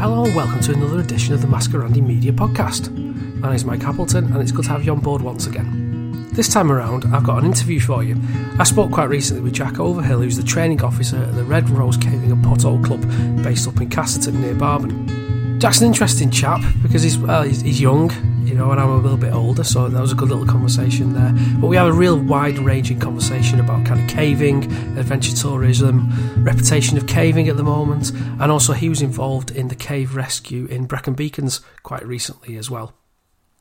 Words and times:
Hello 0.00 0.24
and 0.24 0.34
welcome 0.34 0.60
to 0.60 0.72
another 0.72 0.98
edition 0.98 1.34
of 1.34 1.42
the 1.42 1.46
Masquerandi 1.46 2.00
Media 2.00 2.32
Podcast. 2.32 2.90
My 3.38 3.48
name 3.48 3.56
is 3.56 3.66
Mike 3.66 3.84
Appleton 3.84 4.32
and 4.32 4.40
it's 4.40 4.50
good 4.50 4.64
to 4.64 4.70
have 4.70 4.82
you 4.82 4.92
on 4.92 5.00
board 5.00 5.20
once 5.20 5.46
again. 5.46 6.26
This 6.32 6.48
time 6.48 6.72
around, 6.72 7.04
I've 7.14 7.22
got 7.22 7.40
an 7.40 7.44
interview 7.44 7.80
for 7.80 8.02
you. 8.02 8.16
I 8.58 8.64
spoke 8.64 8.92
quite 8.92 9.10
recently 9.10 9.42
with 9.42 9.52
Jack 9.52 9.78
Overhill, 9.78 10.22
who's 10.22 10.38
the 10.38 10.42
training 10.42 10.82
officer 10.82 11.18
at 11.18 11.34
the 11.34 11.44
Red 11.44 11.68
Rose 11.68 11.98
Caving 11.98 12.32
and 12.32 12.42
Pothole 12.42 12.82
Club 12.82 13.02
based 13.44 13.68
up 13.68 13.78
in 13.78 13.90
Casterton 13.90 14.36
near 14.36 14.54
Barbon. 14.54 15.60
Jack's 15.60 15.82
an 15.82 15.88
interesting 15.88 16.30
chap 16.30 16.62
because 16.82 17.02
he's, 17.02 17.18
well, 17.18 17.42
he's, 17.42 17.60
he's 17.60 17.78
young, 17.78 18.08
you 18.50 18.56
know, 18.56 18.72
and 18.72 18.80
I'm 18.80 18.88
a 18.88 18.96
little 18.96 19.16
bit 19.16 19.32
older, 19.32 19.62
so 19.62 19.88
that 19.88 20.00
was 20.00 20.10
a 20.10 20.16
good 20.16 20.28
little 20.28 20.44
conversation 20.44 21.12
there. 21.12 21.32
But 21.60 21.68
we 21.68 21.76
have 21.76 21.86
a 21.86 21.92
real 21.92 22.18
wide 22.18 22.58
ranging 22.58 22.98
conversation 22.98 23.60
about 23.60 23.86
kind 23.86 24.00
of 24.00 24.08
caving, 24.08 24.64
adventure 24.98 25.36
tourism, 25.36 26.10
reputation 26.42 26.98
of 26.98 27.06
caving 27.06 27.48
at 27.48 27.56
the 27.56 27.62
moment, 27.62 28.10
and 28.10 28.50
also 28.50 28.72
he 28.72 28.88
was 28.88 29.02
involved 29.02 29.52
in 29.52 29.68
the 29.68 29.76
cave 29.76 30.16
rescue 30.16 30.66
in 30.66 30.86
Brecon 30.86 31.14
Beacons 31.14 31.60
quite 31.84 32.04
recently 32.04 32.56
as 32.56 32.68
well. 32.68 32.99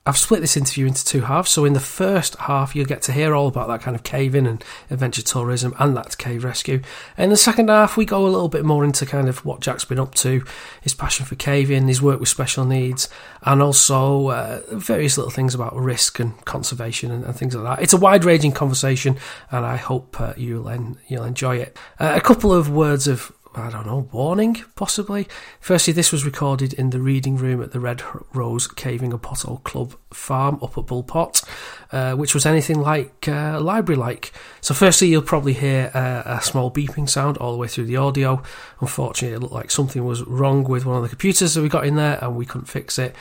I've 0.06 0.18
split 0.18 0.42
this 0.42 0.58
interview 0.58 0.88
into 0.88 1.06
two 1.06 1.22
halves. 1.22 1.52
So 1.52 1.66
in 1.66 1.74
the 1.74 1.80
first 1.80 2.36
half, 2.38 2.76
you'll 2.76 2.86
get 2.86 3.02
to 3.04 3.12
hear 3.12 3.36
all 3.36 3.48
about 3.48 3.68
that 3.68 3.82
kind 3.82 3.96
of 3.96 4.04
caving 4.04 4.48
and 4.48 4.64
adventure 4.90 5.22
tourism 5.22 5.76
and 5.78 5.96
that 5.96 6.18
cave 6.18 6.44
rescue. 6.44 6.82
In 7.18 7.30
the 7.30 7.38
second 7.38 7.70
half, 7.70 7.96
we 7.96 8.06
go 8.06 8.26
a 8.26 8.30
little 8.30 8.48
bit 8.48 8.66
more 8.66 8.84
into 8.84 9.06
kind 9.06 9.30
of 9.30 9.46
what 9.46 9.60
Jack's 9.60 9.86
been 9.86 10.00
up 10.00 10.16
to, 10.16 10.44
his 10.82 10.96
passion 10.96 11.26
for 11.26 11.36
caving, 11.36 11.88
his 11.88 12.02
work 12.02 12.20
with 12.20 12.30
special 12.30 12.66
needs, 12.66 13.10
and 13.44 13.62
also 13.62 14.30
uh, 14.30 14.62
various 14.72 15.18
little 15.18 15.32
things 15.32 15.54
about 15.54 15.76
risk 15.76 16.20
and 16.20 16.44
conservation 16.46 17.12
and, 17.12 17.24
and, 17.26 17.36
things 17.36 17.54
like 17.54 17.78
that. 17.78 17.84
It's 17.84 17.94
a 17.94 17.98
wide-ranging 17.98 18.54
conversation, 18.54 19.18
and 19.52 19.66
I 19.66 19.76
hope 19.76 20.20
uh, 20.20 20.34
you'll 20.36 20.70
en- 20.70 20.98
you'll 21.08 21.24
enjoy 21.26 21.58
it. 21.58 21.78
Uh, 22.00 22.14
a 22.16 22.22
couple 22.22 22.52
of 22.54 22.70
words 22.70 23.08
of 23.08 23.32
I 23.60 23.70
don't 23.70 23.86
know, 23.86 24.10
warning, 24.12 24.64
possibly. 24.76 25.28
Firstly, 25.60 25.94
this 25.94 26.12
was 26.12 26.26
recorded 26.26 26.74
in 26.74 26.90
the 26.90 27.00
reading 27.00 27.38
room 27.38 27.62
at 27.62 27.72
the 27.72 27.80
Red 27.80 28.02
Rose 28.34 28.68
Caving 28.68 29.12
and 29.12 29.22
Pothole 29.22 29.64
Club 29.64 29.96
farm 30.12 30.60
up 30.62 30.78
at 30.78 30.86
Bullpot, 30.86 31.44
uh, 31.92 32.16
which 32.16 32.34
was 32.34 32.46
anything 32.46 32.80
like 32.80 33.28
uh, 33.28 33.60
library 33.60 33.98
like. 33.98 34.32
So, 34.62 34.74
firstly, 34.74 35.10
you'll 35.10 35.22
probably 35.22 35.54
hear 35.54 35.92
uh, 35.94 36.24
a 36.26 36.42
small 36.42 36.72
beeping 36.72 37.10
sound 37.10 37.38
all 37.38 37.52
the 37.52 37.58
way 37.58 37.68
through 37.68 37.86
the 37.86 37.98
audio. 37.98 38.42
Unfortunately, 38.82 39.36
it 39.36 39.40
looked 39.40 39.54
like 39.54 39.72
something 39.72 40.04
was 40.06 40.24
wrong 40.24 40.64
with 40.64 40.86
one 40.86 40.98
of 40.98 41.04
the 41.04 41.10
computers 41.10 41.54
that 41.54 41.62
we 41.62 41.70
got 41.70 41.86
in 41.86 41.96
there 41.96 42.18
and 42.22 42.36
we 42.36 42.46
couldn't 42.46 42.68
fix 42.68 42.98
it. 42.98 43.16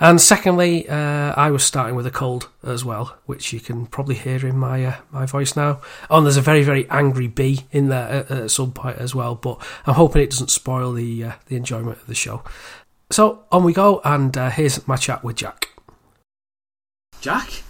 And 0.00 0.20
secondly, 0.20 0.88
uh, 0.88 1.34
I 1.36 1.50
was 1.50 1.64
starting 1.64 1.94
with 1.94 2.06
a 2.06 2.10
cold 2.10 2.48
as 2.62 2.84
well, 2.84 3.16
which 3.26 3.52
you 3.52 3.60
can 3.60 3.86
probably 3.86 4.16
hear 4.16 4.46
in 4.46 4.58
my 4.58 4.84
uh, 4.84 4.96
my 5.10 5.26
voice 5.26 5.56
now. 5.56 5.80
Oh, 6.10 6.18
and 6.18 6.26
there's 6.26 6.36
a 6.36 6.42
very 6.42 6.62
very 6.62 6.88
angry 6.90 7.28
bee 7.28 7.66
in 7.70 7.88
there 7.88 8.08
at, 8.08 8.30
at 8.30 8.50
some 8.50 8.72
point 8.72 8.98
as 8.98 9.14
well, 9.14 9.34
but 9.34 9.62
I'm 9.86 9.94
hoping 9.94 10.22
it 10.22 10.30
doesn't 10.30 10.50
spoil 10.50 10.92
the 10.92 11.24
uh, 11.24 11.32
the 11.46 11.56
enjoyment 11.56 11.98
of 12.00 12.06
the 12.06 12.14
show. 12.14 12.42
So 13.10 13.44
on 13.52 13.64
we 13.64 13.72
go, 13.72 14.00
and 14.04 14.36
uh, 14.36 14.50
here's 14.50 14.86
my 14.88 14.96
chat 14.96 15.22
with 15.22 15.36
Jack. 15.36 15.70
Jack, 17.20 17.62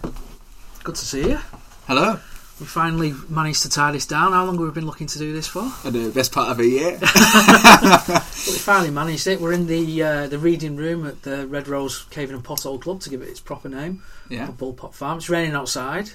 good 0.82 0.94
to 0.94 1.04
see 1.04 1.28
you. 1.30 1.38
Hello. 1.86 2.18
We 2.60 2.66
finally 2.66 3.12
managed 3.28 3.62
to 3.62 3.68
tie 3.68 3.90
this 3.90 4.06
down. 4.06 4.32
How 4.32 4.44
long 4.44 4.54
have 4.54 4.64
we 4.64 4.70
been 4.70 4.86
looking 4.86 5.08
to 5.08 5.18
do 5.18 5.32
this 5.32 5.48
for? 5.48 5.72
The 5.90 6.12
best 6.14 6.30
part 6.30 6.50
of 6.50 6.60
a 6.60 6.66
year. 6.66 6.92
we 7.00 8.58
finally 8.58 8.90
managed 8.90 9.26
it. 9.26 9.40
We're 9.40 9.52
in 9.52 9.66
the 9.66 10.02
uh, 10.02 10.26
the 10.28 10.38
reading 10.38 10.76
room 10.76 11.04
at 11.04 11.22
the 11.22 11.48
Red 11.48 11.66
Rose 11.66 12.04
Caving 12.10 12.36
and 12.36 12.44
Pothole 12.44 12.80
Club 12.80 13.00
to 13.00 13.10
give 13.10 13.22
it 13.22 13.28
its 13.28 13.40
proper 13.40 13.68
name. 13.68 14.04
Yeah. 14.28 14.46
Bullpot 14.48 14.94
Farm. 14.94 15.18
It's 15.18 15.28
raining 15.28 15.54
outside. 15.54 16.10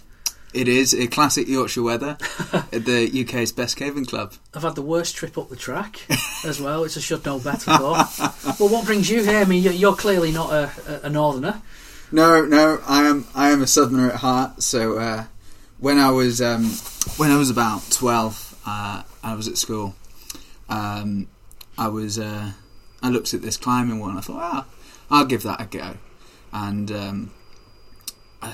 It 0.53 0.67
is 0.67 0.95
a 0.95 1.07
classic 1.07 1.47
Yorkshire 1.47 1.83
weather 1.83 2.17
at 2.53 2.85
the 2.85 3.21
UK's 3.21 3.51
best 3.51 3.77
caving 3.77 4.06
club. 4.06 4.33
I've 4.53 4.63
had 4.63 4.75
the 4.75 4.81
worst 4.81 5.16
trip 5.16 5.38
up 5.38 5.50
the 5.50 5.56
track 5.56 6.00
as 6.44 6.59
well, 6.59 6.85
It's 6.85 6.95
a 6.95 7.01
should 7.01 7.23
know 7.23 7.38
better 7.38 7.71
for. 7.71 7.91
well, 8.59 8.69
what 8.69 8.85
brings 8.85 9.11
you 9.11 9.23
here? 9.23 9.41
I 9.41 9.45
mean, 9.45 9.61
you're 9.61 9.95
clearly 9.95 10.31
not 10.31 10.51
a, 10.51 11.01
a 11.03 11.09
northerner. 11.09 11.61
No, 12.11 12.44
no, 12.45 12.81
I 12.88 13.03
am. 13.06 13.27
I 13.35 13.51
am 13.51 13.61
a 13.61 13.67
southerner 13.67 14.09
at 14.09 14.16
heart. 14.16 14.63
So 14.63 14.97
uh, 14.97 15.25
when 15.79 15.97
I 15.97 16.12
was 16.12 16.41
um, 16.41 16.66
when 17.17 17.31
I 17.31 17.38
was 17.38 17.50
about 17.50 17.90
twelve, 17.90 18.57
uh, 18.66 19.03
I 19.23 19.35
was 19.35 19.47
at 19.47 19.57
school. 19.57 19.95
Um, 20.67 21.28
I 21.78 21.88
was 21.88 22.19
uh, 22.19 22.51
I 23.01 23.09
looked 23.09 23.34
at 23.34 23.41
this 23.41 23.57
climbing 23.57 24.00
one. 24.00 24.18
I 24.18 24.22
thought, 24.22 24.41
ah, 24.41 24.66
I'll 25.09 25.25
give 25.25 25.44
that 25.44 25.62
a 25.62 25.66
go, 25.66 25.95
and 26.51 26.91
um, 26.91 27.31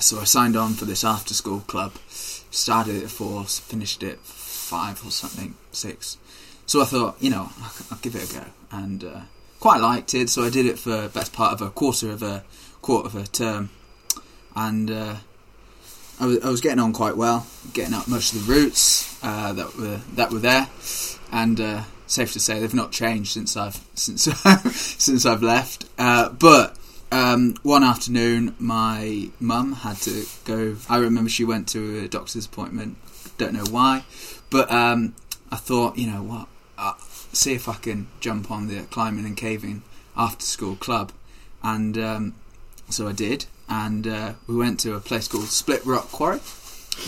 so 0.00 0.20
I 0.20 0.24
signed 0.24 0.56
on 0.56 0.74
for 0.74 0.84
this 0.84 1.04
after 1.04 1.34
school 1.34 1.60
club. 1.60 1.94
Started 2.08 3.02
at 3.02 3.10
four, 3.10 3.44
finished 3.44 4.02
it 4.02 4.20
five 4.20 5.04
or 5.04 5.10
something, 5.10 5.54
six. 5.72 6.16
So 6.64 6.80
I 6.80 6.84
thought, 6.84 7.16
you 7.20 7.30
know, 7.30 7.50
I'll 7.90 7.98
give 7.98 8.14
it 8.14 8.30
a 8.30 8.34
go, 8.34 8.44
and 8.70 9.04
uh, 9.04 9.20
quite 9.60 9.80
liked 9.80 10.14
it. 10.14 10.30
So 10.30 10.42
I 10.42 10.50
did 10.50 10.66
it 10.66 10.78
for 10.78 11.08
best 11.08 11.32
part 11.32 11.52
of 11.52 11.60
a 11.60 11.70
quarter 11.70 12.10
of 12.10 12.22
a 12.22 12.44
quarter 12.82 13.08
of 13.08 13.14
a 13.16 13.26
term, 13.26 13.70
and 14.54 14.90
uh, 14.90 15.16
I, 16.18 16.26
was, 16.26 16.44
I 16.44 16.50
was 16.50 16.60
getting 16.60 16.78
on 16.78 16.92
quite 16.92 17.16
well, 17.16 17.46
getting 17.72 17.94
up 17.94 18.08
most 18.08 18.34
of 18.34 18.46
the 18.46 18.52
routes 18.52 19.22
uh, 19.22 19.52
that 19.52 19.76
were 19.76 20.00
that 20.14 20.30
were 20.30 20.38
there, 20.38 20.68
and 21.30 21.60
uh, 21.60 21.82
safe 22.06 22.32
to 22.32 22.40
say 22.40 22.58
they've 22.60 22.72
not 22.74 22.92
changed 22.92 23.32
since 23.32 23.56
I've 23.56 23.80
since 23.94 24.22
since 24.22 25.26
I've 25.26 25.42
left. 25.42 25.86
Uh, 25.98 26.30
but 26.30 26.76
um, 27.12 27.54
one 27.62 27.84
afternoon, 27.84 28.54
my 28.58 29.30
mum 29.40 29.72
had 29.72 29.96
to 30.02 30.24
go. 30.44 30.76
I 30.88 30.98
remember 30.98 31.30
she 31.30 31.44
went 31.44 31.68
to 31.68 32.04
a 32.04 32.08
doctor's 32.08 32.46
appointment. 32.46 32.96
Don't 33.38 33.52
know 33.52 33.66
why, 33.70 34.04
but 34.50 34.70
um, 34.70 35.14
I 35.50 35.56
thought, 35.56 35.98
you 35.98 36.06
know 36.06 36.22
what? 36.22 36.48
Uh, 36.78 36.94
see 37.32 37.52
if 37.52 37.68
I 37.68 37.74
can 37.74 38.08
jump 38.20 38.50
on 38.50 38.68
the 38.68 38.82
climbing 38.84 39.26
and 39.26 39.36
caving 39.36 39.82
after 40.16 40.44
school 40.44 40.76
club, 40.76 41.12
and 41.62 41.98
um, 41.98 42.34
so 42.88 43.06
I 43.06 43.12
did. 43.12 43.46
And 43.68 44.06
uh, 44.06 44.34
we 44.46 44.56
went 44.56 44.80
to 44.80 44.94
a 44.94 45.00
place 45.00 45.28
called 45.28 45.48
Split 45.48 45.84
Rock 45.84 46.10
Quarry, 46.12 46.38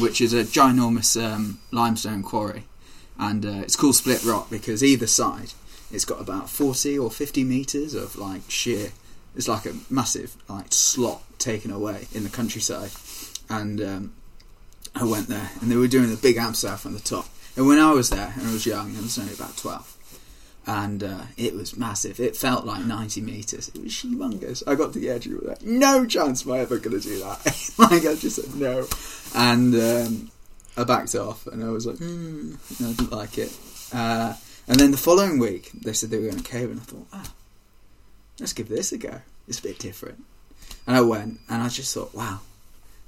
which 0.01 0.21
is 0.21 0.33
a 0.33 0.45
ginormous 0.45 1.17
um, 1.23 1.61
limestone 1.71 2.23
quarry, 2.23 2.65
and 3.19 3.47
uh, 3.47 3.61
it's 3.63 3.77
called 3.77 3.95
Split 3.95 4.25
Rock 4.25 4.51
because 4.51 4.83
either 4.83 5.07
side 5.07 5.53
it's 5.91 6.05
got 6.05 6.21
about 6.21 6.51
forty 6.51 6.99
or 6.99 7.11
fifty 7.11 7.45
meters 7.45 7.95
of 7.95 8.17
like 8.17 8.43
sheer 8.49 8.91
it's 9.37 9.49
like 9.49 9.67
a 9.67 9.75
massive 9.89 10.37
like 10.49 10.67
slot 10.73 11.23
taken 11.39 11.71
away 11.71 12.09
in 12.13 12.25
the 12.25 12.31
countryside, 12.31 12.91
and 13.49 13.81
um, 13.81 14.13
I 14.95 15.05
went 15.05 15.29
there, 15.29 15.51
and 15.61 15.71
they 15.71 15.77
were 15.77 15.89
doing 15.89 16.11
the 16.11 16.17
big 16.17 16.37
abseil 16.37 16.79
from 16.79 16.95
the 16.95 17.01
top. 17.01 17.27
And 17.57 17.67
when 17.67 17.79
I 17.79 17.93
was 17.93 18.11
there, 18.11 18.33
and 18.37 18.49
I 18.49 18.53
was 18.53 18.67
young, 18.67 18.97
I 18.97 19.01
was 19.01 19.19
only 19.19 19.35
about 19.35 19.57
twelve, 19.57 19.97
and 20.69 21.03
uh, 21.03 21.23
it 21.39 21.55
was 21.55 21.79
massive. 21.79 22.21
It 22.21 22.37
felt 22.37 22.67
like 22.67 22.85
ninety 22.85 23.23
meters. 23.23 23.69
It 23.69 23.83
was 23.83 23.93
humongous. 23.93 24.63
I 24.67 24.75
got 24.75 24.93
to 24.93 24.99
the 24.99 25.09
edge 25.09 25.27
was 25.27 25.43
like, 25.43 25.63
no 25.63 26.05
chance 26.05 26.45
am 26.45 26.53
I 26.53 26.59
ever 26.59 26.79
going 26.79 27.01
to 27.01 27.09
do 27.09 27.19
that. 27.21 27.73
like 27.79 28.05
I 28.05 28.15
just 28.15 28.37
said 28.37 28.55
no, 28.55 28.87
and 29.35 29.75
um, 29.75 30.31
I 30.77 30.85
backed 30.85 31.15
off, 31.15 31.47
and 31.47 31.65
I 31.65 31.71
was 31.71 31.87
like, 31.87 31.97
hmm, 31.97 32.55
I 32.81 32.93
didn't 32.93 33.11
like 33.11 33.39
it. 33.39 33.59
Uh, 33.95 34.35
and 34.69 34.79
then 34.79 34.91
the 34.91 34.99
following 34.99 35.39
week, 35.39 35.73
they 35.73 35.95
said 35.95 36.11
they 36.11 36.19
were 36.19 36.31
going 36.31 36.43
to 36.43 36.51
cave, 36.51 36.71
and 36.71 36.81
I 36.81 36.85
thought, 36.85 37.07
ah, 37.15 37.33
let's 38.39 38.53
give 38.53 38.69
this 38.69 38.93
a 38.93 38.99
go. 38.99 39.23
It's 39.49 39.61
a 39.61 39.63
bit 39.63 39.79
different. 39.79 40.23
And 40.87 40.95
I 40.95 41.01
went, 41.01 41.41
and 41.49 41.63
I 41.63 41.71
just 41.71 41.95
thought, 41.95 42.15
wow, 42.15 42.41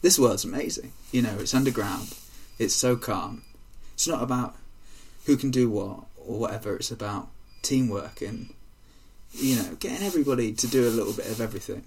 this 0.00 0.18
world's 0.18 0.46
amazing. 0.46 0.92
You 1.12 1.20
know, 1.20 1.36
it's 1.38 1.54
underground, 1.54 2.14
it's 2.58 2.74
so 2.74 2.96
calm. 2.96 3.42
It's 3.92 4.08
not 4.08 4.22
about 4.22 4.56
who 5.26 5.36
can 5.36 5.50
do 5.50 5.68
what 5.68 6.04
or 6.16 6.38
whatever, 6.38 6.76
it's 6.76 6.90
about 6.90 7.28
teamwork 7.62 8.20
and, 8.22 8.52
you 9.32 9.56
know, 9.56 9.76
getting 9.78 10.06
everybody 10.06 10.52
to 10.52 10.66
do 10.66 10.88
a 10.88 10.90
little 10.90 11.12
bit 11.12 11.26
of 11.26 11.40
everything. 11.40 11.84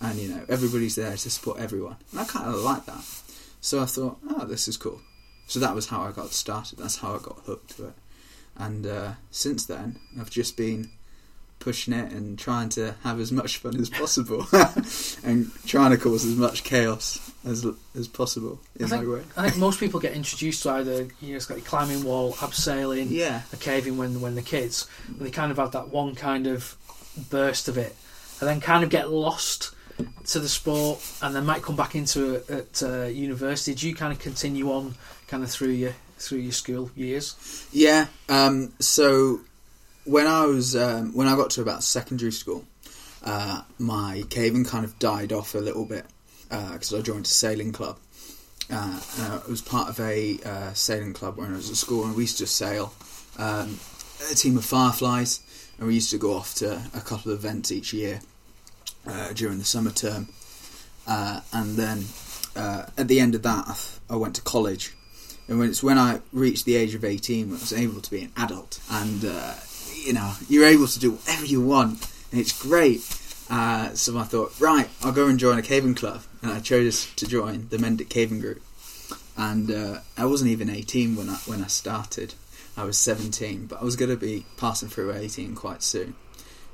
And, 0.00 0.18
you 0.18 0.28
know, 0.28 0.44
everybody's 0.48 0.96
there 0.96 1.12
to 1.12 1.30
support 1.30 1.60
everyone. 1.60 1.96
And 2.10 2.20
I 2.20 2.24
kind 2.24 2.48
of 2.48 2.56
like 2.56 2.86
that. 2.86 3.04
So 3.60 3.80
I 3.80 3.86
thought, 3.86 4.18
oh, 4.28 4.44
this 4.44 4.68
is 4.68 4.76
cool. 4.76 5.00
So 5.46 5.60
that 5.60 5.74
was 5.74 5.88
how 5.88 6.02
I 6.02 6.12
got 6.12 6.32
started. 6.32 6.78
That's 6.78 6.98
how 6.98 7.14
I 7.14 7.18
got 7.18 7.40
hooked 7.46 7.76
to 7.76 7.88
it. 7.88 7.94
And 8.56 8.86
uh, 8.86 9.12
since 9.30 9.66
then, 9.66 9.98
I've 10.18 10.30
just 10.30 10.56
been 10.56 10.90
pushing 11.64 11.94
it 11.94 12.12
and 12.12 12.38
trying 12.38 12.68
to 12.68 12.94
have 13.02 13.18
as 13.18 13.32
much 13.32 13.56
fun 13.56 13.80
as 13.80 13.88
possible, 13.88 14.46
and 15.24 15.50
trying 15.66 15.90
to 15.90 15.96
cause 15.96 16.24
as 16.24 16.36
much 16.36 16.62
chaos 16.62 17.32
as 17.46 17.66
as 17.96 18.06
possible 18.06 18.60
in 18.76 18.84
I 18.84 18.88
think, 18.88 19.04
my 19.04 19.14
way. 19.14 19.22
I 19.36 19.48
think 19.48 19.58
most 19.58 19.80
people 19.80 19.98
get 19.98 20.12
introduced 20.12 20.62
to 20.64 20.70
either 20.70 21.08
you 21.20 21.30
know, 21.30 21.36
it's 21.36 21.48
like 21.48 21.64
climbing 21.64 22.04
wall, 22.04 22.34
abseiling, 22.34 23.06
Yeah, 23.08 23.42
a 23.52 23.56
caving 23.56 23.96
when 23.96 24.20
when 24.20 24.34
they're 24.34 24.44
kids, 24.44 24.86
and 25.08 25.20
they 25.20 25.30
kind 25.30 25.50
of 25.50 25.56
have 25.56 25.72
that 25.72 25.88
one 25.88 26.14
kind 26.14 26.46
of 26.46 26.76
burst 27.30 27.68
of 27.68 27.78
it, 27.78 27.96
and 28.40 28.48
then 28.48 28.60
kind 28.60 28.84
of 28.84 28.90
get 28.90 29.10
lost 29.10 29.74
to 30.26 30.40
the 30.40 30.48
sport, 30.48 31.00
and 31.22 31.34
then 31.34 31.46
might 31.46 31.62
come 31.62 31.76
back 31.76 31.94
into 31.94 32.34
it 32.34 32.50
at 32.50 32.82
uh, 32.82 33.04
university. 33.04 33.74
Do 33.74 33.88
you 33.88 33.94
kind 33.94 34.12
of 34.12 34.18
continue 34.18 34.70
on 34.70 34.96
kind 35.28 35.42
of 35.42 35.50
through 35.50 35.70
your 35.70 35.94
through 36.18 36.40
your 36.40 36.52
school 36.52 36.90
years? 36.94 37.66
yeah. 37.72 38.06
Um, 38.28 38.72
so 38.80 39.40
when 40.04 40.26
I 40.26 40.46
was 40.46 40.76
um, 40.76 41.14
when 41.14 41.26
I 41.26 41.36
got 41.36 41.50
to 41.50 41.62
about 41.62 41.82
secondary 41.82 42.32
school, 42.32 42.64
uh, 43.24 43.62
my 43.78 44.24
caving 44.30 44.64
kind 44.64 44.84
of 44.84 44.98
died 44.98 45.32
off 45.32 45.54
a 45.54 45.58
little 45.58 45.84
bit 45.84 46.04
because 46.48 46.94
I 46.94 47.00
joined 47.00 47.24
a 47.24 47.28
sailing 47.28 47.72
club. 47.72 47.98
Uh, 48.70 49.00
I 49.46 49.50
was 49.50 49.60
part 49.60 49.88
of 49.88 50.00
a 50.00 50.38
uh, 50.44 50.72
sailing 50.72 51.12
club 51.12 51.36
when 51.36 51.52
I 51.52 51.56
was 51.56 51.70
at 51.70 51.76
school, 51.76 52.04
and 52.04 52.14
we 52.14 52.22
used 52.22 52.38
to 52.38 52.46
sail 52.46 52.94
um, 53.38 53.78
a 54.30 54.34
team 54.34 54.56
of 54.56 54.64
fireflies, 54.64 55.40
and 55.78 55.86
we 55.86 55.94
used 55.94 56.10
to 56.10 56.18
go 56.18 56.34
off 56.34 56.54
to 56.56 56.80
a 56.94 57.00
couple 57.00 57.32
of 57.32 57.38
events 57.38 57.70
each 57.72 57.92
year 57.92 58.20
uh, 59.06 59.32
during 59.32 59.58
the 59.58 59.64
summer 59.64 59.90
term. 59.90 60.28
Uh, 61.06 61.40
and 61.52 61.76
then 61.76 62.04
uh, 62.56 62.86
at 62.96 63.08
the 63.08 63.20
end 63.20 63.34
of 63.34 63.42
that, 63.42 63.98
I 64.08 64.16
went 64.16 64.36
to 64.36 64.42
college, 64.42 64.94
and 65.48 65.58
when 65.58 65.68
it's 65.68 65.82
when 65.82 65.98
I 65.98 66.20
reached 66.32 66.64
the 66.64 66.76
age 66.76 66.94
of 66.94 67.04
eighteen, 67.04 67.50
I 67.50 67.52
was 67.52 67.72
able 67.72 68.00
to 68.00 68.10
be 68.10 68.22
an 68.22 68.32
adult, 68.36 68.80
and 68.90 69.24
uh, 69.24 69.54
you 70.04 70.12
know 70.12 70.34
you're 70.48 70.66
able 70.66 70.86
to 70.86 70.98
do 70.98 71.12
whatever 71.12 71.44
you 71.44 71.60
want, 71.60 72.10
and 72.30 72.40
it's 72.40 72.52
great. 72.60 73.02
Uh, 73.50 73.92
so 73.94 74.16
I 74.18 74.24
thought, 74.24 74.58
right, 74.58 74.88
I'll 75.02 75.12
go 75.12 75.26
and 75.26 75.38
join 75.38 75.58
a 75.58 75.62
caving 75.62 75.94
club, 75.94 76.22
and 76.42 76.50
I 76.52 76.60
chose 76.60 77.12
to 77.14 77.26
join 77.26 77.68
the 77.68 77.76
Mendip 77.76 78.08
Caving 78.08 78.40
Group. 78.40 78.62
And 79.36 79.70
uh, 79.70 80.00
I 80.16 80.24
wasn't 80.26 80.50
even 80.50 80.70
18 80.70 81.16
when 81.16 81.28
I 81.28 81.36
when 81.46 81.62
I 81.62 81.66
started. 81.66 82.34
I 82.76 82.84
was 82.84 82.98
17, 82.98 83.66
but 83.66 83.80
I 83.80 83.84
was 83.84 83.96
going 83.96 84.10
to 84.10 84.16
be 84.16 84.46
passing 84.56 84.88
through 84.88 85.12
18 85.12 85.54
quite 85.54 85.82
soon. 85.82 86.14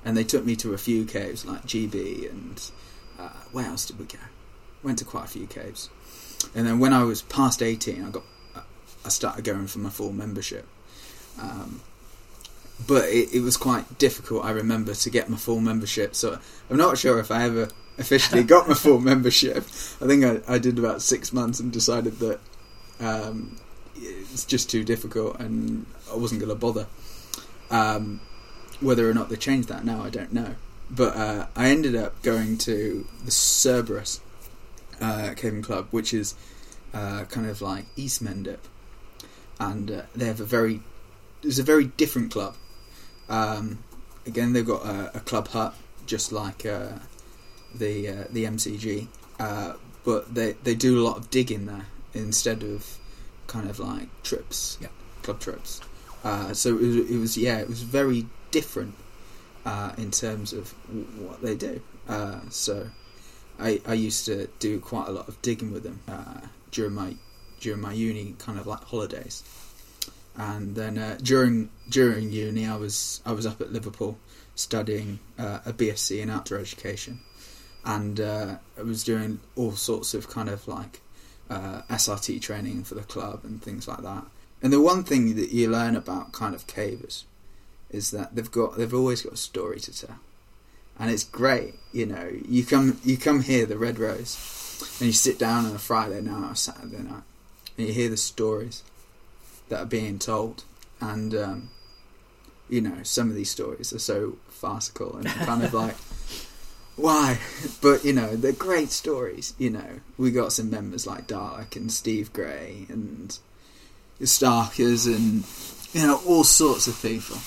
And 0.03 0.17
they 0.17 0.25
took 0.25 0.47
me 0.47 0.56
to 0.56 0.73
a 0.73 0.79
few 0.79 1.05
caves 1.05 1.44
like 1.44 1.62
GB 1.67 2.31
and 2.31 2.71
uh, 3.19 3.29
where 3.53 3.67
else 3.67 3.85
did 3.85 3.99
we 3.99 4.06
go? 4.06 4.19
Went 4.82 4.99
to 5.00 5.05
quite 5.05 5.27
a 5.27 5.29
few 5.29 5.47
caves. 5.47 5.91
And 6.55 6.67
then 6.67 6.79
when 6.79 6.94
I 6.94 7.03
was 7.03 7.21
past 7.21 7.62
18, 7.62 8.03
I 8.03 8.11
got 8.11 8.23
I 9.05 9.09
started 9.09 9.44
going 9.44 9.67
for 9.67 9.79
my 9.79 9.91
full 9.91 10.12
membership. 10.12 10.67
Um, 11.41 11.81
but 12.87 13.09
it, 13.09 13.35
it 13.35 13.41
was 13.41 13.56
quite 13.56 13.99
difficult. 13.99 14.44
I 14.44 14.50
remember 14.50 14.94
to 14.94 15.11
get 15.11 15.29
my 15.29 15.37
full 15.37 15.61
membership. 15.61 16.15
So 16.15 16.38
I'm 16.69 16.77
not 16.77 16.99
sure 16.99 17.19
if 17.19 17.31
I 17.31 17.44
ever 17.44 17.69
officially 17.99 18.43
got 18.44 18.69
my 18.69 18.75
full 18.75 19.00
membership. 19.00 19.59
I 19.59 20.06
think 20.06 20.25
I, 20.25 20.41
I 20.49 20.59
did 20.59 20.79
about 20.79 21.03
six 21.03 21.32
months 21.32 21.61
and 21.61 21.73
decided 21.73 22.19
that 22.21 22.41
um, 23.00 23.56
it's 23.97 24.44
just 24.44 24.71
too 24.71 24.85
difficult 24.85 25.38
and 25.38 25.87
I 26.11 26.17
wasn't 26.17 26.41
going 26.41 26.50
to 26.50 26.56
bother. 26.56 26.87
Um, 27.71 28.21
whether 28.81 29.09
or 29.09 29.15
not 29.15 29.29
they 29.29 29.37
changed 29.37 29.69
that 29.69 29.85
now, 29.85 30.03
I 30.03 30.11
don't 30.11 30.32
know. 30.32 30.55
But 30.91 31.17
uh, 31.17 31.47
I 31.55 31.69
ended 31.69 31.94
up 31.94 32.21
going 32.23 32.59
to 32.59 33.06
the 33.25 33.31
Cerberus 33.31 34.21
uh, 35.00 35.35
Caving 35.37 35.62
Club, 35.62 35.87
which 35.91 36.12
is 36.12 36.35
uh, 36.93 37.25
kind 37.25 37.47
of 37.47 37.62
like 37.62 37.85
East 37.94 38.25
Mendip, 38.25 38.59
and 39.61 39.91
uh, 39.91 40.03
they 40.17 40.27
have 40.27 40.41
a 40.41 40.44
very 40.44 40.81
it's 41.43 41.59
a 41.59 41.62
very 41.62 41.85
different 41.85 42.32
club. 42.32 42.56
Um, 43.31 43.79
again, 44.27 44.53
they've 44.53 44.67
got 44.67 44.85
a, 44.85 45.17
a 45.17 45.21
club 45.21 45.49
hut, 45.49 45.75
just 46.06 46.32
like 46.32 46.67
uh, 46.67 46.99
the 47.75 48.09
uh, 48.09 48.25
the 48.31 48.44
MCG, 48.44 49.06
uh, 49.38 49.75
but 50.05 50.35
they 50.35 50.53
they 50.65 50.75
do 50.75 51.00
a 51.00 51.03
lot 51.03 51.17
of 51.17 51.31
digging 51.31 51.67
there 51.67 51.87
instead 52.12 52.62
of 52.62 52.99
kind 53.47 53.71
of 53.71 53.79
like 53.79 54.09
trips, 54.23 54.77
Yeah. 54.81 54.88
club 55.23 55.41
trips. 55.41 55.81
Uh, 56.25 56.53
so 56.53 56.77
it 56.77 56.82
was, 56.82 56.97
it 56.97 57.19
was 57.19 57.38
yeah, 57.38 57.59
it 57.59 57.69
was 57.69 57.82
very 57.82 58.27
different 58.50 58.94
uh, 59.65 59.93
in 59.97 60.11
terms 60.11 60.53
of 60.53 60.75
w- 60.88 61.05
what 61.27 61.41
they 61.41 61.55
do. 61.55 61.81
Uh, 62.09 62.41
so 62.50 62.88
I 63.59 63.81
I 63.87 63.94
used 63.94 64.27
to 64.27 64.49
do 64.59 64.81
quite 64.81 65.06
a 65.09 65.12
lot 65.12 65.29
of 65.29 65.41
digging 65.43 65.73
with 65.73 65.85
them 65.85 66.00
uh, 66.09 66.41
during 66.73 66.94
my 66.94 67.15
during 67.61 67.81
my 67.81 67.93
uni 67.93 68.35
kind 68.38 68.59
of 68.59 68.67
like 68.67 68.82
holidays, 68.85 69.44
and 70.37 70.75
then 70.75 70.99
uh, 70.99 71.19
during 71.23 71.71
during 71.88 72.31
uni 72.31 72.67
I 72.67 72.77
was 72.77 73.21
I 73.27 73.32
was 73.32 73.47
up 73.47 73.61
at 73.61 73.73
Liverpool 73.73 74.19
studying 74.55 75.19
uh, 75.38 75.61
a 75.65 75.73
BSc 75.73 76.21
in 76.21 76.31
outdoor 76.31 76.59
education, 76.59 77.21
and 77.85 78.21
uh, 78.21 78.56
I 78.79 78.82
was 78.82 79.05
doing 79.05 79.41
all 79.56 79.73
sorts 79.73 80.15
of 80.15 80.29
kind 80.29 80.49
of 80.49 80.67
like 80.69 81.00
uh, 81.49 81.82
SRT 81.91 82.41
training 82.41 82.85
for 82.85 82.94
the 82.94 83.03
club 83.03 83.41
and 83.44 83.62
things 83.62 83.88
like 83.88 84.03
that. 84.03 84.25
And 84.62 84.73
the 84.73 84.81
one 84.81 85.05
thing 85.05 85.37
that 85.37 85.50
you 85.50 85.71
learn 85.71 85.97
about 85.97 86.32
kind 86.32 86.55
of 86.55 86.67
cavers 86.67 87.25
is 87.91 88.11
that 88.12 88.35
they've 88.35 88.50
got 88.50 88.77
they've 88.77 88.94
always 88.94 89.23
got 89.23 89.32
a 89.32 89.38
story 89.38 89.81
to 89.81 90.06
tell, 90.06 90.19
and 90.99 91.11
it's 91.11 91.25
great. 91.25 91.75
You 91.93 92.06
know, 92.06 92.31
you 92.49 92.65
come 92.65 93.00
you 93.05 93.17
come 93.17 93.43
here 93.43 93.67
the 93.67 93.79
Red 93.79 93.99
Rose, 93.99 94.97
and 95.00 95.06
you 95.06 95.12
sit 95.12 95.38
down 95.38 95.67
on 95.67 95.75
a 95.75 95.79
Friday 95.79 96.21
night 96.21 96.53
or 96.53 96.55
Saturday 96.55 97.03
night, 97.03 97.25
and 97.77 97.88
you 97.88 97.93
hear 97.93 98.09
the 98.09 98.17
stories 98.17 98.85
that 99.70 99.81
are 99.81 99.87
being 99.87 100.19
told, 100.19 100.64
and 101.00 101.34
um, 101.34 101.70
you 102.69 102.81
know 102.82 103.02
some 103.02 103.31
of 103.31 103.34
these 103.34 103.50
stories 103.50 103.93
are 103.93 103.99
so 103.99 104.37
farcical 104.49 105.17
and 105.17 105.26
kind 105.26 105.64
of 105.64 105.72
like 105.82 105.96
why? 107.00 107.38
But 107.81 108.05
you 108.05 108.12
know 108.12 108.37
they're 108.37 108.52
great 108.52 108.90
stories. 108.90 109.55
You 109.58 109.70
know. 109.70 110.00
We 110.19 110.31
got 110.31 110.52
some 110.52 110.70
members 110.70 111.06
like 111.06 111.26
Dalek 111.26 111.76
and 111.76 111.90
Steve 111.90 112.32
Gray 112.32 112.87
and 112.90 113.38
the 114.19 114.26
Starkers 114.26 115.06
and 115.06 115.44
you 115.94 116.06
know 116.06 116.20
all 116.26 116.44
sorts 116.44 116.87
of 116.87 117.00
people, 117.00 117.38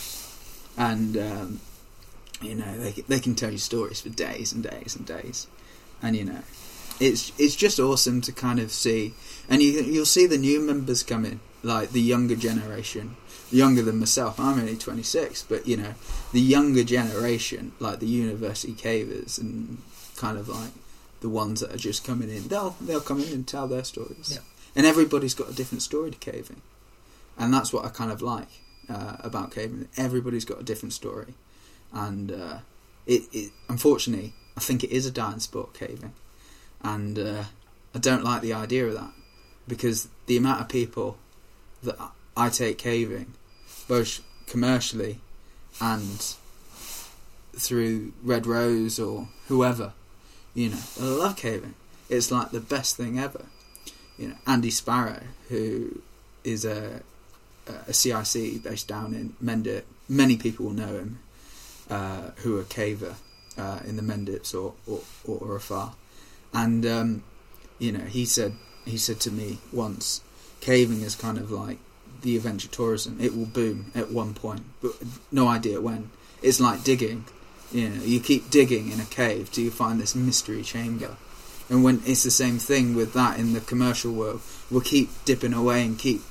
and 0.78 1.16
um, 1.18 1.60
you 2.42 2.56
know 2.56 2.78
they 2.78 2.92
they 3.08 3.20
can 3.20 3.36
tell 3.36 3.52
you 3.52 3.60
stories 3.60 4.02
for 4.02 4.10
days 4.10 4.52
and 4.52 4.64
days 4.64 4.96
and 4.96 5.06
days, 5.06 5.48
and 6.02 6.16
you 6.16 6.26
know 6.26 6.42
it's 7.00 7.32
it's 7.38 7.56
just 7.56 7.80
awesome 7.80 8.22
to 8.22 8.32
kind 8.32 8.60
of 8.60 8.72
see, 8.72 9.14
and 9.48 9.62
you 9.62 9.82
you'll 9.82 10.06
see 10.06 10.26
the 10.26 10.38
new 10.38 10.60
members 10.60 11.04
come 11.04 11.26
in 11.26 11.40
like 11.64 11.92
the 11.92 12.02
younger 12.02 12.36
generation, 12.36 13.16
younger 13.50 13.82
than 13.82 14.00
myself. 14.00 14.40
I'm 14.40 14.60
only 14.60 14.76
26, 14.76 15.44
but 15.44 15.68
you 15.68 15.78
know 15.78 15.96
the 16.32 16.42
younger 16.42 16.84
generation, 16.84 17.72
like 17.80 18.00
the 18.00 18.08
university 18.08 18.74
cavers 18.74 19.38
and 19.40 19.80
kind 20.18 20.38
of 20.38 20.50
like 20.50 20.72
the 21.22 21.30
ones 21.30 21.62
that 21.62 21.74
are 21.74 21.78
just 21.78 22.06
coming 22.06 22.30
in, 22.30 22.48
they'll 22.50 22.76
they'll 22.82 23.02
come 23.02 23.22
in 23.22 23.34
and 23.34 23.48
tell 23.48 23.68
their 23.68 23.84
stories. 23.84 24.34
Yeah. 24.34 24.42
And 24.76 24.86
everybody's 24.86 25.34
got 25.34 25.50
a 25.50 25.54
different 25.54 25.82
story 25.82 26.12
to 26.12 26.18
caving, 26.18 26.62
and 27.38 27.54
that's 27.54 27.72
what 27.72 27.86
I 27.86 27.90
kind 27.90 28.12
of 28.12 28.22
like 28.22 28.50
uh, 28.90 29.18
about 29.22 29.52
caving. 29.52 29.88
Everybody's 29.98 30.46
got 30.46 30.60
a 30.60 30.64
different 30.64 30.94
story, 30.94 31.34
and 31.94 32.32
uh, 32.32 32.58
it, 33.06 33.24
it 33.32 33.52
unfortunately 33.70 34.34
I 34.58 34.60
think 34.60 34.84
it 34.84 34.92
is 34.92 35.06
a 35.06 35.12
dying 35.12 35.40
sport 35.40 35.74
caving, 35.74 36.14
and 36.82 37.18
uh, 37.18 37.44
I 37.96 38.00
don't 38.00 38.24
like 38.24 38.42
the 38.42 38.54
idea 38.54 38.88
of 38.88 38.94
that 38.96 39.12
because 39.68 40.10
the 40.26 40.38
amount 40.38 40.62
of 40.62 40.70
people 40.70 41.18
that 41.84 41.98
I 42.36 42.50
take 42.50 42.78
caving, 42.78 43.34
both 43.88 44.22
commercially 44.48 45.20
and 45.80 46.36
through 47.56 48.14
Red 48.24 48.46
Rose 48.46 49.00
or 49.00 49.28
whoever, 49.48 49.94
you 50.54 50.70
know, 50.70 50.80
I 51.00 51.04
love 51.06 51.38
caving. 51.38 51.76
It's 52.10 52.32
like 52.32 52.52
the 52.52 52.60
best 52.60 52.98
thing 52.98 53.20
ever. 53.20 53.46
You 54.18 54.30
know, 54.30 54.36
Andy 54.46 54.70
Sparrow, 54.70 55.24
who 55.50 56.02
is 56.44 56.66
a 56.66 57.02
a 57.88 57.94
CIC 57.94 58.62
based 58.64 58.88
down 58.88 59.14
in 59.14 59.34
Mendip. 59.44 59.84
Many 60.10 60.38
people 60.38 60.66
will 60.66 60.74
know 60.74 60.98
him, 60.98 61.20
uh, 61.90 62.32
who 62.38 62.60
are 62.60 62.64
caver 62.64 63.16
uh, 63.58 63.80
in 63.86 63.96
the 63.96 64.02
Mendips 64.02 64.54
or 64.54 64.74
or, 64.86 65.02
or 65.26 65.56
afar, 65.56 65.94
and 66.54 66.86
um, 66.86 67.24
you 67.80 67.92
know, 67.92 68.06
he 68.06 68.26
said 68.26 68.54
he 68.86 68.98
said 68.98 69.20
to 69.22 69.32
me 69.32 69.60
once, 69.72 70.22
caving 70.64 71.02
is 71.02 71.14
kind 71.14 71.38
of 71.38 71.52
like 71.52 71.78
the 72.22 72.38
adventure 72.38 72.70
tourism. 72.70 73.18
It 73.20 73.36
will 73.36 73.46
boom 73.46 73.92
at 73.94 74.12
one 74.12 74.34
point, 74.34 74.64
but 74.82 74.94
no 75.30 75.48
idea 75.50 75.82
when. 75.82 76.10
It's 76.42 76.60
like 76.60 76.84
digging. 76.84 77.26
You 77.72 77.90
know, 77.90 78.04
you 78.04 78.20
keep 78.20 78.50
digging 78.50 78.92
in 78.92 79.00
a 79.00 79.06
cave 79.06 79.52
till 79.52 79.66
you 79.66 79.72
find 79.72 80.00
this 80.00 80.16
mystery 80.16 80.64
chamber. 80.64 81.18
And 81.70 81.84
when 81.84 82.02
it's 82.06 82.24
the 82.24 82.32
same 82.32 82.60
thing 82.60 82.96
with 82.96 83.14
that 83.14 83.40
in 83.40 83.54
the 83.54 83.60
commercial 83.60 84.14
world, 84.14 84.42
we'll 84.72 84.82
keep 84.82 85.10
dipping 85.26 85.54
away 85.54 85.86
and 85.86 86.00
keep 86.00 86.22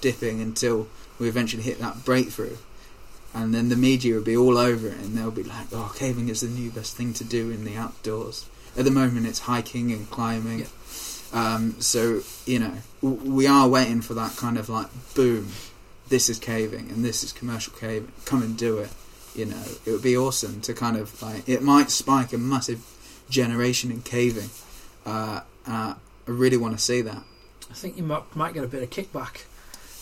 dipping 0.00 0.40
until 0.42 0.88
we 1.18 1.28
eventually 1.28 1.62
hit 1.62 1.78
that 1.78 2.04
breakthrough. 2.04 2.56
And 3.34 3.54
then 3.54 3.68
the 3.68 3.76
media 3.76 4.14
will 4.14 4.22
be 4.22 4.36
all 4.36 4.58
over 4.58 4.88
it, 4.88 4.98
and 4.98 5.16
they'll 5.16 5.30
be 5.30 5.42
like, 5.42 5.68
"Oh, 5.72 5.92
caving 5.96 6.28
is 6.28 6.40
the 6.40 6.48
new 6.48 6.70
best 6.70 6.96
thing 6.96 7.14
to 7.14 7.24
do 7.24 7.50
in 7.50 7.64
the 7.64 7.76
outdoors." 7.76 8.46
At 8.76 8.84
the 8.84 8.90
moment, 8.90 9.26
it's 9.26 9.40
hiking 9.40 9.92
and 9.92 10.10
climbing. 10.10 10.66
Um, 11.32 11.80
so 11.80 12.22
you 12.46 12.58
know, 12.58 12.74
we 13.02 13.46
are 13.46 13.68
waiting 13.68 14.00
for 14.00 14.14
that 14.14 14.36
kind 14.36 14.58
of 14.58 14.68
like 14.68 14.88
boom. 15.14 15.48
This 16.08 16.28
is 16.28 16.38
caving, 16.38 16.90
and 16.90 17.04
this 17.04 17.22
is 17.22 17.32
commercial 17.32 17.74
caving. 17.74 18.12
Come 18.24 18.42
and 18.42 18.56
do 18.56 18.78
it. 18.78 18.90
You 19.34 19.46
know, 19.46 19.62
it 19.84 19.90
would 19.90 20.02
be 20.02 20.16
awesome 20.16 20.60
to 20.62 20.74
kind 20.74 20.96
of 20.96 21.20
like 21.22 21.48
it 21.48 21.62
might 21.62 21.90
spike 21.90 22.32
a 22.32 22.38
massive 22.38 22.82
generation 23.28 23.90
in 23.90 24.02
caving. 24.02 24.50
Uh, 25.04 25.40
uh, 25.66 25.94
I 25.94 26.30
really 26.30 26.56
want 26.56 26.76
to 26.76 26.82
see 26.82 27.02
that. 27.02 27.22
I 27.70 27.74
think 27.74 27.96
you 27.96 28.02
might, 28.02 28.34
might 28.34 28.54
get 28.54 28.64
a 28.64 28.68
bit 28.68 28.82
of 28.82 28.90
kickback 28.90 29.44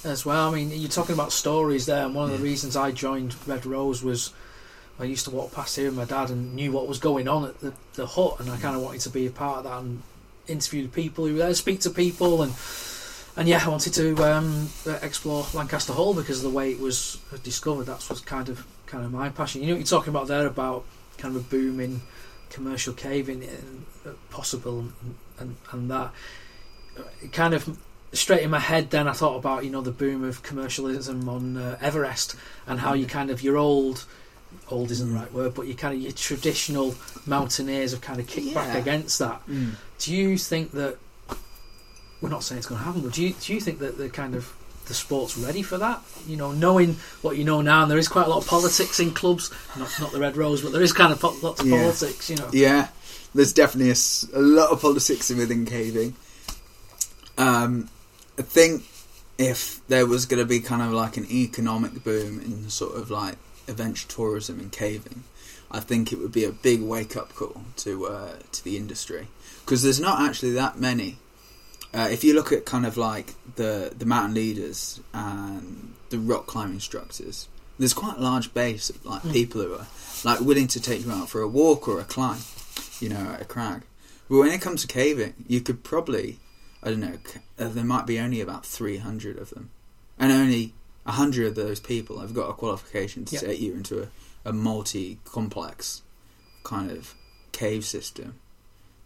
as 0.04 0.24
well. 0.24 0.52
I 0.52 0.54
mean, 0.54 0.70
you're 0.70 0.88
talking 0.88 1.14
about 1.14 1.32
stories 1.32 1.86
there, 1.86 2.04
and 2.04 2.14
one 2.14 2.30
of 2.30 2.38
the 2.38 2.42
reasons 2.42 2.76
I 2.76 2.92
joined 2.92 3.34
Red 3.46 3.66
Rose 3.66 4.02
was 4.02 4.32
I 4.98 5.04
used 5.04 5.24
to 5.26 5.30
walk 5.30 5.52
past 5.52 5.76
here 5.76 5.86
with 5.86 5.96
my 5.96 6.04
dad 6.04 6.30
and 6.30 6.54
knew 6.54 6.72
what 6.72 6.88
was 6.88 6.98
going 6.98 7.28
on 7.28 7.44
at 7.44 7.60
the, 7.60 7.74
the 7.94 8.06
hut, 8.06 8.36
and 8.40 8.50
I 8.50 8.56
kind 8.56 8.76
of 8.76 8.82
wanted 8.82 9.00
to 9.02 9.10
be 9.10 9.26
a 9.26 9.30
part 9.30 9.58
of 9.58 9.64
that 9.64 9.80
and 9.80 10.02
interview 10.48 10.82
the 10.82 10.88
people 10.88 11.26
who 11.26 11.32
were 11.32 11.38
there, 11.38 11.54
speak 11.54 11.80
to 11.80 11.90
people, 11.90 12.42
and 12.42 12.52
and 13.36 13.48
yeah, 13.48 13.62
I 13.64 13.68
wanted 13.68 13.92
to 13.94 14.16
um, 14.24 14.70
explore 15.02 15.46
Lancaster 15.52 15.92
Hole 15.92 16.14
because 16.14 16.38
of 16.38 16.50
the 16.50 16.56
way 16.56 16.72
it 16.72 16.80
was 16.80 17.18
discovered. 17.42 17.84
That 17.84 18.06
was 18.08 18.20
kind 18.20 18.48
of 18.48 18.66
kind 18.86 19.04
of 19.04 19.12
my 19.12 19.28
passion. 19.28 19.62
You 19.62 19.68
know 19.68 19.74
what 19.74 19.80
you're 19.80 19.98
talking 19.98 20.10
about 20.10 20.28
there 20.28 20.46
about 20.46 20.84
kind 21.18 21.36
of 21.36 21.42
a 21.42 21.44
boom 21.44 21.80
in 21.80 22.00
commercial 22.50 22.94
caving 22.94 23.42
and 23.42 23.86
uh, 24.06 24.10
possible 24.30 24.80
and, 24.80 25.14
and, 25.38 25.56
and 25.72 25.90
that 25.90 26.12
it 27.22 27.32
kind 27.32 27.54
of 27.54 27.78
straight 28.12 28.42
in 28.42 28.50
my 28.50 28.58
head 28.58 28.90
then 28.90 29.08
I 29.08 29.12
thought 29.12 29.36
about 29.36 29.64
you 29.64 29.70
know 29.70 29.80
the 29.80 29.90
boom 29.90 30.24
of 30.24 30.42
commercialism 30.42 31.28
on 31.28 31.56
uh, 31.56 31.76
Everest 31.80 32.36
and 32.66 32.80
how 32.80 32.94
you 32.94 33.06
kind 33.06 33.30
of 33.30 33.42
your 33.42 33.56
old 33.56 34.04
old 34.70 34.90
isn't 34.90 35.08
the 35.12 35.18
right 35.18 35.32
word 35.32 35.54
but 35.54 35.66
you 35.66 35.74
kind 35.74 35.94
of 35.94 36.00
your 36.00 36.12
traditional 36.12 36.94
mountaineers 37.26 37.92
have 37.92 38.00
kind 38.00 38.20
of 38.20 38.26
kicked 38.26 38.54
back 38.54 38.76
against 38.76 39.18
that. 39.18 39.40
Do 39.98 40.14
you 40.14 40.36
think 40.38 40.72
that 40.72 40.96
we're 42.20 42.28
not 42.30 42.42
saying 42.42 42.58
it's 42.58 42.66
going 42.66 42.78
to 42.78 42.84
happen 42.84 43.02
but 43.02 43.12
do 43.12 43.22
you, 43.22 43.34
do 43.40 43.52
you 43.54 43.60
think 43.60 43.78
that 43.80 43.98
the 43.98 44.08
kind 44.08 44.34
of 44.34 44.52
the 44.86 44.94
sport's 44.94 45.36
ready 45.36 45.62
for 45.62 45.78
that? 45.78 46.00
You 46.28 46.36
know 46.36 46.52
knowing 46.52 46.94
what 47.22 47.36
you 47.36 47.44
know 47.44 47.60
now 47.60 47.82
and 47.82 47.90
there 47.90 47.98
is 47.98 48.08
quite 48.08 48.26
a 48.26 48.30
lot 48.30 48.38
of 48.38 48.46
politics 48.46 49.00
in 49.00 49.12
clubs 49.12 49.50
not 49.76 49.90
not 50.00 50.12
the 50.12 50.20
Red 50.20 50.36
Rose 50.36 50.62
but 50.62 50.72
there 50.72 50.82
is 50.82 50.92
kind 50.92 51.12
of 51.12 51.22
lots 51.42 51.60
of 51.60 51.66
Yeah. 51.66 51.78
politics 51.82 52.30
you 52.30 52.36
know. 52.36 52.48
Yeah, 52.52 52.88
there's 53.34 53.52
definitely 53.52 53.90
a 54.34 54.40
lot 54.40 54.70
of 54.70 54.80
politics 54.80 55.28
within 55.30 55.66
caving. 55.66 56.14
Um, 57.38 57.88
I 58.38 58.42
think 58.42 58.84
if 59.38 59.86
there 59.88 60.06
was 60.06 60.24
going 60.24 60.38
to 60.40 60.46
be 60.46 60.60
kind 60.60 60.80
of 60.80 60.92
like 60.92 61.16
an 61.18 61.30
economic 61.30 62.02
boom 62.02 62.40
in 62.40 62.70
sort 62.70 62.96
of 62.96 63.10
like 63.10 63.36
adventure 63.68 64.08
tourism 64.08 64.60
and 64.60 64.70
caving, 64.72 65.24
I 65.70 65.80
think 65.80 66.12
it 66.12 66.18
would 66.18 66.32
be 66.32 66.44
a 66.44 66.52
big 66.52 66.80
wake 66.82 67.16
up 67.16 67.34
call 67.34 67.62
to 67.78 68.06
uh, 68.06 68.32
to 68.52 68.64
the 68.64 68.76
industry 68.76 69.28
because 69.64 69.82
there's 69.82 70.00
not 70.00 70.20
actually 70.20 70.52
that 70.52 70.78
many. 70.78 71.18
Uh, 71.94 72.08
if 72.10 72.22
you 72.24 72.34
look 72.34 72.52
at 72.52 72.64
kind 72.64 72.84
of 72.86 72.96
like 72.96 73.34
the 73.56 73.92
the 73.96 74.06
mountain 74.06 74.34
leaders 74.34 75.00
and 75.14 75.94
the 76.10 76.18
rock 76.18 76.46
climbing 76.46 76.74
instructors, 76.74 77.48
there's 77.78 77.94
quite 77.94 78.16
a 78.18 78.20
large 78.20 78.52
base 78.54 78.90
of 78.90 79.04
like 79.04 79.22
Mm. 79.22 79.32
people 79.32 79.62
who 79.62 79.74
are 79.74 79.86
like 80.24 80.40
willing 80.40 80.68
to 80.68 80.80
take 80.80 81.04
you 81.04 81.10
out 81.12 81.28
for 81.28 81.40
a 81.40 81.48
walk 81.48 81.88
or 81.88 82.00
a 82.00 82.04
climb, 82.04 82.40
you 83.00 83.08
know, 83.08 83.32
at 83.34 83.40
a 83.42 83.44
crag. 83.44 83.82
But 84.28 84.38
when 84.38 84.50
it 84.50 84.60
comes 84.60 84.82
to 84.82 84.88
caving, 84.88 85.34
you 85.46 85.60
could 85.60 85.84
probably, 85.84 86.38
I 86.82 86.90
don't 86.90 87.00
know, 87.00 87.18
uh, 87.58 87.68
there 87.68 87.84
might 87.84 88.06
be 88.06 88.18
only 88.18 88.40
about 88.40 88.66
300 88.66 89.38
of 89.38 89.50
them. 89.50 89.70
And 90.18 90.32
only 90.32 90.72
100 91.06 91.46
of 91.46 91.54
those 91.54 91.80
people 91.80 92.18
have 92.20 92.34
got 92.34 92.50
a 92.50 92.52
qualification 92.52 93.24
to 93.26 93.34
Yep. 93.36 93.44
take 93.44 93.60
you 93.60 93.74
into 93.74 94.02
a, 94.02 94.08
a 94.44 94.52
multi 94.52 95.18
complex 95.24 96.02
kind 96.64 96.90
of 96.90 97.14
cave 97.52 97.84
system, 97.84 98.38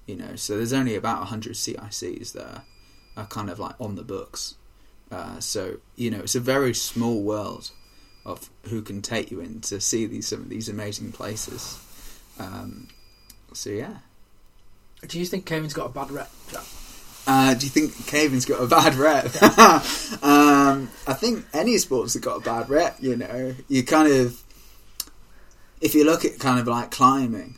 you 0.06 0.16
know. 0.16 0.34
So 0.36 0.56
there's 0.56 0.72
only 0.72 0.94
about 0.94 1.18
100 1.18 1.52
CICs 1.54 2.32
that 2.32 2.44
are, 2.44 2.62
are 3.16 3.26
kind 3.26 3.50
of 3.50 3.58
like 3.58 3.74
on 3.80 3.94
the 3.96 4.02
books. 4.02 4.54
Uh, 5.10 5.40
so, 5.40 5.78
you 5.96 6.10
know, 6.10 6.20
it's 6.20 6.34
a 6.34 6.40
very 6.40 6.72
small 6.74 7.22
world 7.22 7.70
of 8.24 8.48
who 8.68 8.80
can 8.82 9.02
take 9.02 9.30
you 9.30 9.40
in 9.40 9.60
to 9.62 9.80
see 9.80 10.06
these 10.06 10.28
some 10.28 10.40
of 10.42 10.48
these 10.48 10.68
amazing 10.68 11.12
places. 11.12 11.78
Um, 12.38 12.88
so 13.52 13.70
yeah. 13.70 13.96
do 15.06 15.18
you 15.18 15.26
think 15.26 15.46
Kevin's 15.46 15.74
got 15.74 15.86
a 15.86 15.88
bad 15.88 16.10
rep 16.10 16.30
Jack? 16.50 16.64
Uh, 17.32 17.54
do 17.54 17.64
you 17.64 17.70
think 17.70 18.08
caving's 18.08 18.44
got 18.44 18.60
a 18.60 18.66
bad 18.66 18.96
rep? 18.96 19.26
um, 20.20 20.90
I 21.06 21.14
think 21.14 21.46
any 21.54 21.78
sports 21.78 22.14
have 22.14 22.24
got 22.24 22.38
a 22.38 22.40
bad 22.40 22.68
rep. 22.68 22.96
You 22.98 23.14
know, 23.14 23.54
you 23.68 23.84
kind 23.84 24.12
of, 24.12 24.42
if 25.80 25.94
you 25.94 26.04
look 26.04 26.24
at 26.24 26.40
kind 26.40 26.58
of 26.58 26.66
like 26.66 26.90
climbing, 26.90 27.54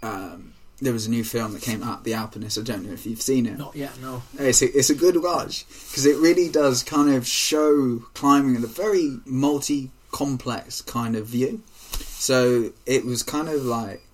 um, 0.00 0.52
there 0.80 0.92
was 0.92 1.06
a 1.06 1.10
new 1.10 1.24
film 1.24 1.54
that 1.54 1.62
came 1.62 1.82
out, 1.82 2.04
The 2.04 2.14
Alpinist. 2.14 2.56
I 2.56 2.62
don't 2.62 2.86
know 2.86 2.92
if 2.92 3.04
you've 3.04 3.20
seen 3.20 3.46
it. 3.46 3.58
not 3.58 3.74
yet 3.74 4.00
no 4.00 4.22
It's 4.38 4.62
a, 4.62 4.66
it's 4.66 4.90
a 4.90 4.94
good 4.94 5.20
watch 5.20 5.66
because 5.90 6.06
it 6.06 6.18
really 6.18 6.48
does 6.48 6.84
kind 6.84 7.12
of 7.12 7.26
show 7.26 8.04
climbing 8.14 8.54
in 8.54 8.62
a 8.62 8.68
very 8.68 9.18
multi 9.24 9.90
complex 10.12 10.82
kind 10.82 11.16
of 11.16 11.26
view. 11.26 11.64
So 11.98 12.70
it 12.86 13.04
was 13.04 13.24
kind 13.24 13.48
of 13.48 13.64
like 13.64 14.06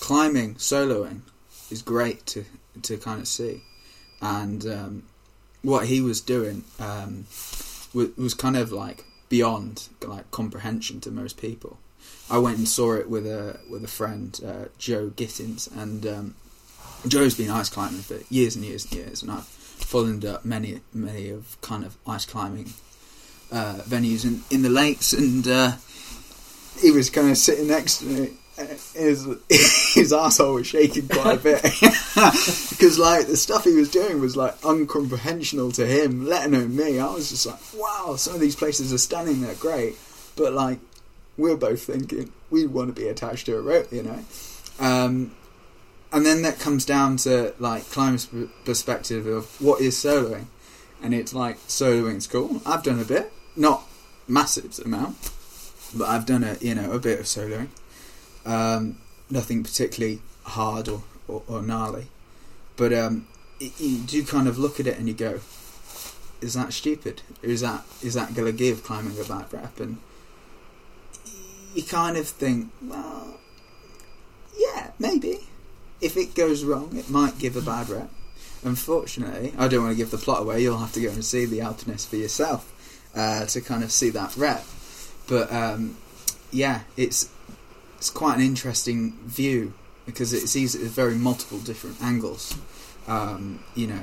climbing, 0.00 0.56
soloing 0.56 1.20
is 1.70 1.80
great 1.80 2.26
to 2.26 2.44
to 2.82 2.96
kind 2.96 3.20
of 3.20 3.28
see, 3.28 3.62
and 4.22 4.64
um, 4.66 5.02
what 5.62 5.86
he 5.86 6.00
was 6.00 6.20
doing 6.20 6.64
um, 6.78 7.26
was, 7.92 8.16
was 8.16 8.34
kind 8.34 8.56
of 8.56 8.72
like 8.72 9.04
beyond 9.28 9.88
like 10.02 10.30
comprehension 10.30 11.00
to 11.00 11.10
most 11.10 11.40
people. 11.40 11.78
I 12.30 12.38
went 12.38 12.58
and 12.58 12.68
saw 12.68 12.94
it 12.94 13.10
with 13.10 13.26
a 13.26 13.58
with 13.68 13.84
a 13.84 13.88
friend, 13.88 14.38
uh, 14.46 14.64
Joe 14.78 15.10
Gittins, 15.10 15.68
and 15.76 16.06
um, 16.06 16.34
Joe's 17.06 17.36
been 17.36 17.50
ice 17.50 17.68
climbing 17.68 18.00
for 18.00 18.18
years 18.32 18.56
and 18.56 18.64
years 18.64 18.84
and 18.86 18.94
years, 18.94 19.22
and 19.22 19.30
I've 19.30 19.44
followed 19.44 20.24
up 20.24 20.44
many 20.44 20.80
many 20.94 21.28
of 21.30 21.60
kind 21.60 21.84
of 21.84 21.96
ice 22.06 22.24
climbing 22.24 22.72
uh, 23.50 23.80
venues 23.84 24.24
in, 24.24 24.42
in 24.50 24.62
the 24.62 24.70
lakes, 24.70 25.12
and 25.12 25.46
uh, 25.46 25.72
he 26.80 26.90
was 26.90 27.10
kind 27.10 27.30
of 27.30 27.36
sitting 27.36 27.68
next 27.68 27.98
to 27.98 28.06
me. 28.06 28.30
His 28.94 29.26
his 29.94 30.12
asshole 30.12 30.54
was 30.54 30.66
shaking 30.66 31.08
quite 31.08 31.38
a 31.38 31.42
bit 31.42 31.62
because 31.62 32.98
like 32.98 33.26
the 33.26 33.36
stuff 33.36 33.64
he 33.64 33.74
was 33.74 33.90
doing 33.90 34.20
was 34.20 34.36
like 34.36 34.54
uncomprehensible 34.62 35.72
to 35.72 35.86
him, 35.86 36.26
let 36.26 36.46
alone 36.46 36.76
me. 36.76 36.98
I 36.98 37.10
was 37.12 37.30
just 37.30 37.46
like, 37.46 37.58
wow, 37.74 38.16
some 38.16 38.34
of 38.34 38.40
these 38.40 38.56
places 38.56 38.92
are 38.92 38.98
stunning, 38.98 39.40
they're 39.40 39.54
great, 39.54 39.96
but 40.36 40.52
like 40.52 40.80
we're 41.38 41.56
both 41.56 41.84
thinking 41.84 42.30
we 42.50 42.66
want 42.66 42.94
to 42.94 43.00
be 43.00 43.08
attached 43.08 43.46
to 43.46 43.56
a 43.56 43.60
rope, 43.60 43.90
you 43.90 44.02
know. 44.02 44.18
Um, 44.78 45.32
and 46.12 46.26
then 46.26 46.42
that 46.42 46.58
comes 46.58 46.84
down 46.84 47.16
to 47.18 47.54
like 47.58 47.88
climbers' 47.90 48.28
perspective 48.64 49.26
of 49.26 49.60
what 49.60 49.80
is 49.80 49.96
soloing, 49.96 50.44
and 51.02 51.14
it's 51.14 51.32
like 51.32 51.56
soloing's 51.68 52.26
cool. 52.26 52.60
I've 52.66 52.82
done 52.82 53.00
a 53.00 53.04
bit, 53.04 53.32
not 53.56 53.84
massive 54.28 54.78
amount, 54.84 55.30
but 55.96 56.08
I've 56.08 56.26
done 56.26 56.44
a 56.44 56.56
you 56.60 56.74
know 56.74 56.92
a 56.92 56.98
bit 56.98 57.18
of 57.18 57.26
soloing. 57.26 57.68
Um, 58.44 58.98
nothing 59.30 59.62
particularly 59.62 60.20
hard 60.44 60.88
or, 60.88 61.02
or, 61.28 61.42
or 61.46 61.62
gnarly, 61.62 62.08
but 62.76 62.92
um, 62.92 63.26
y- 63.60 63.70
you 63.78 63.98
do 63.98 64.24
kind 64.24 64.48
of 64.48 64.58
look 64.58 64.80
at 64.80 64.86
it 64.86 64.98
and 64.98 65.06
you 65.08 65.14
go, 65.14 65.40
"Is 66.40 66.54
that 66.54 66.72
stupid? 66.72 67.22
Is 67.40 67.60
that 67.60 67.84
is 68.02 68.14
that 68.14 68.34
going 68.34 68.50
to 68.50 68.56
give 68.56 68.82
climbing 68.82 69.18
a 69.20 69.24
bad 69.24 69.52
rep?" 69.52 69.78
And 69.78 69.98
you 71.74 71.82
kind 71.82 72.16
of 72.16 72.28
think, 72.28 72.70
well, 72.82 73.38
yeah, 74.58 74.90
maybe. 74.98 75.48
If 76.00 76.16
it 76.16 76.34
goes 76.34 76.64
wrong, 76.64 76.96
it 76.96 77.08
might 77.08 77.38
give 77.38 77.56
a 77.56 77.62
bad 77.62 77.88
rep. 77.88 78.10
Unfortunately, 78.64 79.52
I 79.56 79.68
don't 79.68 79.84
want 79.84 79.92
to 79.92 79.96
give 79.96 80.10
the 80.10 80.18
plot 80.18 80.42
away. 80.42 80.62
You'll 80.62 80.78
have 80.78 80.92
to 80.92 81.00
go 81.00 81.10
and 81.10 81.24
see 81.24 81.46
the 81.46 81.60
Alpinist 81.60 82.08
for 82.08 82.16
yourself 82.16 82.72
uh, 83.14 83.46
to 83.46 83.60
kind 83.60 83.82
of 83.84 83.92
see 83.92 84.10
that 84.10 84.36
rep. 84.36 84.64
But 85.28 85.52
um, 85.52 85.96
yeah, 86.50 86.80
it's 86.96 87.30
it's 88.02 88.10
quite 88.10 88.34
an 88.34 88.40
interesting 88.42 89.12
view 89.26 89.72
because 90.06 90.32
it 90.32 90.48
sees 90.48 90.74
it 90.74 90.82
at 90.82 90.88
very 90.90 91.14
multiple 91.14 91.60
different 91.60 92.02
angles. 92.02 92.58
Um, 93.06 93.62
you 93.76 93.86
know, 93.86 94.02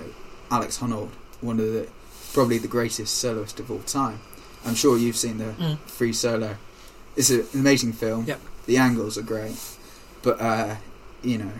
Alex 0.49 0.77
Honnold, 0.77 1.09
one 1.41 1.59
of 1.59 1.65
the 1.65 1.85
probably 2.31 2.59
the 2.59 2.69
greatest 2.69 3.17
soloist 3.17 3.59
of 3.59 3.69
all 3.69 3.79
time. 3.79 4.21
I'm 4.65 4.75
sure 4.75 4.97
you've 4.97 5.17
seen 5.17 5.37
the 5.37 5.51
Mm. 5.51 5.77
Free 5.79 6.13
Solo. 6.13 6.55
It's 7.17 7.29
an 7.29 7.45
amazing 7.53 7.91
film. 7.91 8.23
Yep. 8.23 8.39
The 8.67 8.77
angles 8.77 9.17
are 9.17 9.21
great, 9.21 9.57
but 10.21 10.39
uh, 10.39 10.75
you 11.21 11.37
know, 11.37 11.51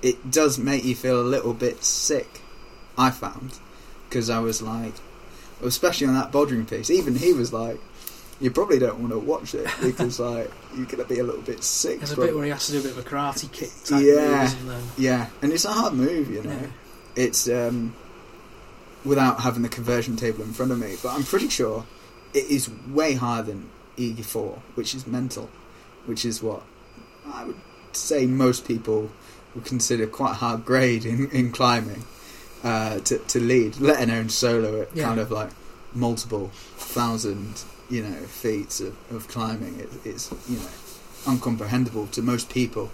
it 0.00 0.30
does 0.30 0.56
make 0.56 0.82
you 0.82 0.94
feel 0.94 1.20
a 1.20 1.28
little 1.34 1.52
bit 1.52 1.84
sick. 1.84 2.40
I 2.96 3.10
found 3.10 3.58
because 4.08 4.30
I 4.30 4.38
was 4.38 4.62
like, 4.62 4.94
especially 5.62 6.06
on 6.06 6.14
that 6.14 6.32
boulder 6.32 6.54
problem. 6.54 6.90
Even 6.90 7.16
he 7.16 7.34
was 7.34 7.52
like, 7.52 7.78
"You 8.40 8.50
probably 8.50 8.78
don't 8.78 8.98
want 8.98 9.12
to 9.12 9.18
watch 9.18 9.54
it 9.54 9.66
because 9.82 10.20
like 10.20 10.50
you're 10.76 10.86
gonna 10.86 11.04
be 11.04 11.18
a 11.18 11.24
little 11.24 11.42
bit 11.42 11.62
sick." 11.64 11.98
There's 11.98 12.12
a 12.12 12.16
bit 12.16 12.34
where 12.34 12.44
he 12.44 12.50
has 12.50 12.66
to 12.66 12.72
do 12.72 12.80
a 12.80 12.82
bit 12.82 12.92
of 12.92 12.98
a 12.98 13.02
karate 13.02 13.50
kick 13.52 13.70
type 13.84 14.02
Yeah. 14.04 14.52
Yeah, 14.96 15.26
and 15.42 15.52
it's 15.52 15.64
a 15.64 15.72
hard 15.72 15.94
move, 15.94 16.30
you 16.30 16.42
know. 16.42 16.50
Yeah. 16.50 16.66
It's 17.16 17.48
um, 17.48 17.94
without 19.04 19.40
having 19.40 19.62
the 19.62 19.68
conversion 19.68 20.16
table 20.16 20.42
in 20.42 20.52
front 20.52 20.72
of 20.72 20.78
me, 20.78 20.96
but 21.02 21.10
I'm 21.14 21.22
pretty 21.24 21.48
sure 21.48 21.86
it 22.34 22.44
is 22.46 22.68
way 22.88 23.14
higher 23.14 23.42
than 23.42 23.68
EG4, 23.96 24.58
which 24.74 24.94
is 24.94 25.06
mental, 25.06 25.48
which 26.06 26.24
is 26.24 26.42
what 26.42 26.62
I 27.26 27.44
would 27.44 27.56
say 27.92 28.26
most 28.26 28.66
people 28.66 29.10
would 29.54 29.64
consider 29.64 30.06
quite 30.06 30.34
hard 30.34 30.64
grade 30.66 31.06
in, 31.06 31.30
in 31.30 31.50
climbing 31.52 32.04
uh, 32.62 32.98
to, 33.00 33.18
to 33.18 33.40
lead, 33.40 33.78
let 33.80 34.02
alone 34.06 34.28
solo 34.28 34.82
at 34.82 34.94
Yeah. 34.94 35.04
kind 35.04 35.20
of 35.20 35.30
like 35.30 35.50
multiple 35.94 36.50
thousand, 36.76 37.62
you 37.90 38.02
know, 38.02 38.14
feats 38.26 38.80
of, 38.80 38.96
of 39.10 39.28
climbing. 39.28 39.78
It, 39.80 39.88
it's, 40.04 40.30
you 40.48 40.56
know, 40.56 40.68
uncomprehendable 41.24 42.10
to 42.12 42.22
most 42.22 42.50
people. 42.50 42.90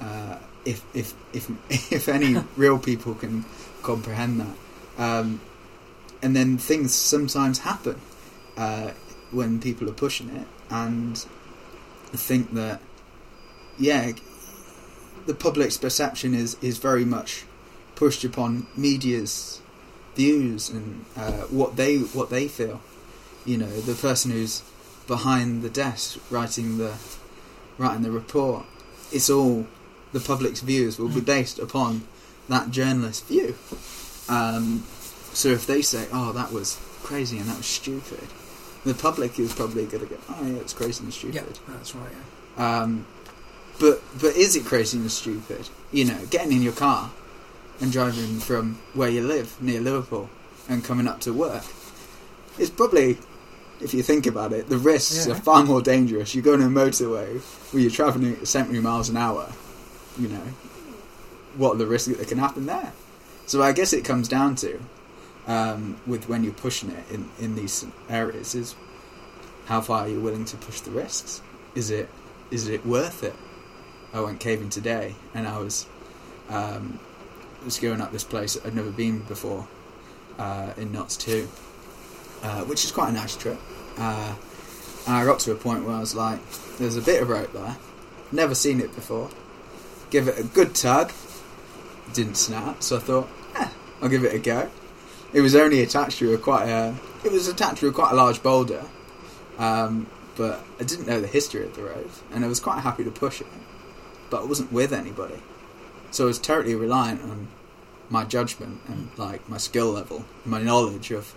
Uh, 0.00 0.38
if 0.64 0.84
if 0.94 1.14
if 1.32 1.50
if 1.92 2.08
any 2.08 2.36
real 2.56 2.78
people 2.78 3.14
can 3.14 3.44
comprehend 3.82 4.40
that, 4.40 4.56
um, 5.02 5.40
and 6.22 6.34
then 6.36 6.58
things 6.58 6.94
sometimes 6.94 7.60
happen 7.60 8.00
uh, 8.56 8.90
when 9.30 9.60
people 9.60 9.88
are 9.88 9.94
pushing 9.94 10.28
it, 10.30 10.46
and 10.70 11.24
I 12.12 12.16
think 12.16 12.54
that 12.54 12.80
yeah, 13.78 14.12
the 15.26 15.34
public's 15.34 15.76
perception 15.76 16.34
is 16.34 16.56
is 16.60 16.78
very 16.78 17.04
much 17.04 17.44
pushed 17.94 18.24
upon 18.24 18.66
media's 18.76 19.60
views 20.14 20.68
and 20.68 21.04
uh, 21.16 21.42
what 21.50 21.76
they 21.76 21.98
what 21.98 22.30
they 22.30 22.48
feel. 22.48 22.80
You 23.48 23.56
know, 23.56 23.80
the 23.80 23.94
person 23.94 24.30
who's 24.30 24.62
behind 25.06 25.62
the 25.62 25.70
desk 25.70 26.18
writing 26.30 26.76
the 26.76 26.92
writing 27.78 28.02
the 28.02 28.10
report. 28.10 28.66
It's 29.10 29.30
all 29.30 29.66
the 30.12 30.20
public's 30.20 30.60
views 30.60 30.98
will 30.98 31.08
be 31.08 31.22
based 31.22 31.58
upon 31.58 32.06
that 32.50 32.70
journalist's 32.70 33.26
view. 33.26 33.56
Um, 34.28 34.84
so 35.32 35.48
if 35.48 35.66
they 35.66 35.80
say, 35.80 36.08
"Oh, 36.12 36.32
that 36.32 36.52
was 36.52 36.78
crazy 37.02 37.38
and 37.38 37.48
that 37.48 37.56
was 37.56 37.66
stupid," 37.66 38.28
the 38.84 38.92
public 38.92 39.38
is 39.38 39.54
probably 39.54 39.86
going 39.86 40.06
to 40.06 40.14
go, 40.14 40.20
"Oh, 40.28 40.46
yeah, 40.46 40.60
it's 40.60 40.74
crazy 40.74 41.04
and 41.04 41.14
stupid." 41.14 41.36
Yeah, 41.36 41.74
that's 41.74 41.94
right. 41.94 42.12
Yeah. 42.58 42.80
Um, 42.80 43.06
but 43.80 44.02
but 44.20 44.36
is 44.36 44.56
it 44.56 44.66
crazy 44.66 44.98
and 44.98 45.10
stupid? 45.10 45.70
You 45.90 46.04
know, 46.04 46.20
getting 46.28 46.52
in 46.52 46.60
your 46.60 46.74
car 46.74 47.10
and 47.80 47.90
driving 47.90 48.40
from 48.40 48.78
where 48.92 49.08
you 49.08 49.22
live 49.26 49.56
near 49.62 49.80
Liverpool 49.80 50.28
and 50.68 50.84
coming 50.84 51.08
up 51.08 51.20
to 51.20 51.32
work 51.32 51.64
is 52.58 52.70
probably, 52.70 53.16
if 53.80 53.94
you 53.94 54.02
think 54.02 54.26
about 54.26 54.52
it, 54.52 54.68
the 54.68 54.78
risks 54.78 55.26
Yeah. 55.26 55.32
are 55.32 55.36
far 55.36 55.64
more 55.64 55.80
dangerous. 55.80 56.34
You 56.34 56.42
go 56.42 56.54
on 56.54 56.62
a 56.62 56.66
motorway 56.66 57.40
where 57.72 57.82
you're 57.82 57.90
travelling 57.90 58.34
at 58.40 58.48
70 58.48 58.80
miles 58.80 59.08
an 59.08 59.16
hour. 59.16 59.52
You 60.18 60.28
know, 60.28 60.42
what 61.56 61.74
are 61.74 61.78
the 61.78 61.86
risks 61.86 62.08
that 62.16 62.26
can 62.28 62.38
happen 62.38 62.66
there? 62.66 62.92
So 63.46 63.62
I 63.62 63.72
guess 63.72 63.92
it 63.92 64.04
comes 64.04 64.28
down 64.28 64.56
to 64.56 64.78
um, 65.46 65.96
with 66.06 66.28
when 66.28 66.44
you're 66.44 66.52
pushing 66.52 66.90
it 66.90 67.04
in, 67.10 67.28
in 67.40 67.54
these 67.54 67.86
areas 68.10 68.54
is 68.54 68.74
how 69.66 69.80
far 69.80 70.02
are 70.02 70.08
you 70.08 70.20
willing 70.20 70.44
to 70.46 70.56
push 70.56 70.80
the 70.80 70.90
risks? 70.90 71.40
Is 71.74 71.90
it 71.90 72.08
is 72.50 72.68
it 72.68 72.84
worth 72.84 73.22
it? 73.22 73.34
I 74.12 74.20
went 74.20 74.40
caving 74.40 74.70
today, 74.70 75.14
and 75.34 75.46
I 75.46 75.58
was 75.58 75.86
um, 76.48 76.98
was 77.64 77.78
going 77.78 78.00
up 78.00 78.10
this 78.10 78.24
place 78.24 78.56
I'd 78.64 78.74
never 78.74 78.90
been 78.90 79.20
before 79.20 79.68
uh, 80.38 80.72
in 80.78 80.92
Notts 80.92 81.16
Two, 81.16 81.46
uh, 82.42 82.62
which 82.64 82.84
is 82.84 82.90
quite 82.90 83.10
a 83.10 83.12
nice 83.12 83.36
trip. 83.36 83.58
Uh, 83.98 84.34
and 85.06 85.16
I 85.16 85.24
got 85.24 85.40
to 85.40 85.52
a 85.52 85.56
point 85.56 85.84
where 85.84 85.96
I 85.96 86.00
was 86.00 86.14
like, 86.14 86.38
"There's 86.78 86.96
a 86.96 87.02
bit 87.02 87.22
of 87.22 87.28
rope 87.28 87.52
there, 87.52 87.76
never 88.32 88.54
seen 88.54 88.80
it 88.80 88.94
before. 88.94 89.30
Give 90.10 90.28
it 90.28 90.38
a 90.38 90.42
good 90.42 90.74
tug. 90.74 91.12
It 92.08 92.14
didn't 92.14 92.36
snap, 92.36 92.82
so 92.82 92.96
I 92.96 93.00
thought, 93.00 93.28
eh, 93.56 93.68
I'll 94.00 94.08
give 94.08 94.24
it 94.24 94.34
a 94.34 94.38
go. 94.38 94.70
It 95.32 95.42
was 95.42 95.54
only 95.54 95.82
attached 95.82 96.18
to 96.20 96.32
a 96.32 96.38
quite 96.38 96.68
a, 96.68 96.94
it 97.24 97.32
was 97.32 97.48
attached 97.48 97.78
to 97.80 97.88
a 97.88 97.92
quite 97.92 98.12
a 98.12 98.16
large 98.16 98.42
boulder, 98.42 98.84
um, 99.58 100.06
but 100.36 100.64
I 100.80 100.84
didn't 100.84 101.06
know 101.06 101.20
the 101.20 101.26
history 101.26 101.64
of 101.64 101.76
the 101.76 101.82
rope, 101.82 102.10
and 102.32 102.44
I 102.44 102.48
was 102.48 102.60
quite 102.60 102.80
happy 102.80 103.04
to 103.04 103.10
push 103.10 103.40
it, 103.40 103.46
but 104.30 104.42
I 104.42 104.44
wasn't 104.44 104.72
with 104.72 104.92
anybody, 104.92 105.42
so 106.10 106.24
I 106.24 106.28
was 106.28 106.38
totally 106.38 106.74
reliant 106.74 107.22
on 107.22 107.48
my 108.08 108.24
judgment 108.24 108.80
and 108.88 109.10
like 109.18 109.46
my 109.50 109.58
skill 109.58 109.90
level, 109.90 110.24
my 110.46 110.62
knowledge 110.62 111.10
of 111.10 111.34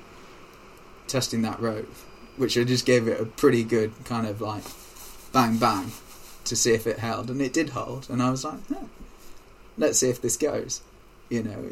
testing 1.07 1.41
that 1.41 1.59
road, 1.59 1.87
which 2.37 2.57
I 2.57 2.63
just 2.63 2.85
gave 2.85 3.07
it 3.07 3.19
a 3.19 3.25
pretty 3.25 3.63
good 3.63 3.93
kind 4.05 4.27
of 4.27 4.41
like 4.41 4.63
bang 5.31 5.57
bang 5.57 5.91
to 6.45 6.55
see 6.55 6.73
if 6.73 6.87
it 6.87 6.99
held, 6.99 7.29
and 7.29 7.41
it 7.41 7.53
did 7.53 7.69
hold, 7.69 8.09
and 8.09 8.21
I 8.21 8.29
was 8.29 8.43
like, 8.43 8.59
"Huh, 8.67 8.85
let's 9.77 9.99
see 9.99 10.09
if 10.09 10.21
this 10.21 10.37
goes. 10.37 10.81
You 11.29 11.43
know, 11.43 11.63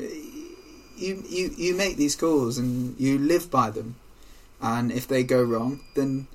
you 0.98 1.24
you 1.28 1.52
you 1.58 1.76
make 1.76 1.98
these 1.98 2.16
calls 2.16 2.58
and 2.58 3.00
you 3.00 3.18
live 3.18 3.50
by 3.50 3.70
them, 3.70 3.96
and 4.62 4.92
if 4.92 5.08
they 5.08 5.24
go 5.24 5.42
wrong, 5.44 5.82
then 5.96 6.28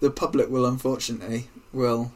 the 0.00 0.10
public 0.10 0.48
will 0.48 0.66
unfortunately 0.66 1.48
will 1.72 2.12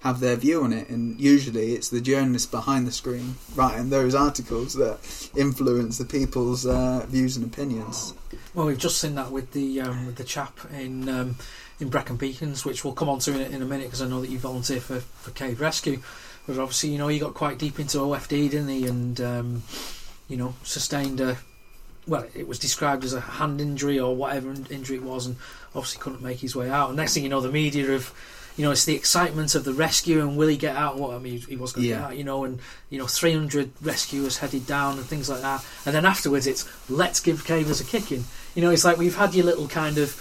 have 0.00 0.18
their 0.20 0.36
view 0.36 0.64
on 0.64 0.72
it, 0.72 0.88
and 0.88 1.20
usually 1.20 1.74
it's 1.74 1.88
the 1.88 2.00
journalists 2.00 2.50
behind 2.50 2.86
the 2.86 2.92
screen 2.92 3.36
writing 3.54 3.90
those 3.90 4.14
articles 4.14 4.74
that 4.74 4.98
influence 5.36 5.98
the 5.98 6.04
people's 6.04 6.66
uh, 6.66 7.06
views 7.08 7.36
and 7.36 7.46
opinions. 7.46 8.14
Well, 8.54 8.66
we've 8.66 8.78
just 8.78 8.98
seen 8.98 9.14
that 9.14 9.30
with 9.30 9.52
the 9.52 9.80
um, 9.80 10.06
with 10.06 10.16
the 10.16 10.24
chap 10.24 10.58
in 10.72 11.08
um, 11.08 11.36
in 11.80 11.88
Brecon 11.88 12.16
Beacons, 12.16 12.64
which 12.64 12.84
we'll 12.84 12.92
come 12.92 13.08
on 13.08 13.18
to 13.20 13.32
in, 13.34 13.40
a- 13.40 13.56
in 13.56 13.62
a 13.62 13.64
minute 13.66 13.86
because 13.86 14.02
I 14.02 14.08
know 14.08 14.20
that 14.20 14.28
you 14.30 14.38
volunteer 14.38 14.80
for, 14.80 15.00
for 15.00 15.30
Cave 15.30 15.60
Rescue. 15.60 16.02
But 16.46 16.58
obviously, 16.58 16.90
you 16.90 16.98
know, 16.98 17.08
he 17.08 17.18
got 17.18 17.34
quite 17.34 17.58
deep 17.58 17.78
into 17.80 17.98
OFD, 17.98 18.50
didn't 18.50 18.68
he? 18.68 18.86
And 18.86 19.20
um, 19.20 19.62
you 20.28 20.36
know, 20.36 20.54
sustained 20.64 21.20
a 21.20 21.38
well, 22.06 22.26
it 22.34 22.46
was 22.48 22.58
described 22.58 23.04
as 23.04 23.14
a 23.14 23.20
hand 23.20 23.60
injury 23.60 23.98
or 23.98 24.14
whatever 24.14 24.52
injury 24.70 24.96
it 24.96 25.02
was, 25.02 25.26
and 25.26 25.36
obviously 25.74 26.00
couldn't 26.02 26.20
make 26.22 26.40
his 26.40 26.54
way 26.54 26.68
out. 26.68 26.88
And 26.88 26.96
next 26.96 27.14
thing 27.14 27.22
you 27.22 27.28
know, 27.30 27.40
the 27.40 27.50
media 27.52 27.86
have. 27.86 28.12
You 28.54 28.66
know, 28.66 28.70
it's 28.72 28.84
the 28.84 28.94
excitement 28.94 29.54
of 29.54 29.64
the 29.64 29.72
rescue 29.72 30.20
and 30.20 30.36
will 30.36 30.48
he 30.48 30.58
get 30.58 30.76
out? 30.76 30.98
What 30.98 31.14
I 31.14 31.18
mean, 31.18 31.40
he 31.40 31.56
was 31.56 31.72
going 31.72 31.84
to 31.84 31.88
Yeah. 31.88 31.96
get 32.00 32.04
out. 32.04 32.16
You 32.18 32.24
know, 32.24 32.44
and 32.44 32.58
you 32.90 32.98
know, 32.98 33.06
300 33.06 33.70
rescuers 33.80 34.36
headed 34.36 34.66
down 34.66 34.98
and 34.98 35.06
things 35.06 35.30
like 35.30 35.40
that. 35.40 35.64
And 35.86 35.94
then 35.94 36.04
afterwards, 36.04 36.46
it's 36.46 36.68
let's 36.90 37.18
give 37.18 37.46
Cavers 37.46 37.80
a 37.80 37.84
kicking. 37.84 38.24
You 38.54 38.62
know, 38.62 38.70
it's 38.70 38.84
like 38.84 38.98
we've 38.98 39.16
had 39.16 39.34
your 39.34 39.46
little 39.46 39.68
kind 39.68 39.98
of, 39.98 40.16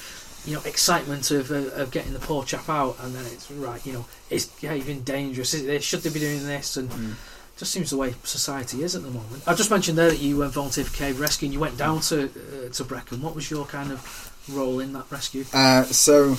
you 0.45 0.53
know, 0.55 0.61
excitement 0.65 1.31
of, 1.31 1.51
uh, 1.51 1.55
of 1.81 1.91
getting 1.91 2.13
the 2.13 2.19
poor 2.19 2.43
chap 2.43 2.69
out, 2.69 2.97
and 3.01 3.13
then 3.13 3.25
it's 3.25 3.49
right. 3.51 3.85
You 3.85 3.93
know, 3.93 4.05
it's 4.29 4.49
yeah, 4.61 4.73
you've 4.73 4.87
been 4.87 5.03
dangerous. 5.03 5.53
Is 5.53 5.63
it- 5.67 5.83
Should 5.83 6.01
they 6.03 6.09
be 6.09 6.19
doing 6.19 6.45
this? 6.45 6.77
And 6.77 6.89
Mm. 6.89 7.13
just 7.57 7.71
seems 7.73 7.89
the 7.91 7.97
way 7.97 8.15
society 8.23 8.81
is 8.83 8.95
at 8.95 9.03
the 9.03 9.09
moment. 9.11 9.43
I 9.45 9.53
just 9.53 9.69
mentioned 9.69 9.97
there 9.97 10.09
that 10.09 10.19
you 10.19 10.43
uh, 10.43 10.47
volunteered 10.47 10.87
for 10.87 10.95
Cave 10.97 11.19
Rescue 11.19 11.45
and 11.47 11.53
you 11.53 11.59
went 11.59 11.77
down 11.77 11.99
to 12.01 12.23
uh, 12.25 12.69
to 12.73 12.83
Brecon. 12.83 13.21
What 13.21 13.35
was 13.35 13.51
your 13.51 13.65
kind 13.65 13.91
of 13.91 14.31
role 14.49 14.79
in 14.79 14.93
that 14.93 15.05
rescue? 15.11 15.45
Uh, 15.53 15.83
so 15.83 16.37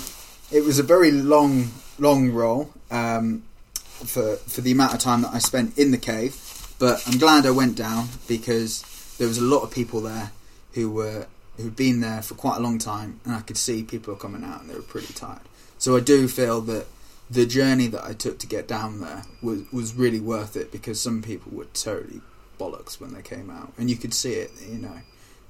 it 0.51 0.65
was 0.65 0.79
a 0.79 0.83
very 0.83 1.11
long, 1.13 1.71
long 1.99 2.31
role 2.33 2.73
um, 2.91 3.43
for 3.85 4.37
for 4.49 4.63
the 4.63 4.73
amount 4.73 4.95
of 4.95 4.99
time 5.01 5.21
that 5.23 5.33
I 5.35 5.39
spent 5.39 5.77
in 5.79 5.91
the 5.93 5.99
cave. 5.99 6.35
But 6.79 7.01
I'm 7.07 7.19
glad 7.19 7.47
I 7.47 7.51
went 7.51 7.77
down 7.77 8.09
because 8.27 8.83
there 9.19 9.29
was 9.29 9.39
a 9.39 9.43
lot 9.45 9.61
of 9.63 9.71
people 9.71 10.01
there 10.01 10.33
who 10.75 10.91
were 10.91 11.27
who'd 11.63 11.77
been 11.77 12.01
there 12.01 12.23
for 12.23 12.35
quite 12.35 12.59
a 12.59 12.61
long 12.61 12.79
time, 12.79 13.21
and 13.25 13.35
I 13.35 13.41
could 13.41 13.57
see 13.57 13.83
people 13.83 14.15
coming 14.17 14.45
out 14.45 14.61
and 14.61 14.71
they 14.71 14.75
were 14.75 14.83
pretty 14.83 15.13
tired. 15.15 15.41
So 15.79 15.97
I 15.97 16.01
do 16.01 16.29
feel 16.29 16.61
that 16.63 16.87
the 17.31 17.47
journey 17.47 17.87
that 17.89 18.05
I 18.05 18.13
took 18.13 18.39
to 18.41 18.47
get 18.47 18.69
down 18.69 19.01
there 19.01 19.25
was 19.41 19.63
was 19.73 19.95
really 19.95 20.21
worth 20.21 20.57
it 20.57 20.71
because 20.71 21.01
some 21.01 21.23
people 21.23 21.53
were 21.53 21.65
totally 21.73 22.21
bollocks 22.59 23.01
when 23.01 23.15
they 23.15 23.23
came 23.23 23.51
out, 23.51 23.73
and 23.79 23.89
you 23.91 23.97
could 23.97 24.15
see 24.15 24.35
it. 24.35 24.51
You 24.69 24.79
know, 24.79 24.99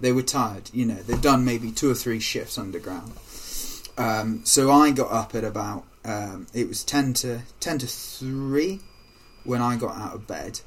they 0.00 0.12
were 0.12 0.22
tired. 0.22 0.70
You 0.72 0.86
know, 0.86 0.94
they'd 0.94 1.20
done 1.20 1.44
maybe 1.44 1.70
two 1.70 1.90
or 1.90 1.94
three 1.94 2.20
shifts 2.20 2.56
underground. 2.56 3.12
Um, 3.98 4.40
so 4.44 4.70
I 4.70 4.90
got 4.90 5.10
up 5.10 5.34
at 5.34 5.44
about 5.44 5.84
um, 6.04 6.46
it 6.54 6.68
was 6.68 6.84
ten 6.84 7.12
to 7.14 7.42
ten 7.60 7.78
to 7.78 7.86
three 7.86 8.80
when 9.44 9.60
I 9.60 9.76
got 9.76 9.96
out 9.96 10.14
of 10.14 10.26
bed 10.26 10.60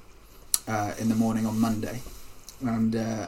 uh, 0.68 0.94
in 1.00 1.10
the 1.10 1.16
morning 1.16 1.46
on 1.46 1.60
Monday, 1.60 2.02
and 2.62 2.96
uh, 2.96 3.28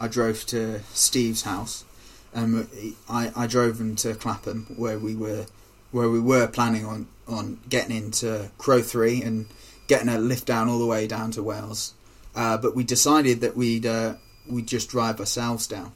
I 0.00 0.08
drove 0.08 0.46
to 0.46 0.80
Steve's 0.94 1.42
house, 1.42 1.84
and 2.32 2.66
I, 3.08 3.30
I 3.36 3.46
drove 3.46 3.78
him 3.78 3.96
to 3.96 4.14
Clapham 4.14 4.66
where 4.76 4.98
we 4.98 5.14
were 5.14 5.44
where 5.92 6.08
we 6.08 6.20
were 6.20 6.46
planning 6.46 6.86
on, 6.86 7.08
on 7.28 7.58
getting 7.68 7.96
into 7.96 8.50
Crow 8.56 8.80
Three 8.80 9.22
and 9.22 9.46
getting 9.88 10.08
a 10.08 10.18
lift 10.18 10.46
down 10.46 10.68
all 10.68 10.78
the 10.78 10.86
way 10.86 11.06
down 11.06 11.32
to 11.32 11.42
Wales, 11.42 11.94
uh, 12.34 12.56
but 12.56 12.74
we 12.74 12.82
decided 12.82 13.42
that 13.42 13.56
we'd 13.56 13.84
uh, 13.84 14.14
we'd 14.48 14.66
just 14.66 14.88
drive 14.88 15.20
ourselves 15.20 15.66
down, 15.66 15.92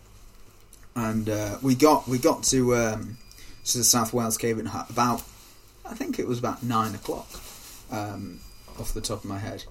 and 0.95 1.31
uh, 1.31 1.57
we 1.63 1.75
got 1.75 2.07
we 2.07 2.19
got 2.19 2.43
to 2.45 2.77
um, 2.77 3.17
to 3.65 3.79
the 3.79 3.85
South 3.85 4.13
Wales 4.13 4.37
Cave 4.37 4.59
and 4.59 4.69
Hut 4.69 4.91
about 4.91 5.23
I 5.87 5.95
think 5.95 6.19
it 6.19 6.27
was 6.27 6.39
about 6.39 6.63
nine 6.63 6.95
o'clock 6.95 7.29
um, 7.91 8.41
off 8.79 8.93
the 8.93 9.01
top 9.01 9.25
of 9.25 9.31
my 9.31 9.39
head, 9.39 9.65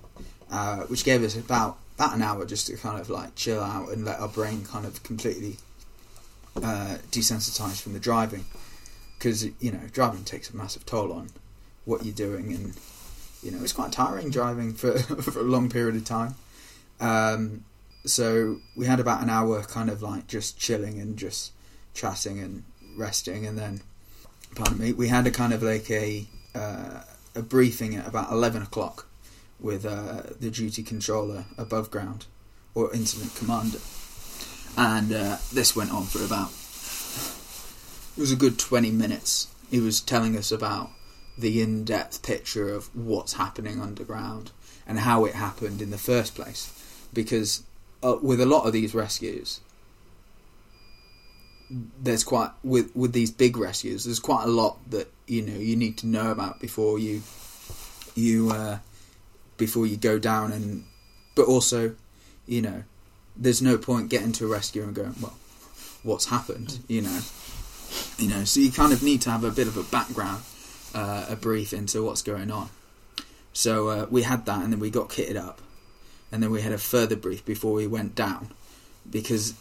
uh, 0.52 0.78
which 0.84 1.04
gave 1.04 1.24
us 1.24 1.36
about 1.36 1.78
about 1.96 2.16
an 2.16 2.22
hour 2.22 2.46
just 2.46 2.68
to 2.68 2.78
kind 2.78 3.00
of 3.00 3.10
like 3.10 3.36
chill 3.36 3.62
out 3.62 3.90
and 3.90 4.06
let 4.06 4.20
our 4.20 4.28
brain 4.28 4.66
kind 4.66 4.86
of 4.86 5.04
completely 5.04 5.58
uh, 6.58 6.98
desensitize 7.12 7.82
from 7.82 7.94
the 7.94 8.00
driving. 8.00 8.46
Because 9.18 9.46
you 9.46 9.72
know 9.72 9.80
driving 9.92 10.24
takes 10.24 10.50
a 10.50 10.58
massive 10.58 10.86
toll 10.86 11.14
on 11.14 11.30
what 11.86 12.04
you're 12.04 12.14
doing 12.14 12.54
and 12.54 12.74
you 13.42 13.52
know 13.52 13.62
it's 13.62 13.74
quite 13.74 13.92
tiring 13.92 14.30
driving 14.30 14.74
for 14.74 14.98
for 15.22 15.40
a 15.40 15.44
long 15.44 15.70
period 15.70 15.96
of 15.96 16.06
time. 16.06 16.36
Um, 17.00 17.64
so 18.06 18.58
we 18.76 18.86
had 18.86 19.00
about 19.00 19.22
an 19.22 19.30
hour 19.30 19.62
kind 19.64 19.90
of 19.90 20.02
like 20.02 20.28
just 20.28 20.60
chilling 20.60 21.00
and 21.00 21.18
just 21.18 21.52
chatting 21.94 22.40
and 22.40 22.64
resting. 22.98 23.46
And 23.46 23.58
then 23.58 23.82
pardon 24.56 24.80
me 24.80 24.94
we 24.94 25.08
had 25.08 25.26
a 25.26 25.32
kind 25.32 25.54
of 25.54 25.64
like 25.64 25.90
a 25.90 26.26
uh, 26.54 27.02
a 27.36 27.42
briefing 27.42 27.96
at 27.96 28.08
about 28.08 28.32
11 28.32 28.62
o'clock 28.62 29.08
with 29.64 29.86
uh, 29.86 30.22
the 30.40 30.52
duty 30.52 30.84
controller 30.84 31.46
above 31.58 31.90
ground 31.90 32.28
or 32.76 32.94
incident 32.94 33.36
commander 33.36 33.80
and 34.78 35.12
uh, 35.12 35.38
this 35.52 35.76
went 35.76 35.92
on 35.92 36.04
for 36.04 36.24
about 36.24 36.50
it 38.16 38.22
was 38.22 38.32
a 38.32 38.36
good 38.36 38.60
20 38.60 38.92
minutes 38.92 39.48
he 39.72 39.80
was 39.80 40.00
telling 40.02 40.38
us 40.38 40.52
about 40.52 40.92
the 41.38 41.62
in-depth 41.62 42.22
picture 42.22 42.74
of 42.74 42.96
what's 42.96 43.34
happening 43.34 43.82
underground 43.82 44.52
and 44.86 45.00
how 45.00 45.26
it 45.26 45.34
happened 45.34 45.82
in 45.82 45.90
the 45.90 45.98
first 45.98 46.36
place. 46.36 46.72
Because 47.14 47.64
uh, 48.04 48.18
with 48.22 48.42
a 48.42 48.46
lot 48.46 48.66
of 48.66 48.74
these 48.74 48.94
rescues, 48.94 49.62
there's 52.02 52.24
quite 52.24 52.52
with 52.64 52.96
with 52.96 53.14
these 53.14 53.32
big 53.32 53.58
rescues. 53.58 54.06
There's 54.06 54.20
quite 54.20 54.44
a 54.44 54.48
lot 54.50 54.78
that 54.92 55.12
you 55.26 55.42
know 55.42 55.58
you 55.58 55.76
need 55.76 55.98
to 56.00 56.08
know 56.08 56.30
about 56.32 56.60
before 56.60 57.00
you 57.00 57.24
you 58.14 58.52
uh, 58.52 58.78
before 59.66 59.86
you 59.86 59.98
go 59.98 60.16
down 60.20 60.52
and 60.52 60.84
but 61.36 61.46
also 61.54 61.96
you 62.46 62.62
know 62.62 62.84
there's 63.36 63.62
no 63.62 63.78
point 63.78 64.10
getting 64.10 64.32
to 64.32 64.46
a 64.46 64.48
rescue 64.48 64.84
and 64.84 64.94
going 64.94 65.16
well 65.22 65.38
what's 66.04 66.26
happened 66.26 66.80
you 66.88 67.02
know? 67.02 67.20
You 68.18 68.30
know 68.30 68.44
so 68.44 68.60
you 68.60 68.72
kind 68.72 68.94
of 68.94 69.02
need 69.04 69.22
to 69.24 69.30
have 69.30 69.44
a 69.44 69.52
bit 69.52 69.68
of 69.68 69.78
a 69.78 69.84
background 69.84 70.44
uh, 70.94 71.26
a 71.30 71.36
brief 71.36 71.74
into 71.74 72.04
what's 72.04 72.22
going 72.22 72.52
on. 72.52 72.70
So 73.52 73.88
uh, 73.90 74.08
we 74.10 74.24
had 74.24 74.46
that 74.46 74.64
and 74.64 74.72
then 74.72 74.80
we 74.80 74.90
got 74.90 75.10
kitted 75.10 75.38
up. 75.38 75.62
And 76.32 76.42
then 76.42 76.52
we 76.52 76.62
had 76.62 76.72
a 76.72 76.78
further 76.78 77.16
brief 77.16 77.46
before 77.46 77.74
we 77.74 77.86
went 77.86 78.16
down 78.16 78.50
because 79.10 79.54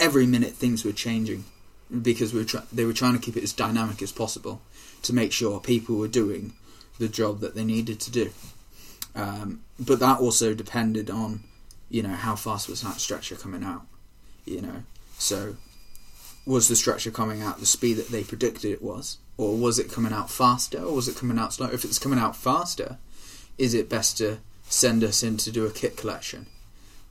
every 0.00 0.26
minute 0.26 0.52
things 0.52 0.84
were 0.84 0.92
changing 0.92 1.44
because 2.02 2.32
we 2.32 2.40
were 2.40 2.44
try- 2.44 2.64
they 2.72 2.84
were 2.84 2.92
trying 2.92 3.12
to 3.12 3.20
keep 3.20 3.36
it 3.36 3.44
as 3.44 3.52
dynamic 3.52 4.02
as 4.02 4.10
possible 4.10 4.60
to 5.02 5.12
make 5.12 5.32
sure 5.32 5.60
people 5.60 5.96
were 5.96 6.08
doing 6.08 6.54
the 6.98 7.08
job 7.08 7.38
that 7.40 7.54
they 7.54 7.64
needed 7.64 8.00
to 8.00 8.10
do. 8.10 8.30
Um, 9.14 9.62
but 9.78 10.00
that 10.00 10.20
also 10.20 10.54
depended 10.54 11.10
on, 11.10 11.40
you 11.88 12.02
know, 12.02 12.14
how 12.14 12.36
fast 12.36 12.68
was 12.68 12.82
that 12.82 13.00
stretcher 13.00 13.36
coming 13.36 13.64
out, 13.64 13.82
you 14.44 14.60
know. 14.60 14.82
So, 15.18 15.56
was 16.46 16.68
the 16.68 16.76
stretcher 16.76 17.10
coming 17.10 17.42
out 17.42 17.60
the 17.60 17.66
speed 17.66 17.94
that 17.94 18.08
they 18.08 18.24
predicted 18.24 18.70
it 18.70 18.82
was, 18.82 19.18
or 19.36 19.56
was 19.56 19.78
it 19.78 19.90
coming 19.90 20.12
out 20.12 20.30
faster, 20.30 20.82
or 20.82 20.94
was 20.94 21.08
it 21.08 21.16
coming 21.16 21.38
out 21.38 21.52
slower? 21.52 21.72
If 21.72 21.84
it's 21.84 21.98
coming 21.98 22.18
out 22.18 22.36
faster, 22.36 22.98
is 23.56 23.74
it 23.74 23.88
best 23.88 24.18
to 24.18 24.38
send 24.68 25.02
us 25.02 25.22
in 25.22 25.36
to 25.38 25.50
do 25.50 25.66
a 25.66 25.70
kit 25.70 25.96
collection? 25.96 26.46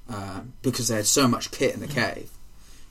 Um, 0.09 0.53
because 0.61 0.87
they 0.87 0.95
had 0.95 1.05
so 1.05 1.27
much 1.27 1.51
kit 1.51 1.73
in 1.73 1.81
the 1.81 1.87
cave, 1.87 2.29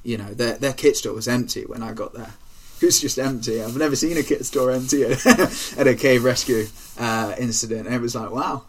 you 0.07 0.17
know, 0.17 0.35
their 0.35 0.55
their 0.55 0.73
kit 0.73 0.97
store 0.97 1.15
was 1.15 1.27
empty 1.27 1.63
when 1.63 1.83
I 1.83 1.93
got 1.93 2.15
there. 2.15 2.35
It 2.79 2.85
was 2.85 3.01
just 3.01 3.19
empty. 3.19 3.63
I've 3.63 3.75
never 3.75 3.97
seen 3.97 4.19
a 4.19 4.23
kit 4.23 4.45
store 4.45 4.71
empty 4.71 5.03
at 5.79 5.87
a 5.87 5.95
cave 5.95 6.25
rescue 6.25 6.67
uh, 6.99 7.35
incident. 7.39 7.87
And 7.87 7.95
it 7.95 8.03
was 8.03 8.15
like, 8.15 8.31
wow, 8.31 8.65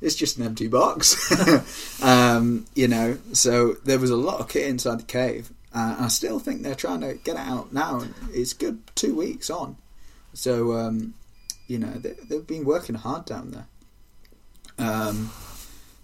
it's 0.00 0.14
just 0.14 0.38
an 0.38 0.44
empty 0.44 0.68
box. 0.68 2.02
um, 2.02 2.66
you 2.74 2.88
know, 2.88 3.18
so 3.32 3.74
there 3.84 3.98
was 3.98 4.10
a 4.10 4.16
lot 4.16 4.40
of 4.40 4.48
kit 4.48 4.66
inside 4.66 5.00
the 5.00 5.04
cave. 5.04 5.50
Uh, 5.74 5.96
I 6.00 6.08
still 6.08 6.38
think 6.38 6.62
they're 6.62 6.74
trying 6.74 7.00
to 7.02 7.14
get 7.14 7.36
it 7.36 7.40
out 7.40 7.72
now. 7.72 8.02
It's 8.32 8.52
good 8.52 8.80
two 8.94 9.14
weeks 9.14 9.50
on. 9.50 9.76
So, 10.32 10.72
um, 10.72 11.14
you 11.66 11.78
know, 11.78 11.92
they, 11.92 12.14
they've 12.28 12.46
been 12.46 12.64
working 12.64 12.96
hard 12.96 13.24
down 13.24 13.52
there. 13.52 13.66
Um, 14.78 15.30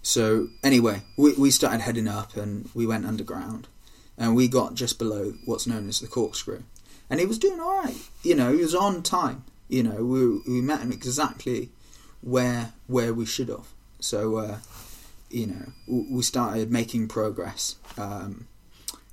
so, 0.01 0.47
anyway, 0.63 1.01
we, 1.17 1.33
we 1.33 1.51
started 1.51 1.81
heading 1.81 2.07
up 2.07 2.37
and 2.37 2.69
we 2.73 2.85
went 2.85 3.05
underground. 3.05 3.67
And 4.17 4.35
we 4.35 4.47
got 4.47 4.73
just 4.73 4.97
below 4.97 5.33
what's 5.45 5.67
known 5.67 5.87
as 5.87 5.99
the 5.99 6.07
corkscrew 6.07 6.63
and 7.09 7.19
he 7.19 7.25
was 7.25 7.39
doing 7.39 7.59
all 7.59 7.83
right. 7.83 7.97
You 8.23 8.35
know, 8.35 8.51
he 8.51 8.61
was 8.61 8.75
on 8.75 9.03
time. 9.03 9.43
You 9.69 9.83
know, 9.83 10.03
we 10.03 10.39
we 10.47 10.61
met 10.61 10.81
him 10.81 10.91
exactly 10.91 11.69
where 12.21 12.73
where 12.87 13.13
we 13.13 13.25
should 13.25 13.49
have. 13.49 13.67
So, 13.99 14.37
uh, 14.37 14.57
you 15.29 15.47
know, 15.47 15.65
we 15.87 16.21
started 16.21 16.71
making 16.71 17.07
progress 17.07 17.75
um, 17.97 18.47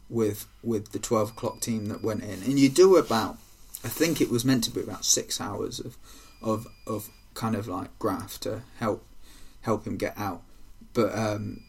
with 0.09 0.47
with 0.63 0.93
the 0.93 0.99
twelve 0.99 1.31
o'clock 1.31 1.61
team 1.61 1.87
that 1.87 2.03
went 2.03 2.23
in, 2.23 2.43
and 2.43 2.59
you 2.59 2.69
do 2.69 2.97
about, 2.97 3.39
I 3.83 3.89
think 3.89 4.21
it 4.21 4.31
was 4.31 4.45
meant 4.45 4.65
to 4.65 4.71
be 4.71 4.81
about 4.81 5.05
six 5.05 5.41
hours 5.41 5.81
of 5.81 5.97
of 6.43 6.67
of 6.87 7.09
kind 7.35 7.57
of 7.57 7.67
like 7.67 7.99
graft 7.99 8.43
to 8.43 8.63
help 8.79 9.05
help 9.63 9.87
him 9.87 9.97
get 9.97 10.17
out, 10.17 10.43
but. 10.93 11.17
Um, 11.17 11.61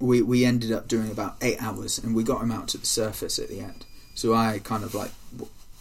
we, 0.00 0.22
we 0.22 0.46
ended 0.46 0.72
up 0.72 0.88
doing 0.88 1.10
about 1.10 1.36
eight 1.42 1.62
hours 1.62 1.98
and 1.98 2.14
we 2.14 2.24
got 2.24 2.42
him 2.42 2.50
out 2.50 2.68
to 2.68 2.78
the 2.78 2.86
surface 2.86 3.38
at 3.38 3.48
the 3.48 3.60
end. 3.60 3.84
So 4.14 4.34
I 4.34 4.58
kind 4.64 4.82
of 4.82 4.94
like 4.94 5.10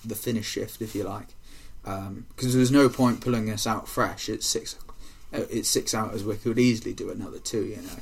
the 0.03 0.15
finish 0.15 0.45
shift, 0.45 0.81
if 0.81 0.93
you 0.93 1.03
like, 1.03 1.27
because 1.83 2.07
um, 2.07 2.25
there's 2.37 2.71
no 2.71 2.89
point 2.89 3.21
pulling 3.21 3.49
us 3.49 3.65
out 3.65 3.87
fresh. 3.87 4.29
It's 4.29 4.45
six, 4.45 4.75
uh, 5.33 5.45
it's 5.49 5.69
six 5.69 5.93
hours. 5.93 6.23
We 6.23 6.35
could 6.35 6.59
easily 6.59 6.93
do 6.93 7.09
another 7.09 7.39
two, 7.39 7.65
you 7.65 7.77
know. 7.77 7.99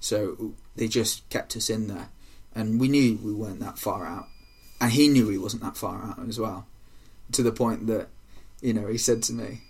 So 0.00 0.54
they 0.76 0.88
just 0.88 1.28
kept 1.28 1.56
us 1.56 1.68
in 1.68 1.88
there, 1.88 2.08
and 2.54 2.80
we 2.80 2.88
knew 2.88 3.18
we 3.22 3.34
weren't 3.34 3.60
that 3.60 3.78
far 3.78 4.06
out, 4.06 4.26
and 4.80 4.92
he 4.92 5.08
knew 5.08 5.28
he 5.28 5.38
wasn't 5.38 5.62
that 5.62 5.76
far 5.76 6.02
out 6.02 6.26
as 6.28 6.38
well, 6.38 6.66
to 7.32 7.42
the 7.42 7.52
point 7.52 7.86
that, 7.88 8.08
you 8.60 8.72
know, 8.72 8.86
he 8.86 8.98
said 8.98 9.22
to 9.24 9.32
me, 9.32 9.62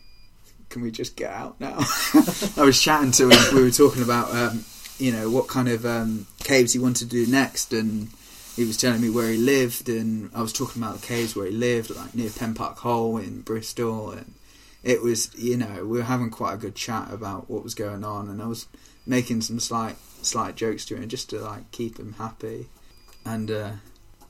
"Can 0.69 0.83
we 0.83 0.91
just 0.91 1.17
get 1.17 1.33
out 1.33 1.61
now?" 1.61 1.79
I 2.57 2.63
was 2.65 2.81
chatting 2.81 3.13
to 3.13 3.31
him. 3.31 3.55
We 3.55 3.63
were 3.63 3.71
talking 3.71 4.03
about, 4.03 4.35
um, 4.35 4.65
you 4.99 5.11
know, 5.11 5.31
what 5.31 5.49
kind 5.49 5.69
of 5.69 5.85
um, 5.85 6.27
caves 6.39 6.75
he 6.75 6.79
wanted 6.79 7.11
to 7.11 7.25
do 7.25 7.31
next, 7.31 7.73
and 7.73 8.09
he 8.55 8.65
was 8.65 8.77
telling 8.77 9.01
me 9.01 9.11
where 9.11 9.31
he 9.31 9.39
lived, 9.39 9.89
and 9.89 10.31
I 10.35 10.43
was 10.43 10.53
talking 10.53 10.83
about 10.83 11.01
the 11.01 11.07
caves 11.07 11.35
where 11.35 11.47
he 11.47 11.53
lived, 11.53 11.91
like 11.91 12.15
near 12.15 12.31
Pen 12.31 12.55
Park 12.55 12.79
Hole 12.79 13.17
in 13.19 13.41
Bristol, 13.41 14.11
and 14.11 14.35
it 14.83 15.03
was, 15.03 15.35
you 15.37 15.57
know, 15.57 15.85
we 15.85 15.99
were 15.99 16.05
having 16.05 16.31
quite 16.31 16.55
a 16.55 16.59
good 16.59 16.75
chat 16.75 17.13
about 17.13 17.51
what 17.51 17.65
was 17.65 17.75
going 17.75 18.05
on, 18.05 18.29
and 18.29 18.43
I 18.43 18.47
was 18.47 18.67
making 19.07 19.43
some 19.43 19.61
slight, 19.61 19.97
slight 20.23 20.57
jokes 20.57 20.85
to 20.87 20.97
him 20.97 21.09
just 21.09 21.31
to 21.31 21.41
like 21.41 21.71
keep 21.71 21.99
him 21.99 22.15
happy, 22.15 22.69
and 23.25 23.51
uh, 23.51 23.73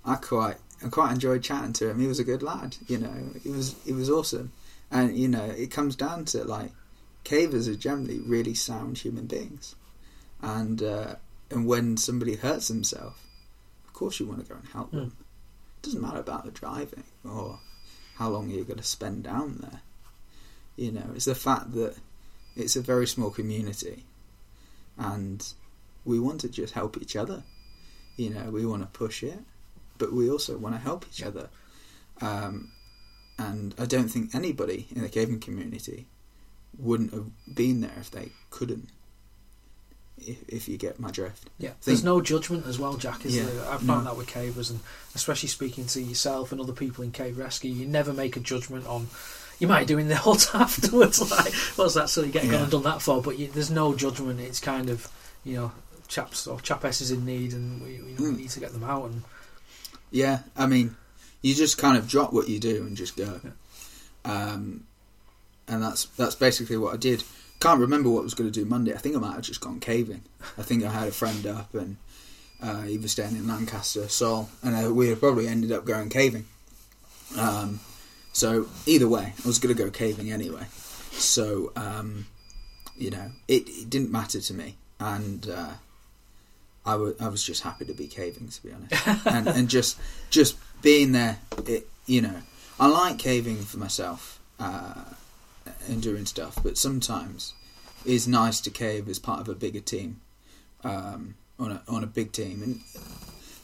I 0.05 0.17
quite, 0.17 0.57
I 0.85 0.89
quite 0.89 1.13
enjoyed 1.13 1.43
chatting 1.43 1.73
to 1.75 1.91
him. 1.91 2.01
He 2.01 2.07
was 2.07 2.19
a 2.19 2.25
good 2.25 2.43
lad, 2.43 2.77
you 2.89 2.99
know, 2.99 3.31
he 3.43 3.51
was, 3.51 3.77
he 3.85 3.93
was 3.93 4.11
awesome, 4.11 4.53
and 4.91 5.17
you 5.17 5.29
know, 5.29 5.45
it 5.45 5.71
comes 5.71 5.97
down 5.97 6.25
to 6.27 6.45
like, 6.45 6.71
cavers 7.25 7.69
are 7.69 7.77
generally 7.77 8.19
really 8.19 8.55
sound 8.55 8.99
human 8.99 9.27
beings, 9.27 9.75
and 10.43 10.83
uh, 10.83 11.15
and 11.51 11.67
when 11.67 11.97
somebody 11.97 12.37
hurts 12.37 12.69
himself 12.69 13.27
course 14.01 14.19
you 14.19 14.25
want 14.25 14.41
to 14.43 14.51
go 14.51 14.59
and 14.59 14.69
help 14.69 14.91
them. 14.93 15.01
Hmm. 15.01 15.23
It 15.79 15.83
doesn't 15.83 16.01
matter 16.01 16.21
about 16.21 16.47
the 16.47 16.51
driving 16.51 17.05
or 17.23 17.61
how 18.17 18.31
long 18.31 18.49
you're 18.49 18.65
going 18.65 18.79
to 18.79 18.83
spend 18.83 19.25
down 19.25 19.59
there. 19.61 19.83
You 20.77 20.93
know, 20.93 21.11
it's 21.15 21.27
the 21.27 21.35
fact 21.35 21.73
that 21.73 21.97
it's 22.57 22.77
a 22.77 22.81
very 22.81 23.07
small 23.07 23.31
community 23.31 24.05
and 24.99 25.47
we 26.05 26.19
want 26.19 26.41
to 26.43 26.49
just 26.49 26.75
help 26.75 26.97
each 27.01 27.17
other. 27.17 27.43
You 28.17 28.31
know, 28.31 28.51
we 28.51 28.67
want 28.67 28.83
to 28.83 28.99
push 28.99 29.23
it, 29.23 29.39
but 29.99 30.13
we 30.13 30.31
also 30.31 30.57
want 30.59 30.75
to 30.75 30.81
help 30.81 31.07
each 31.11 31.23
other. 31.23 31.49
Um, 32.21 32.73
and 33.39 33.75
I 33.79 33.87
don't 33.87 34.09
think 34.09 34.35
anybody 34.35 34.89
in 34.95 35.03
the 35.03 35.09
caving 35.09 35.41
community 35.41 36.07
wouldn't 36.79 37.13
have 37.13 37.27
been 37.55 37.81
there 37.81 37.97
if 37.99 38.11
they 38.11 38.31
couldn't 38.51 38.89
if, 40.19 40.49
if 40.49 40.69
you 40.69 40.77
get 40.77 41.01
my 41.01 41.11
drift. 41.11 41.49
Yeah, 41.59 41.73
there's 41.85 42.05
no 42.05 42.21
judgment 42.21 42.67
as 42.67 42.79
well, 42.79 42.97
Jack. 42.97 43.25
Is 43.25 43.37
yeah, 43.37 43.45
there? 43.45 43.65
I've 43.67 43.81
found 43.81 44.05
no. 44.05 44.11
that 44.11 44.17
with 44.17 44.29
cavers, 44.29 44.71
and 44.71 44.81
especially 45.15 45.49
speaking 45.49 45.87
to 45.87 46.03
yourself 46.03 46.53
and 46.53 46.61
other 46.61 46.73
people 46.73 47.03
in 47.05 47.13
cave 47.13 47.39
rescue, 47.39 47.73
you 47.73 47.87
never 47.87 48.13
make 48.13 48.37
a 48.37 48.41
judgment 48.41 48.87
on. 48.87 49.09
You 49.61 49.69
might 49.69 49.87
do 49.87 49.99
in 49.99 50.09
the 50.09 50.17
hut 50.17 50.51
afterwards, 50.55 51.31
like 51.31 51.55
what's 51.77 51.95
that 51.95 52.11
silly 52.11 52.31
getting 52.31 52.53
yeah. 52.53 52.63
and 52.63 52.71
done 52.71 52.83
that 52.83 53.03
for? 53.03 53.23
But 53.23 53.39
you, 53.39 53.47
there's 53.47 53.71
no 53.71 53.95
judgment. 53.95 54.41
It's 54.41 54.61
kind 54.61 54.91
of 54.91 55.09
you 55.45 55.55
know 55.55 55.73
chaps 56.09 56.47
or 56.47 56.59
chapesses 56.59 57.13
in 57.13 57.25
need, 57.25 57.53
and 57.53 57.81
we, 57.83 57.93
you 57.93 58.03
know, 58.03 58.23
mm. 58.23 58.33
we 58.33 58.43
need 58.43 58.51
to 58.51 58.61
get 58.61 58.73
them 58.73 58.85
out. 58.85 59.05
And 59.05 59.23
yeah, 60.11 60.41
I 60.57 60.67
mean, 60.67 60.97
you 61.43 61.55
just 61.55 61.79
kind 61.79 61.97
of 61.97 62.09
drop 62.09 62.33
what 62.33 62.49
you 62.49 62.59
do 62.59 62.83
and 62.85 62.97
just 62.97 63.17
go. 63.17 63.41
Yeah. 63.45 63.51
Um, 64.25 64.85
and 65.69 65.83
that's 65.83 66.07
that's 66.07 66.35
basically 66.35 66.77
what 66.77 66.93
I 66.93 66.97
did 66.97 67.23
can't 67.61 67.81
remember 67.81 68.09
what 68.09 68.21
I 68.21 68.25
was 68.25 68.35
going 68.35 68.51
to 68.51 68.61
do 68.61 68.67
Monday. 68.67 68.95
I 68.95 68.99
think 68.99 69.15
I 69.15 69.19
might 69.19 69.35
have 69.35 69.43
just 69.43 69.61
gone 69.61 69.81
caving. 69.81 70.23
I 70.59 70.63
think 70.63 70.83
I 70.83 70.91
had 70.91 71.09
a 71.09 71.13
friend 71.13 71.47
up 71.47 71.75
and 71.75 71.99
uh, 72.63 72.83
he 72.83 72.99
was 72.99 73.13
staying 73.13 73.37
in 73.37 73.47
Lancaster, 73.47 74.09
so 74.09 74.49
and 74.63 74.87
uh, 74.87 74.93
we 74.93 75.15
probably 75.15 75.47
ended 75.47 75.73
up 75.73 75.85
going 75.85 76.09
caving. 76.09 76.47
Um, 77.39 77.81
so 78.33 78.69
either 78.87 79.09
way, 79.09 79.33
I 79.45 79.47
was 79.47 79.59
going 79.59 79.75
to 79.75 79.83
go 79.83 79.91
caving 79.91 80.31
anyway. 80.33 80.67
So 81.13 81.73
um, 81.77 82.27
you 82.97 83.11
know, 83.11 83.31
it, 83.49 83.69
it, 83.69 83.91
didn't 83.91 84.11
matter 84.11 84.41
to 84.41 84.55
me, 84.55 84.77
and 84.99 85.49
uh, 85.49 85.73
I, 86.85 86.93
w- 86.93 87.17
I 87.21 87.29
was 87.29 87.43
just 87.43 87.63
happy 87.63 87.85
to 87.87 87.95
be 87.95 88.07
caving, 88.07 88.49
to 88.49 88.63
be 88.63 88.73
honest, 88.73 89.27
and, 89.27 89.49
and 89.49 89.69
just 89.69 89.99
just 90.31 90.57
being 90.83 91.13
there. 91.13 91.39
It, 91.67 91.89
you 92.07 92.23
know, 92.23 92.43
I 92.79 92.87
like 92.87 93.19
caving 93.19 93.59
for 93.59 93.79
myself. 93.79 94.39
Uh, 94.59 94.95
and 95.89 96.03
doing 96.03 96.27
stuff, 96.27 96.59
but 96.63 96.77
sometimes 96.79 97.55
it's 98.05 98.27
nice 98.27 98.61
to 98.63 98.71
cave 98.71 99.09
as 99.09 99.19
part 99.19 99.41
of 99.41 99.49
a 99.49 99.55
bigger 99.55 99.81
team, 99.81 100.21
um, 100.85 101.35
on 101.59 101.73
a 101.73 101.83
on 101.89 102.03
a 102.03 102.07
big 102.07 102.33
team, 102.33 102.63
and 102.63 102.81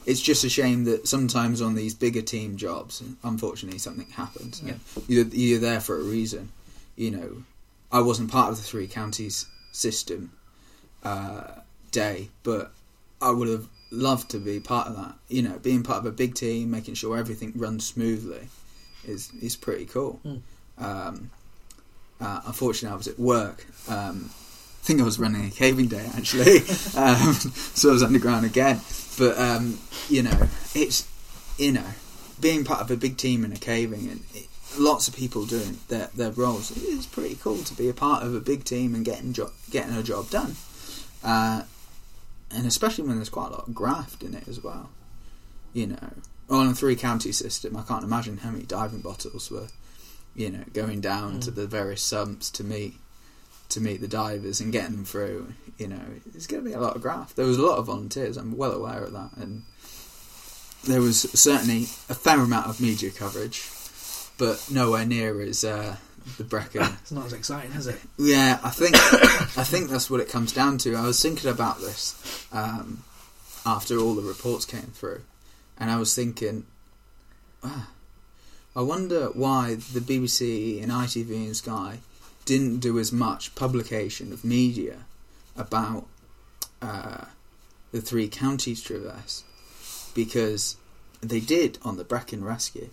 it's 0.07 0.21
just 0.21 0.45
a 0.45 0.49
shame 0.49 0.85
that 0.85 1.05
sometimes 1.05 1.61
on 1.61 1.75
these 1.75 1.93
bigger 1.93 2.21
team 2.21 2.55
jobs, 2.55 3.03
unfortunately, 3.23 3.77
something 3.77 4.09
happens. 4.09 4.63
Yeah. 4.65 4.75
You're, 5.07 5.25
you're 5.25 5.59
there 5.59 5.81
for 5.81 5.99
a 5.99 6.01
reason. 6.03 6.49
You 6.95 7.11
know, 7.11 7.43
I 7.91 7.99
wasn't 7.99 8.31
part 8.31 8.49
of 8.49 8.55
the 8.55 8.63
three 8.63 8.87
counties 8.87 9.47
system 9.73 10.31
uh, 11.03 11.47
day, 11.91 12.29
but 12.43 12.71
I 13.21 13.31
would 13.31 13.49
have 13.49 13.67
loved 13.91 14.31
to 14.31 14.39
be 14.39 14.61
part 14.61 14.87
of 14.87 14.95
that. 14.95 15.15
You 15.27 15.41
know, 15.41 15.59
being 15.59 15.83
part 15.83 15.99
of 15.99 16.05
a 16.05 16.11
big 16.11 16.35
team, 16.35 16.71
making 16.71 16.93
sure 16.93 17.17
everything 17.17 17.51
runs 17.55 17.85
smoothly, 17.85 18.47
is 19.05 19.31
is 19.41 19.57
pretty 19.57 19.85
cool. 19.85 20.21
Mm. 20.25 20.41
Um, 20.77 21.29
uh, 22.21 22.41
unfortunately, 22.45 22.93
I 22.93 22.97
was 22.97 23.07
at 23.07 23.19
work. 23.19 23.65
Um, 23.89 24.29
I 24.81 24.85
think 24.87 25.01
I 25.01 25.03
was 25.03 25.19
running 25.19 25.45
a 25.45 25.51
caving 25.51 25.87
day 25.87 26.09
actually, 26.15 26.59
um, 26.95 27.33
so 27.75 27.89
I 27.89 27.91
was 27.91 28.03
underground 28.03 28.45
again. 28.45 28.79
But 29.17 29.37
um, 29.37 29.79
you 30.09 30.23
know, 30.23 30.47
it's 30.73 31.07
you 31.57 31.71
know, 31.71 31.85
being 32.39 32.63
part 32.63 32.81
of 32.81 32.91
a 32.91 32.97
big 32.97 33.17
team 33.17 33.43
in 33.43 33.51
a 33.51 33.57
caving 33.57 34.07
and 34.09 34.23
it, 34.33 34.47
lots 34.77 35.07
of 35.07 35.15
people 35.15 35.45
doing 35.45 35.79
their 35.87 36.09
their 36.15 36.31
roles. 36.31 36.71
It's 36.75 37.05
pretty 37.05 37.35
cool 37.35 37.57
to 37.59 37.73
be 37.73 37.89
a 37.89 37.93
part 37.93 38.23
of 38.23 38.35
a 38.35 38.39
big 38.39 38.63
team 38.63 38.95
and 38.95 39.03
getting 39.03 39.33
jo- 39.33 39.51
getting 39.69 39.95
a 39.95 40.03
job 40.03 40.29
done. 40.29 40.55
Uh, 41.23 41.63
and 42.51 42.65
especially 42.65 43.05
when 43.05 43.17
there's 43.17 43.29
quite 43.29 43.47
a 43.47 43.51
lot 43.51 43.67
of 43.67 43.75
graft 43.75 44.23
in 44.23 44.33
it 44.33 44.47
as 44.47 44.63
well. 44.63 44.89
You 45.73 45.87
know, 45.87 46.09
on 46.49 46.67
a 46.67 46.73
three 46.73 46.95
county 46.95 47.31
system, 47.31 47.75
I 47.75 47.83
can't 47.83 48.03
imagine 48.03 48.37
how 48.37 48.51
many 48.51 48.63
diving 48.63 49.01
bottles 49.01 49.51
were, 49.51 49.67
you 50.35 50.49
know, 50.49 50.63
going 50.73 51.01
down 51.01 51.37
mm. 51.37 51.41
to 51.41 51.51
the 51.51 51.67
various 51.67 52.01
sumps 52.01 52.49
to 52.51 52.63
meet 52.63 52.95
to 53.69 53.81
meet 53.81 53.99
the 53.99 54.07
divers 54.07 54.61
and 54.61 54.71
getting 54.71 54.95
them 54.95 55.05
through. 55.05 55.53
You 55.77 55.89
know, 55.89 56.01
it's 56.33 56.47
going 56.47 56.63
to 56.63 56.69
be 56.69 56.73
a 56.73 56.79
lot 56.79 56.95
of 56.95 57.01
graft. 57.01 57.35
There 57.35 57.45
was 57.45 57.57
a 57.57 57.65
lot 57.65 57.77
of 57.77 57.87
volunteers. 57.87 58.37
I'm 58.37 58.55
well 58.55 58.71
aware 58.71 59.03
of 59.03 59.11
that, 59.13 59.31
and 59.35 59.63
there 60.87 61.01
was 61.01 61.21
certainly 61.39 61.83
a 62.09 62.15
fair 62.15 62.39
amount 62.39 62.67
of 62.67 62.79
media 62.81 63.11
coverage, 63.11 63.69
but 64.37 64.65
nowhere 64.71 65.05
near 65.05 65.41
as 65.41 65.63
uh, 65.63 65.97
the 66.37 66.43
Brecon. 66.43 66.81
it's 67.01 67.11
not 67.11 67.25
as 67.25 67.33
exciting, 67.33 67.71
is 67.73 67.87
it? 67.87 67.99
Yeah, 68.17 68.59
I 68.63 68.69
think 68.69 68.95
I 69.57 69.63
think 69.63 69.89
that's 69.89 70.09
what 70.09 70.21
it 70.21 70.29
comes 70.29 70.53
down 70.53 70.77
to. 70.79 70.95
I 70.95 71.05
was 71.05 71.21
thinking 71.21 71.49
about 71.49 71.79
this 71.79 72.47
um, 72.51 73.03
after 73.65 73.97
all 73.97 74.15
the 74.15 74.21
reports 74.21 74.65
came 74.65 74.91
through, 74.93 75.21
and 75.77 75.91
I 75.91 75.97
was 75.97 76.15
thinking, 76.15 76.65
ah, 77.63 77.89
I 78.75 78.81
wonder 78.81 79.27
why 79.27 79.75
the 79.75 79.99
BBC 79.99 80.81
and 80.81 80.91
ITV 80.91 81.35
and 81.35 81.57
Sky 81.57 81.99
didn't 82.45 82.79
do 82.79 82.97
as 82.97 83.11
much 83.11 83.55
publication 83.55 84.31
of 84.31 84.45
media 84.45 84.99
about 85.57 86.07
uh, 86.81 87.25
the 87.91 87.99
three 87.99 88.29
counties 88.29 88.81
traverse 88.81 89.43
because 90.17 90.77
they 91.21 91.39
did 91.39 91.77
on 91.83 91.95
the 91.95 92.03
Brecon 92.03 92.43
rescue. 92.43 92.89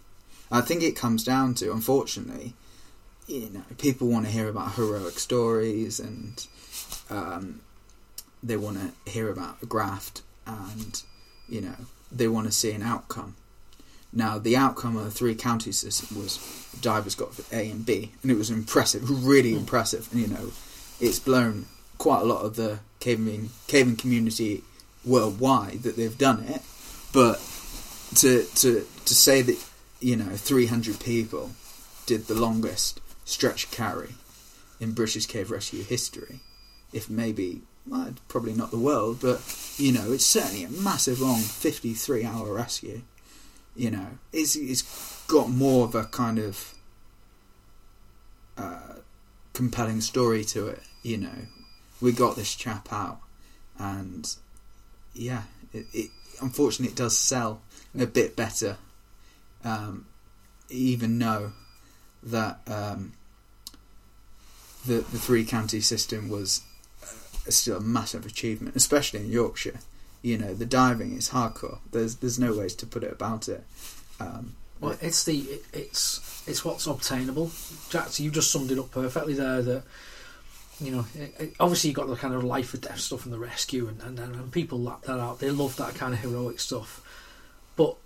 I 0.53 0.61
think 0.61 0.83
it 0.83 0.95
comes 0.95 1.25
down 1.25 1.55
to, 1.55 1.73
unfortunately, 1.73 2.53
you 3.27 3.49
know, 3.49 3.63
people 3.79 4.09
want 4.09 4.27
to 4.27 4.31
hear 4.31 4.47
about 4.51 4.75
heroic 4.75 5.19
stories 5.19 5.99
and 5.99 6.47
um, 7.09 7.63
they 8.43 8.59
want 8.59 8.77
to 8.77 9.11
hear 9.11 9.31
about 9.31 9.57
a 9.63 9.67
graft 9.67 10.21
and, 10.47 11.03
you 11.49 11.63
know, 11.63 11.77
they 12.13 12.29
want 12.29 12.47
to 12.47 12.53
see 12.53 12.73
an 12.73 12.83
outcome. 12.83 13.37
Now, 14.13 14.39
the 14.39 14.59
outcome 14.59 14.99
of 14.99 15.05
the 15.05 15.11
three 15.11 15.35
counties 15.35 15.83
was 16.15 16.39
divers 16.83 17.15
got 17.15 17.33
A 17.53 17.71
and 17.71 17.87
B, 17.87 18.13
and 18.23 18.31
it 18.31 18.37
was 18.37 18.51
impressive, 18.51 19.27
really 19.27 19.53
hmm. 19.53 19.61
impressive. 19.61 20.13
And, 20.13 20.21
you 20.21 20.29
know, 20.29 20.53
it's 21.01 21.19
blown 21.19 21.65
quite 21.97 22.21
a 22.21 22.27
lot 22.27 22.45
of 22.45 22.57
the 22.57 22.81
caving, 23.01 23.49
caving 23.67 23.97
community 23.97 24.63
worldwide 25.07 25.85
that 25.85 25.97
they've 25.97 26.19
done 26.19 26.45
it. 26.45 26.61
But 27.15 27.41
to, 28.17 28.45
to, 28.57 28.87
to 29.05 29.15
say 29.15 29.41
that, 29.43 29.65
you 30.01 30.17
know, 30.17 30.35
300 30.35 30.99
people 30.99 31.53
did 32.07 32.27
the 32.27 32.35
longest 32.35 33.01
stretch 33.25 33.71
carry 33.71 34.15
in 34.81 34.93
British 34.93 35.27
cave 35.27 35.53
rescue 35.53 35.85
history. 35.85 36.41
If 36.93 37.09
maybe, 37.09 37.63
well, 37.87 38.15
probably 38.27 38.53
not 38.53 38.73
the 38.73 38.79
world, 38.79 39.21
but 39.23 39.41
you 39.79 39.93
know, 39.93 40.13
it's 40.13 40.27
certainly 40.27 40.65
a 40.65 40.69
massive 40.69 41.21
long 41.21 41.41
53 41.41 42.25
hour 42.25 42.53
rescue. 42.53 43.03
You 43.77 43.93
know, 43.93 44.07
it's, 44.33 44.57
it's 44.57 45.25
got 45.27 45.49
more 45.49 45.85
of 45.85 45.95
a 45.95 46.05
kind 46.05 46.39
of 46.41 46.75
uh, 48.59 48.95
compelling 49.53 50.01
story 50.01 50.45
to 50.47 50.67
it. 50.67 50.83
You 51.03 51.19
know, 51.19 51.47
we 52.01 52.13
got 52.13 52.37
this 52.37 52.55
chap 52.55 52.93
out, 52.93 53.21
and 53.79 54.35
yeah, 55.13 55.43
it, 55.73 55.87
it 55.93 56.11
unfortunately 56.41 56.93
it 56.93 56.97
does 56.97 57.17
sell 57.17 57.61
a 57.99 58.07
bit 58.07 58.37
better. 58.37 58.77
Um, 59.65 60.07
even 60.69 61.19
though 61.19 61.53
that 62.23 62.61
um, 62.67 63.13
the 64.87 64.95
the 64.95 65.19
three 65.19 65.45
county 65.45 65.81
system 65.81 66.29
was 66.29 66.63
uh, 67.03 67.51
still 67.51 67.79
a 67.79 67.81
massive 67.81 68.27
achievement, 68.27 68.77
especially 68.77 69.21
in 69.21 69.31
Yorkshire. 69.31 69.79
You 70.23 70.39
know, 70.39 70.55
the 70.55 70.67
diving 70.67 71.17
is 71.17 71.31
hardcore. 71.31 71.79
There's 71.93 72.17
there's 72.17 72.39
no 72.39 72.55
ways 72.55 72.75
to 72.77 72.87
put 72.87 73.05
it 73.05 73.13
about 73.13 73.49
it. 73.49 73.65
Um, 74.21 74.55
well, 74.81 74.97
it's 75.01 75.25
the 75.25 75.61
it's 75.73 76.43
it's 76.47 76.65
what's 76.65 76.87
obtainable. 76.87 77.51
Jack, 77.91 78.09
so 78.09 78.23
you 78.23 78.31
just 78.31 78.51
summed 78.51 78.71
it 78.71 78.79
up 78.79 78.91
perfectly 78.91 79.35
there. 79.35 79.63
That 79.63 79.85
you 80.81 80.91
know, 80.91 81.07
it, 81.15 81.35
it, 81.39 81.55
obviously 81.61 81.91
you 81.91 81.97
got 81.97 82.09
the 82.09 82.17
kind 82.17 82.35
of 82.35 82.45
life 82.45 82.75
or 82.75 82.79
death 82.79 83.01
stuff 83.01 83.25
and 83.25 83.33
the 83.33 83.39
rescue, 83.39 83.89
and, 83.89 84.03
and 84.03 84.19
and 84.19 84.53
people 84.53 84.81
lap 84.81 85.03
that 85.03 85.19
out. 85.19 85.39
They 85.39 85.51
love 85.51 85.77
that 85.77 85.95
kind 85.95 86.15
of 86.15 86.21
heroic 86.21 86.61
stuff. 86.61 87.03
But 87.77 87.97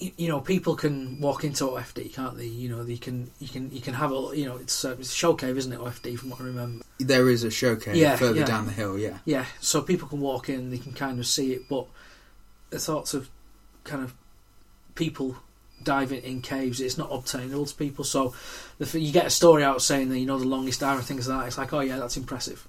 you 0.00 0.28
know, 0.28 0.40
people 0.40 0.76
can 0.76 1.20
walk 1.20 1.44
into 1.44 1.64
OFD, 1.64 2.14
can't 2.14 2.36
they? 2.36 2.46
You 2.46 2.70
know, 2.70 2.82
they 2.82 2.96
can, 2.96 3.30
you 3.38 3.48
can, 3.48 3.70
you 3.70 3.82
can 3.82 3.92
have 3.92 4.12
a, 4.12 4.30
you 4.34 4.46
know, 4.46 4.56
it's, 4.56 4.82
uh, 4.84 4.96
it's 4.98 5.12
a 5.12 5.14
show 5.14 5.34
cave, 5.34 5.58
isn't 5.58 5.72
it? 5.72 5.78
OFD, 5.78 6.18
from 6.18 6.30
what 6.30 6.40
I 6.40 6.44
remember. 6.44 6.84
There 6.98 7.28
is 7.28 7.44
a 7.44 7.50
show 7.50 7.76
cave 7.76 7.96
yeah, 7.96 8.16
further 8.16 8.40
yeah. 8.40 8.46
down 8.46 8.64
the 8.64 8.72
hill, 8.72 8.98
yeah. 8.98 9.18
Yeah, 9.26 9.44
so 9.60 9.82
people 9.82 10.08
can 10.08 10.20
walk 10.20 10.48
in, 10.48 10.70
they 10.70 10.78
can 10.78 10.92
kind 10.92 11.18
of 11.18 11.26
see 11.26 11.52
it, 11.52 11.68
but 11.68 11.86
the 12.70 12.78
thoughts 12.78 13.12
of 13.12 13.28
kind 13.84 14.02
of 14.02 14.14
people 14.94 15.36
diving 15.82 16.22
in 16.22 16.42
caves, 16.42 16.80
it's 16.80 16.98
not 16.98 17.08
obtainable 17.10 17.66
to 17.66 17.74
people. 17.74 18.04
So 18.04 18.34
you 18.92 19.12
get 19.12 19.26
a 19.26 19.30
story 19.30 19.64
out 19.64 19.82
saying 19.82 20.08
that 20.10 20.18
you 20.18 20.26
know 20.26 20.38
the 20.38 20.46
longest 20.46 20.80
dive 20.80 20.98
and 20.98 21.06
things 21.06 21.28
like 21.28 21.40
that. 21.40 21.46
It's 21.46 21.58
like, 21.58 21.72
oh 21.72 21.80
yeah, 21.80 21.98
that's 21.98 22.16
impressive 22.16 22.66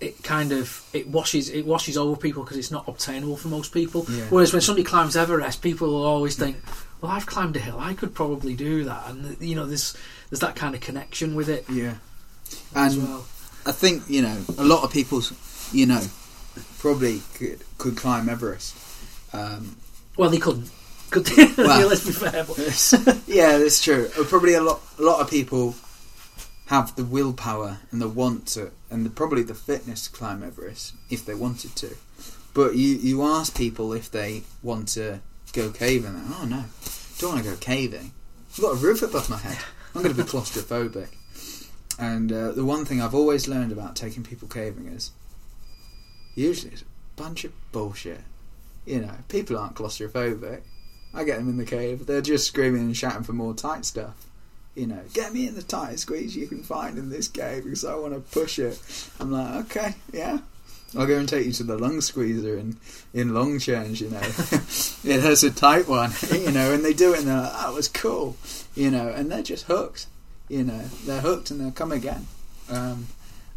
it 0.00 0.22
kind 0.22 0.52
of 0.52 0.84
it 0.92 1.08
washes 1.08 1.48
it 1.48 1.66
washes 1.66 1.96
over 1.96 2.16
people 2.16 2.44
because 2.44 2.56
it's 2.56 2.70
not 2.70 2.86
obtainable 2.86 3.36
for 3.36 3.48
most 3.48 3.72
people. 3.72 4.06
Yeah. 4.08 4.24
Whereas 4.30 4.52
when 4.52 4.62
somebody 4.62 4.84
climbs 4.84 5.16
Everest, 5.16 5.60
people 5.60 5.88
will 5.88 6.06
always 6.06 6.36
think, 6.36 6.56
"Well, 7.00 7.10
I've 7.10 7.26
climbed 7.26 7.56
a 7.56 7.60
hill. 7.60 7.78
I 7.78 7.94
could 7.94 8.14
probably 8.14 8.54
do 8.54 8.84
that." 8.84 9.08
And 9.08 9.36
you 9.40 9.56
know, 9.56 9.66
there's 9.66 9.96
there's 10.30 10.40
that 10.40 10.54
kind 10.54 10.74
of 10.74 10.80
connection 10.80 11.34
with 11.34 11.48
it. 11.48 11.64
Yeah, 11.68 11.94
and 12.74 13.02
well. 13.02 13.26
I 13.66 13.72
think 13.72 14.04
you 14.08 14.22
know 14.22 14.40
a 14.56 14.64
lot 14.64 14.84
of 14.84 14.92
people, 14.92 15.20
you 15.72 15.86
know, 15.86 16.02
probably 16.78 17.22
could 17.34 17.64
could 17.78 17.96
climb 17.96 18.28
Everest. 18.28 18.76
Um, 19.32 19.76
well, 20.16 20.30
they 20.30 20.38
couldn't. 20.38 20.70
Could 21.10 21.28
well, 21.56 21.88
let's 21.88 22.06
be 22.06 22.12
fair. 22.12 22.44
yeah, 23.26 23.58
that's 23.58 23.82
true. 23.82 24.08
Probably 24.08 24.54
a 24.54 24.62
lot 24.62 24.80
a 24.98 25.02
lot 25.02 25.20
of 25.20 25.30
people 25.30 25.74
have 26.66 26.94
the 26.96 27.04
willpower 27.04 27.78
and 27.90 28.00
the 28.00 28.08
want 28.08 28.46
to, 28.46 28.70
and 28.90 29.06
the, 29.06 29.10
probably 29.10 29.42
the 29.42 29.54
fitness 29.54 30.06
to 30.06 30.12
climb 30.12 30.42
Everest 30.42 30.94
if 31.08 31.24
they 31.24 31.34
wanted 31.34 31.74
to. 31.76 31.96
But 32.52 32.76
you, 32.76 32.88
you 32.96 33.22
ask 33.22 33.56
people 33.56 33.94
if 33.94 34.10
they 34.10 34.42
want 34.62 34.88
to 34.88 35.20
go 35.54 35.70
caving, 35.70 36.14
and 36.14 36.34
oh 36.34 36.44
no, 36.44 36.64
don't 37.18 37.32
want 37.32 37.44
to 37.44 37.50
go 37.50 37.56
caving. 37.56 38.12
I've 38.52 38.60
got 38.60 38.72
a 38.72 38.76
roof 38.76 39.02
above 39.02 39.30
my 39.30 39.38
head. 39.38 39.58
I'm 39.94 40.02
going 40.02 40.14
to 40.14 40.22
be 40.22 40.28
claustrophobic. 40.30 41.08
And 41.98 42.32
uh, 42.32 42.52
the 42.52 42.64
one 42.64 42.84
thing 42.84 43.00
I've 43.00 43.14
always 43.14 43.48
learned 43.48 43.72
about 43.72 43.96
taking 43.96 44.22
people 44.22 44.46
caving 44.46 44.86
is 44.88 45.10
usually 46.34 46.72
it's 46.72 46.82
a 46.82 46.84
bunch 47.16 47.44
of 47.44 47.52
bullshit. 47.72 48.20
You 48.84 49.00
know, 49.00 49.14
people 49.28 49.56
aren't 49.56 49.74
claustrophobic. 49.74 50.62
I 51.14 51.24
get 51.24 51.38
them 51.38 51.48
in 51.48 51.56
the 51.56 51.64
cave, 51.64 52.06
they're 52.06 52.20
just 52.20 52.46
screaming 52.46 52.82
and 52.82 52.96
shouting 52.96 53.22
for 53.22 53.32
more 53.32 53.54
tight 53.54 53.84
stuff 53.84 54.14
you 54.78 54.86
know, 54.86 55.00
get 55.12 55.32
me 55.32 55.48
in 55.48 55.56
the 55.56 55.62
tightest 55.62 56.02
squeeze 56.02 56.36
you 56.36 56.46
can 56.46 56.62
find 56.62 56.98
in 56.98 57.10
this 57.10 57.26
cave 57.26 57.64
because 57.64 57.84
I 57.84 57.96
want 57.96 58.14
to 58.14 58.20
push 58.20 58.60
it. 58.60 58.80
I'm 59.18 59.32
like, 59.32 59.64
okay, 59.66 59.94
yeah. 60.12 60.38
I'll 60.96 61.06
go 61.06 61.18
and 61.18 61.28
take 61.28 61.46
you 61.46 61.52
to 61.54 61.64
the 61.64 61.76
lung 61.76 62.00
squeezer 62.00 62.56
in, 62.56 62.76
in 63.12 63.30
Longchange, 63.30 64.00
you 64.00 64.08
know. 64.08 64.20
yeah, 65.02 65.20
that's 65.20 65.42
a 65.42 65.50
tight 65.50 65.88
one, 65.88 66.12
you 66.32 66.52
know, 66.52 66.72
and 66.72 66.84
they 66.84 66.94
do 66.94 67.12
it 67.12 67.18
and 67.18 67.28
they're 67.28 67.40
like, 67.40 67.52
that 67.52 67.74
was 67.74 67.88
cool, 67.88 68.36
you 68.76 68.90
know, 68.90 69.08
and 69.08 69.30
they're 69.30 69.42
just 69.42 69.64
hooked, 69.64 70.06
you 70.48 70.62
know, 70.62 70.84
they're 71.04 71.20
hooked 71.20 71.50
and 71.50 71.60
they'll 71.60 71.72
come 71.72 71.92
again. 71.92 72.26
Um, 72.70 73.08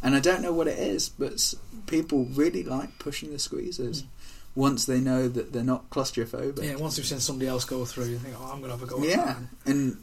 and 0.01 0.15
I 0.15 0.19
don't 0.19 0.41
know 0.41 0.51
what 0.51 0.67
it 0.67 0.79
is, 0.79 1.07
but 1.07 1.53
people 1.85 2.25
really 2.25 2.63
like 2.63 2.97
pushing 2.97 3.29
the 3.29 3.37
squeezers. 3.37 4.01
Mm. 4.01 4.05
Once 4.53 4.85
they 4.85 4.99
know 4.99 5.29
that 5.29 5.53
they're 5.53 5.63
not 5.63 5.89
claustrophobic. 5.89 6.63
Yeah, 6.63 6.75
once 6.75 6.97
you've 6.97 7.07
seen 7.07 7.19
somebody 7.19 7.47
else 7.47 7.63
go 7.63 7.85
through, 7.85 8.05
you 8.05 8.17
think, 8.17 8.35
oh, 8.37 8.49
I'm 8.51 8.59
going 8.59 8.71
to 8.71 8.77
have 8.77 8.83
a 8.83 8.85
go 8.85 9.01
Yeah, 9.01 9.35
and 9.65 9.97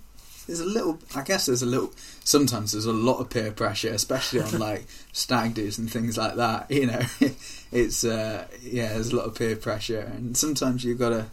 there's 0.49 0.61
a 0.61 0.65
little 0.65 0.99
I 1.15 1.23
guess 1.23 1.47
there's 1.47 1.63
a 1.63 1.67
little 1.67 1.93
sometimes 2.25 2.73
there's 2.73 2.87
a 2.87 2.93
lot 2.93 3.19
of 3.19 3.29
peer 3.29 3.53
pressure, 3.53 3.91
especially 3.91 4.41
on 4.41 4.59
like 4.59 4.87
stag 5.13 5.55
do's 5.55 5.79
and 5.79 5.93
things 5.93 6.17
like 6.17 6.37
that. 6.37 6.71
You 6.71 6.87
know, 6.87 7.01
it's 7.73 8.03
uh, 8.03 8.47
yeah, 8.63 8.95
there's 8.95 9.13
a 9.13 9.17
lot 9.17 9.27
of 9.27 9.35
peer 9.37 9.55
pressure, 9.57 10.01
and 10.01 10.37
sometimes 10.37 10.83
you've 10.83 10.99
got 10.99 11.11
to 11.11 11.27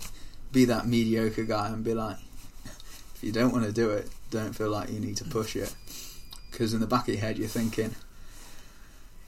be 0.52 0.66
that 0.66 0.86
mediocre 0.86 1.46
guy 1.46 1.70
and 1.70 1.84
be 1.84 1.94
like, 1.94 2.18
if 3.16 3.24
you 3.24 3.32
don't 3.32 3.54
want 3.54 3.66
to 3.66 3.72
do 3.72 3.90
it, 3.92 4.10
don't 4.30 4.54
feel 4.54 4.70
like 4.70 4.92
you 4.92 5.00
need 5.00 5.18
to 5.18 5.26
push 5.26 5.56
it, 5.56 5.74
because 6.52 6.74
in 6.74 6.82
the 6.82 6.88
back 6.88 7.08
of 7.08 7.14
your 7.16 7.22
head 7.24 7.38
you're 7.38 7.48
thinking. 7.48 7.96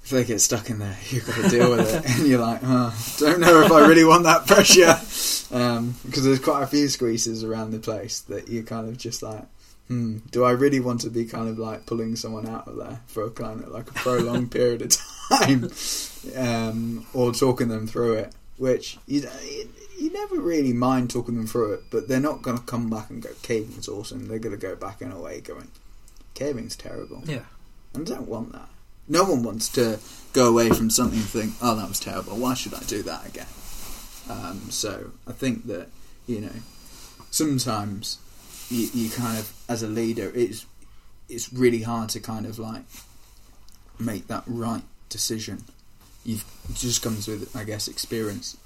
If 0.08 0.12
they 0.12 0.24
get 0.24 0.40
stuck 0.40 0.70
in 0.70 0.80
there, 0.80 0.98
you've 1.10 1.28
got 1.28 1.36
to 1.36 1.50
deal 1.50 1.70
with 1.70 1.94
it, 1.94 2.10
and 2.18 2.26
you're 2.26 2.40
like, 2.40 2.62
oh, 2.64 2.98
don't 3.18 3.42
know 3.42 3.62
if 3.64 3.74
I 3.74 3.86
really 3.86 4.06
want 4.06 4.24
that 4.24 4.48
pressure, 4.48 4.96
because 4.96 5.52
um, 5.52 5.96
there's 6.06 6.40
quite 6.40 6.64
a 6.64 6.68
few 6.68 6.88
squeezes 6.88 7.44
around 7.44 7.72
the 7.72 7.80
place 7.80 8.22
that 8.22 8.48
you're 8.48 8.64
kind 8.64 8.88
of 8.88 8.98
just 8.98 9.22
like, 9.22 9.44
hmm, 9.90 10.20
do 10.32 10.46
I 10.46 10.52
really 10.52 10.80
want 10.80 11.02
to 11.02 11.10
be 11.10 11.26
kind 11.26 11.50
of 11.50 11.60
like 11.60 11.86
pulling 11.86 12.16
someone 12.16 12.48
out 12.48 12.70
of 12.70 12.78
there 12.78 13.02
for 13.08 13.26
a 13.26 13.32
kind 13.32 13.62
of 13.62 13.68
like 13.68 13.90
a 13.90 13.94
prolonged 13.96 14.50
period 14.54 14.82
of 14.82 14.98
time, 15.30 15.70
um, 16.38 17.06
or 17.14 17.34
talking 17.34 17.68
them 17.68 17.86
through 17.86 18.14
it? 18.14 18.34
Which 18.56 18.98
you, 19.08 19.28
you 20.00 20.10
never 20.14 20.40
really 20.40 20.72
mind 20.72 21.10
talking 21.10 21.36
them 21.36 21.48
through 21.48 21.74
it, 21.74 21.82
but 21.92 22.08
they're 22.08 22.22
not 22.22 22.44
going 22.44 22.58
to 22.58 22.64
come 22.64 22.90
back 22.90 23.10
and 23.10 23.22
go 23.22 23.32
caving's 23.42 23.90
awesome. 23.90 24.30
They're 24.30 24.40
going 24.40 24.56
to 24.56 24.62
go 24.62 24.78
back 24.78 25.02
in 25.02 25.12
a 25.12 25.20
way 25.20 25.42
going 25.42 25.70
caving's 26.34 26.78
terrible. 26.78 27.24
Yeah. 27.26 27.44
And 27.94 28.10
I 28.10 28.16
don't 28.16 28.30
want 28.30 28.54
that. 28.54 28.70
No 29.08 29.24
one 29.24 29.44
wants 29.44 29.70
to 29.70 30.00
go 30.34 30.50
away 30.50 30.70
from 30.70 30.90
something 30.90 31.20
and 31.20 31.28
think, 31.28 31.54
oh, 31.62 31.76
that 31.76 31.88
was 31.88 32.00
terrible. 32.00 32.36
Why 32.38 32.54
should 32.54 32.74
I 32.74 32.82
do 32.82 33.02
that 33.04 33.26
again? 33.26 33.48
Um, 34.30 34.70
so 34.70 35.12
I 35.26 35.32
think 35.32 35.68
that 35.68 35.88
you 36.26 36.42
know 36.42 36.52
sometimes 37.32 38.20
you, 38.70 38.90
you 38.94 39.10
kind 39.10 39.38
of 39.40 39.54
as 39.70 39.82
a 39.84 39.88
leader 39.88 40.32
it's 40.36 40.66
it's 41.30 41.52
really 41.54 41.82
hard 41.82 42.10
to 42.10 42.20
kind 42.20 42.46
of 42.46 42.60
like 42.60 42.84
make 44.00 44.28
that 44.28 44.44
right 44.46 44.84
decision. 45.10 45.64
You've 46.26 46.46
it 46.70 46.76
just 46.76 47.02
comes 47.02 47.28
with 47.28 47.56
I 47.56 47.64
guess 47.64 47.88
experience. 47.88 48.58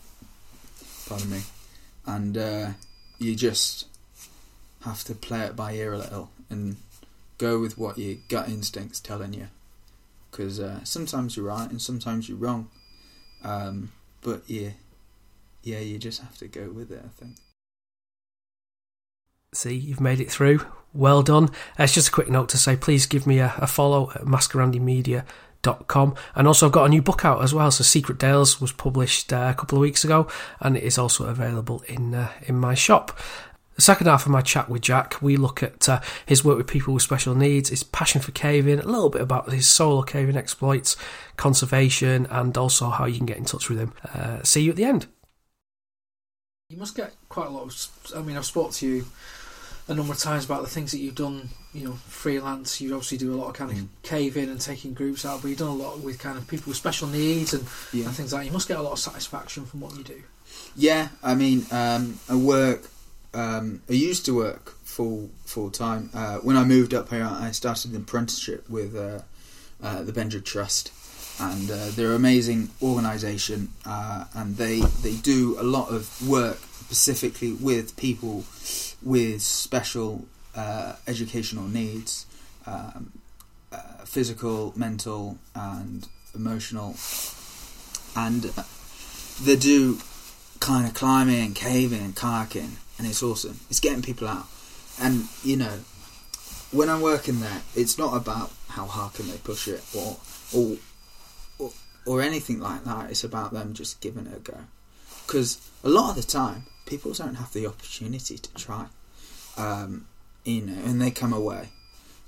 Pardon 1.08 1.30
me, 1.30 1.42
and 2.06 2.38
uh, 2.38 2.70
you 3.20 3.36
just 3.36 3.86
have 4.84 5.04
to 5.04 5.14
play 5.14 5.42
it 5.42 5.56
by 5.56 5.74
ear 5.74 5.94
a 5.94 5.98
little 5.98 6.30
and 6.50 6.78
go 7.38 7.60
with 7.60 7.78
what 7.78 7.98
your 7.98 8.18
gut 8.30 8.48
instinct's 8.48 9.00
telling 9.00 9.34
you. 9.34 9.48
Because 10.32 10.60
uh, 10.60 10.84
sometimes 10.84 11.36
you're 11.36 11.46
right 11.46 11.70
and 11.70 11.82
sometimes 11.82 12.30
you're 12.30 12.38
wrong, 12.38 12.70
um, 13.44 13.92
but 14.22 14.44
yeah, 14.48 14.70
yeah, 15.62 15.80
you 15.80 15.98
just 16.00 16.22
have 16.22 16.38
to 16.38 16.48
go 16.48 16.70
with 16.70 16.92
it. 16.92 17.02
I 17.04 17.10
think. 17.10 17.36
See, 19.54 19.76
you've 19.76 20.00
made 20.00 20.22
it 20.22 20.32
through. 20.32 20.66
Well 20.94 21.24
done. 21.24 21.50
Uh, 21.78 21.84
it's 21.84 21.94
just 21.94 22.08
a 22.08 22.12
quick 22.12 22.30
note 22.30 22.48
to 22.50 22.58
say 22.58 22.78
please 22.78 23.06
give 23.06 23.28
me 23.28 23.40
a, 23.40 23.54
a 23.58 23.68
follow 23.68 24.12
at 24.12 24.22
mascarandymedia.com. 24.22 26.16
And 26.36 26.48
also, 26.48 26.66
I've 26.66 26.72
got 26.72 26.86
a 26.86 26.90
new 26.90 27.02
book 27.02 27.26
out 27.26 27.44
as 27.44 27.54
well. 27.54 27.70
So, 27.70 27.84
Secret 27.84 28.18
Dales 28.18 28.62
was 28.62 28.72
published 28.72 29.34
uh, 29.34 29.52
a 29.52 29.54
couple 29.54 29.78
of 29.78 29.82
weeks 29.82 30.06
ago 30.06 30.28
and 30.62 30.78
it 30.78 30.84
is 30.84 30.98
also 30.98 31.26
available 31.26 31.84
in, 31.90 32.16
uh, 32.16 32.32
in 32.44 32.56
my 32.56 32.76
shop. 32.76 33.18
The 33.82 33.86
second 33.86 34.06
half 34.06 34.28
of 34.28 34.32
my 34.32 34.42
chat 34.42 34.70
with 34.70 34.84
Jack, 34.84 35.20
we 35.24 35.38
look 35.38 35.64
at 35.64 35.90
uh, 35.90 36.02
his 36.28 36.46
work 36.46 36.56
with 36.56 36.68
people 36.68 36.94
with 36.94 37.02
special 37.02 37.34
needs, 37.34 37.70
his 37.70 37.82
passion 37.82 38.22
for 38.22 38.30
caving, 38.30 38.78
a 38.78 38.86
little 38.86 39.10
bit 39.10 39.24
about 39.24 39.52
his 39.52 39.68
solo 39.68 40.04
caving 40.04 40.38
exploits, 40.38 40.96
conservation, 41.36 42.28
and 42.30 42.56
also 42.60 42.92
how 42.92 43.06
you 43.06 43.18
can 43.18 43.26
get 43.26 43.38
in 43.38 43.46
touch 43.46 43.70
with 43.70 43.80
him. 43.80 43.94
Uh, 44.14 44.44
see 44.44 44.62
you 44.62 44.70
at 44.70 44.76
the 44.76 44.84
end. 44.84 45.08
You 46.70 46.78
must 46.78 46.96
get 46.96 47.16
quite 47.28 47.48
a 47.48 47.50
lot 47.50 47.64
of. 47.64 48.16
I 48.16 48.22
mean, 48.22 48.38
I've 48.38 48.46
spoke 48.46 48.72
to 48.74 48.88
you 48.88 49.06
a 49.88 49.96
number 49.96 50.14
of 50.14 50.20
times 50.20 50.46
about 50.46 50.62
the 50.62 50.70
things 50.70 50.92
that 50.92 51.00
you've 51.00 51.16
done. 51.16 51.50
You 51.74 51.86
know, 51.86 51.94
freelance. 51.94 52.82
You 52.82 52.94
obviously 52.94 53.18
do 53.18 53.34
a 53.34 53.36
lot 53.36 53.48
of 53.48 53.56
kind 53.56 53.72
of 53.72 53.78
mm. 53.78 53.88
caving 54.04 54.52
and 54.52 54.62
taking 54.62 54.94
groups 54.94 55.26
out, 55.26 55.42
but 55.42 55.48
you've 55.48 55.58
done 55.58 55.70
a 55.70 55.74
lot 55.74 56.02
with 56.02 56.20
kind 56.20 56.38
of 56.38 56.48
people 56.48 56.70
with 56.70 56.78
special 56.78 57.08
needs 57.08 57.56
and, 57.56 57.66
yeah. 57.92 58.06
and 58.06 58.14
things 58.16 58.32
like. 58.32 58.44
that. 58.44 58.46
You 58.46 58.54
must 58.54 58.68
get 58.68 58.78
a 58.78 58.84
lot 58.84 58.92
of 58.92 59.00
satisfaction 59.00 59.66
from 59.66 59.82
what 59.82 59.98
you 59.98 60.04
do. 60.04 60.22
Yeah, 60.76 61.10
I 61.24 61.34
mean, 61.34 61.66
um, 61.72 62.20
I 62.30 62.36
work. 62.36 62.84
Um, 63.34 63.82
I 63.90 63.94
used 63.94 64.26
to 64.26 64.36
work 64.36 64.76
full 64.84 65.30
full 65.46 65.72
time. 65.72 66.10
Uh, 66.14 66.38
when 66.38 66.58
I 66.58 66.64
moved 66.64 66.94
up 66.94 67.10
here, 67.10 67.26
I 67.26 67.52
started 67.52 67.92
an 67.92 67.98
apprenticeship 67.98 68.70
with 68.70 68.96
uh, 68.96 69.22
uh, 69.82 70.04
the 70.04 70.12
Bendrigg 70.12 70.44
Trust, 70.44 70.92
and 71.40 71.72
uh, 71.72 71.90
they're 71.92 72.10
an 72.10 72.16
amazing 72.16 72.70
organisation, 72.82 73.70
uh, 73.86 74.26
and 74.34 74.58
they 74.58 74.82
they 75.02 75.16
do 75.16 75.58
a 75.60 75.64
lot 75.64 75.90
of 75.90 76.28
work 76.28 76.60
specifically 76.90 77.54
with 77.54 77.96
people 77.96 78.44
with 79.02 79.42
special 79.42 80.26
uh, 80.56 80.96
educational 81.08 81.68
needs, 81.68 82.26
um, 82.68 83.14
physical, 84.04 84.74
mental, 84.76 85.38
and 85.56 86.08
emotional, 86.36 86.98
and 88.16 88.44
they 89.42 89.56
do 89.56 90.00
kind 90.60 90.86
of 90.86 90.94
climbing, 90.94 91.40
and 91.46 91.56
caving, 91.56 92.02
and 92.02 92.16
kayaking, 92.16 92.72
and 93.02 93.10
it's 93.10 93.24
awesome. 93.24 93.60
It's 93.72 93.80
getting 93.80 94.04
people 94.04 94.28
out, 94.28 94.46
and 95.02 95.28
you 95.44 95.58
know, 95.58 95.80
when 96.72 96.88
I'm 96.88 97.02
working 97.02 97.40
there, 97.40 97.64
it's 97.76 97.98
not 97.98 98.16
about 98.16 98.52
how 98.68 98.86
hard 98.86 99.16
can 99.16 99.28
they 99.28 99.38
push 99.38 99.68
it 99.68 99.84
or 99.96 100.18
or 100.54 100.78
or 102.06 102.22
anything 102.22 102.60
like 102.60 102.84
that. 102.84 103.10
It's 103.10 103.24
about 103.24 103.54
them 103.54 103.74
just 103.74 104.02
giving 104.02 104.28
it 104.28 104.38
a 104.38 104.40
go. 104.40 104.58
Because 105.26 105.60
a 105.84 105.90
lot 105.90 106.12
of 106.12 106.16
the 106.16 106.32
time, 106.32 106.68
people 106.86 107.12
don't 107.14 107.36
have 107.36 107.52
the 107.54 107.66
opportunity 107.66 108.38
to 108.38 108.54
try. 108.54 108.86
Um, 109.58 110.06
you 110.44 110.62
know, 110.62 110.80
and 110.86 111.02
they 111.02 111.10
come 111.10 111.34
away, 111.34 111.70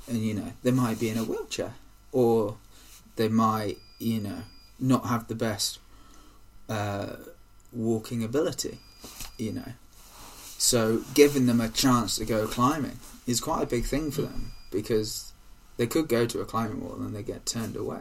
and 0.07 0.17
you 0.17 0.33
know, 0.33 0.53
they 0.63 0.71
might 0.71 0.99
be 0.99 1.09
in 1.09 1.19
a 1.19 1.23
wheelchair, 1.23 1.75
or 2.11 2.57
they 3.15 3.27
might, 3.27 3.77
you 3.99 4.21
know, 4.21 4.41
not 4.79 5.05
have 5.05 5.27
the 5.27 5.35
best 5.35 5.77
uh, 6.67 7.17
walking 7.71 8.23
ability. 8.23 8.79
You 9.37 9.51
know, 9.53 9.73
so 10.63 11.03
giving 11.13 11.45
them 11.45 11.59
a 11.59 11.67
chance 11.67 12.15
to 12.15 12.23
go 12.23 12.47
climbing 12.47 12.97
is 13.27 13.41
quite 13.41 13.63
a 13.63 13.65
big 13.65 13.83
thing 13.83 14.11
for 14.11 14.21
them 14.21 14.53
because 14.71 15.33
they 15.75 15.85
could 15.85 16.07
go 16.07 16.25
to 16.25 16.39
a 16.39 16.45
climbing 16.45 16.79
wall 16.81 16.95
and 17.01 17.13
they 17.13 17.21
get 17.21 17.45
turned 17.45 17.75
away. 17.75 17.99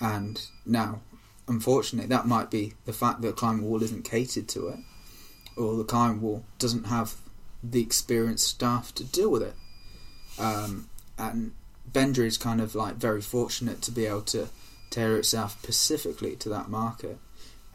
And 0.00 0.44
now, 0.66 1.02
unfortunately, 1.46 2.08
that 2.08 2.26
might 2.26 2.50
be 2.50 2.72
the 2.86 2.92
fact 2.92 3.22
that 3.22 3.36
climbing 3.36 3.66
wall 3.66 3.80
isn't 3.84 4.04
catered 4.04 4.48
to 4.48 4.66
it, 4.66 4.80
or 5.56 5.76
the 5.76 5.84
climbing 5.84 6.20
wall 6.20 6.44
doesn't 6.58 6.86
have 6.86 7.14
the 7.62 7.80
experienced 7.80 8.48
staff 8.48 8.92
to 8.96 9.04
deal 9.04 9.30
with 9.30 9.42
it. 9.42 9.54
Um, 10.40 10.88
and 11.16 11.52
Bendrigg 11.88 12.26
is 12.26 12.36
kind 12.36 12.60
of 12.60 12.74
like 12.74 12.96
very 12.96 13.22
fortunate 13.22 13.80
to 13.82 13.92
be 13.92 14.06
able 14.06 14.22
to 14.22 14.48
tailor 14.90 15.18
itself 15.18 15.52
specifically 15.62 16.34
to 16.34 16.48
that 16.48 16.68
market, 16.68 17.18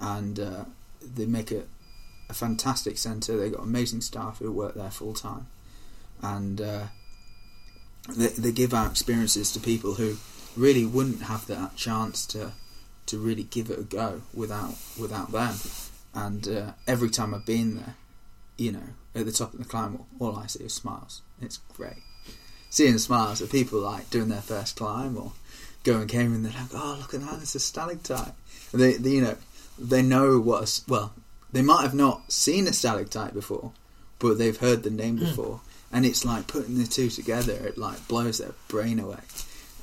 and 0.02 0.38
uh, 0.38 0.66
they 1.02 1.26
make 1.26 1.50
it 1.50 1.70
a 2.30 2.34
fantastic 2.34 2.98
centre. 2.98 3.38
They've 3.38 3.54
got 3.54 3.64
amazing 3.64 4.02
staff 4.02 4.40
who 4.40 4.52
work 4.52 4.76
there 4.76 4.92
full 4.92 5.14
time, 5.14 5.48
and 6.22 6.62
uh, 6.62 6.84
they, 8.16 8.28
they 8.28 8.52
give 8.52 8.74
out 8.74 8.92
experiences 8.92 9.52
to 9.54 9.60
people 9.60 9.96
who 9.96 10.18
really 10.56 10.86
wouldn't 10.86 11.24
have 11.24 11.48
that 11.48 11.76
chance 11.76 12.26
to 12.28 12.52
to 13.06 13.18
really 13.18 13.44
give 13.44 13.72
it 13.72 13.80
a 13.80 13.84
go 13.84 14.22
without 14.34 14.76
without 15.00 15.32
them. 15.32 15.56
And 16.14 16.48
uh, 16.48 16.72
every 16.88 17.10
time 17.10 17.34
I've 17.34 17.46
been 17.46 17.78
there, 17.78 17.96
you 18.58 18.72
know, 18.72 18.84
at 19.16 19.26
the 19.26 19.32
top 19.32 19.54
of 19.54 19.60
the 19.60 19.66
climb 19.66 20.04
all 20.20 20.36
I 20.36 20.48
see 20.48 20.64
is 20.64 20.74
smiles. 20.74 21.22
It's 21.42 21.58
great. 21.74 22.04
Seeing 22.70 22.94
the 22.94 23.00
smiles 23.00 23.42
of 23.42 23.52
people 23.52 23.80
like 23.80 24.10
doing 24.10 24.30
their 24.30 24.42
first 24.42 24.76
climb 24.76 25.18
or 25.18 25.32
going 25.84 26.10
and 26.12 26.46
they're 26.46 26.52
like, 26.52 26.72
oh 26.74 26.98
look 27.00 27.14
at 27.14 27.22
that, 27.22 27.42
it's 27.42 27.56
a 27.56 27.60
stalactite. 27.60 28.34
They, 28.74 28.94
they, 28.94 29.10
you 29.12 29.22
know, 29.22 29.38
they 29.80 30.02
know 30.02 30.40
what. 30.40 30.64
A, 30.64 30.92
well, 30.92 31.14
they 31.52 31.62
might 31.62 31.82
have 31.82 31.96
not 31.96 32.32
seen 32.32 32.68
a 32.68 32.74
stalactite 32.74 33.34
before, 33.34 33.72
but 34.20 34.38
they've 34.38 34.58
heard 34.58 34.84
the 34.84 34.90
name 34.90 35.18
hmm. 35.18 35.26
before, 35.26 35.62
and 35.92 36.06
it's 36.06 36.26
like 36.26 36.48
putting 36.48 36.78
the 36.78 36.86
two 36.86 37.10
together. 37.10 37.54
It 37.54 37.78
like 37.78 38.08
blows 38.08 38.38
their 38.40 38.54
brain 38.68 39.00
away 39.00 39.20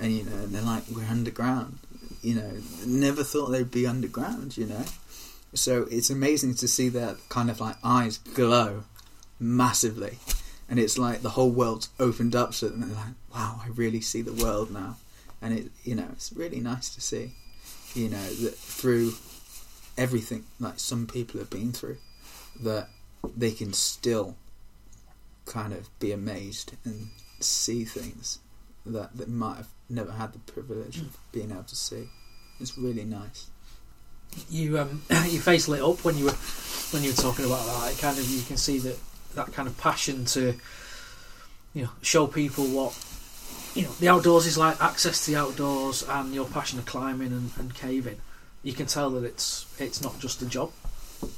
and 0.01 0.13
you 0.13 0.25
know, 0.25 0.37
and 0.37 0.55
they're 0.55 0.63
like, 0.63 0.85
we're 0.89 1.05
underground. 1.05 1.79
You 2.23 2.35
know, 2.35 2.53
never 2.87 3.23
thought 3.23 3.47
they'd 3.47 3.71
be 3.71 3.87
underground. 3.87 4.57
You 4.57 4.67
know, 4.67 4.85
so 5.55 5.87
it's 5.91 6.11
amazing 6.11 6.55
to 6.57 6.69
see 6.69 6.89
their 6.89 7.17
kind 7.29 7.51
of 7.51 7.61
like 7.61 7.77
eyes 7.83 8.19
glow 8.19 8.85
massively, 9.39 10.19
and 10.69 10.79
it's 10.79 10.99
like 10.99 11.23
the 11.23 11.31
whole 11.31 11.51
world's 11.51 11.89
opened 11.99 12.35
up 12.35 12.53
to 12.53 12.69
them. 12.69 12.83
And 12.83 12.93
they're 12.93 12.99
like, 12.99 13.15
wow, 13.35 13.61
I 13.65 13.69
really 13.69 14.01
see 14.01 14.23
the 14.23 14.33
world 14.33 14.71
now, 14.71 14.97
and 15.41 15.59
it, 15.59 15.71
you 15.85 15.95
know, 15.95 16.09
it's 16.13 16.33
really 16.33 16.61
nice 16.61 16.95
to 16.95 17.01
see. 17.01 17.33
You 17.95 18.11
know, 18.11 18.35
that 18.35 18.55
through 18.55 19.13
everything 19.97 20.45
like 20.61 20.79
some 20.79 21.07
people 21.07 21.41
have 21.41 21.51
been 21.51 21.73
through, 21.73 21.99
that 22.63 22.89
they 23.37 23.51
can 23.51 23.73
still 23.73 24.37
kind 25.47 25.73
of 25.73 25.89
be 25.99 26.13
amazed 26.13 26.73
and 26.85 27.09
see 27.41 27.85
things 27.85 28.41
that 28.85 29.17
they 29.17 29.27
might 29.27 29.57
have 29.57 29.69
never 29.89 30.13
had 30.13 30.33
the 30.33 30.39
privilege 30.41 31.01
of 31.01 31.17
being 31.33 31.51
able 31.51 31.63
to 31.65 31.77
see. 31.77 32.09
It's 32.61 32.79
really 32.79 33.05
nice. 33.05 33.51
You 34.51 34.79
um, 34.79 35.03
your 35.11 35.43
face 35.43 35.69
lit 35.69 35.83
up 35.83 36.05
when 36.05 36.17
you 36.17 36.27
were 36.27 36.37
when 36.93 37.03
you 37.03 37.11
were 37.11 37.17
talking 37.17 37.45
about 37.45 37.65
that. 37.67 37.93
It 37.93 37.99
kind 37.99 38.19
of 38.19 38.29
you 38.29 38.43
can 38.43 38.57
see 38.57 38.79
that 38.81 38.99
that 39.35 39.53
kind 39.53 39.69
of 39.69 39.77
passion 39.79 40.25
to 40.27 40.55
you 41.75 41.83
know 41.85 41.91
show 42.03 42.27
people 42.27 42.65
what 42.65 42.97
you 43.75 43.83
know 43.83 43.93
the 44.01 44.09
outdoors 44.09 44.47
is 44.47 44.57
like, 44.57 44.81
access 44.83 45.25
to 45.25 45.33
the 45.33 45.37
outdoors, 45.37 46.03
and 46.09 46.35
your 46.35 46.47
passion 46.47 46.79
of 46.79 46.87
climbing 46.87 47.33
and, 47.33 47.51
and 47.59 47.75
caving. 47.75 48.21
You 48.67 48.73
can 48.73 48.87
tell 48.87 49.11
that 49.11 49.23
it's 49.23 49.65
it's 49.79 50.03
not 50.03 50.19
just 50.19 50.43
a 50.43 50.47
job. 50.47 50.73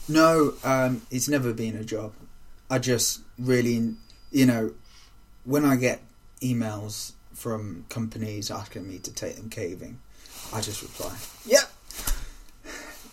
No, 0.08 0.54
um, 0.64 1.02
it's 1.10 1.28
never 1.28 1.52
been 1.52 1.76
a 1.76 1.84
job. 1.84 2.14
I 2.70 2.78
just 2.78 3.20
really, 3.38 3.96
you 4.32 4.46
know, 4.46 4.72
when 5.44 5.66
I 5.66 5.76
get 5.76 6.00
emails 6.40 7.12
from 7.34 7.84
companies 7.90 8.50
asking 8.50 8.88
me 8.88 8.96
to 9.00 9.12
take 9.12 9.36
them 9.36 9.50
caving, 9.50 9.98
I 10.54 10.62
just 10.62 10.80
reply, 10.80 11.14
"Yep." 11.44 11.70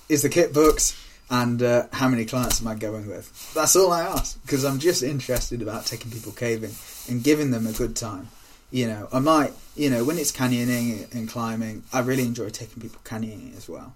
Is 0.07 0.21
the 0.21 0.29
kit 0.29 0.53
books 0.53 0.95
and 1.29 1.61
uh, 1.61 1.87
how 1.91 2.07
many 2.07 2.23
clients 2.23 2.61
am 2.61 2.67
I 2.69 2.75
going 2.75 3.09
with? 3.09 3.53
That's 3.53 3.75
all 3.75 3.91
I 3.91 4.03
ask 4.03 4.41
because 4.43 4.63
I'm 4.63 4.79
just 4.79 5.03
interested 5.03 5.61
about 5.61 5.87
taking 5.87 6.09
people 6.09 6.31
caving 6.31 6.71
and 7.09 7.21
giving 7.21 7.51
them 7.51 7.67
a 7.67 7.73
good 7.73 7.97
time. 7.97 8.29
You 8.71 8.87
know, 8.87 9.09
I 9.11 9.19
might, 9.19 9.51
you 9.75 9.89
know, 9.89 10.05
when 10.05 10.17
it's 10.17 10.31
canyoning 10.31 11.13
and 11.13 11.27
climbing, 11.27 11.83
I 11.91 11.99
really 11.99 12.23
enjoy 12.23 12.49
taking 12.49 12.81
people 12.81 13.01
canyoning 13.03 13.57
as 13.57 13.67
well. 13.67 13.93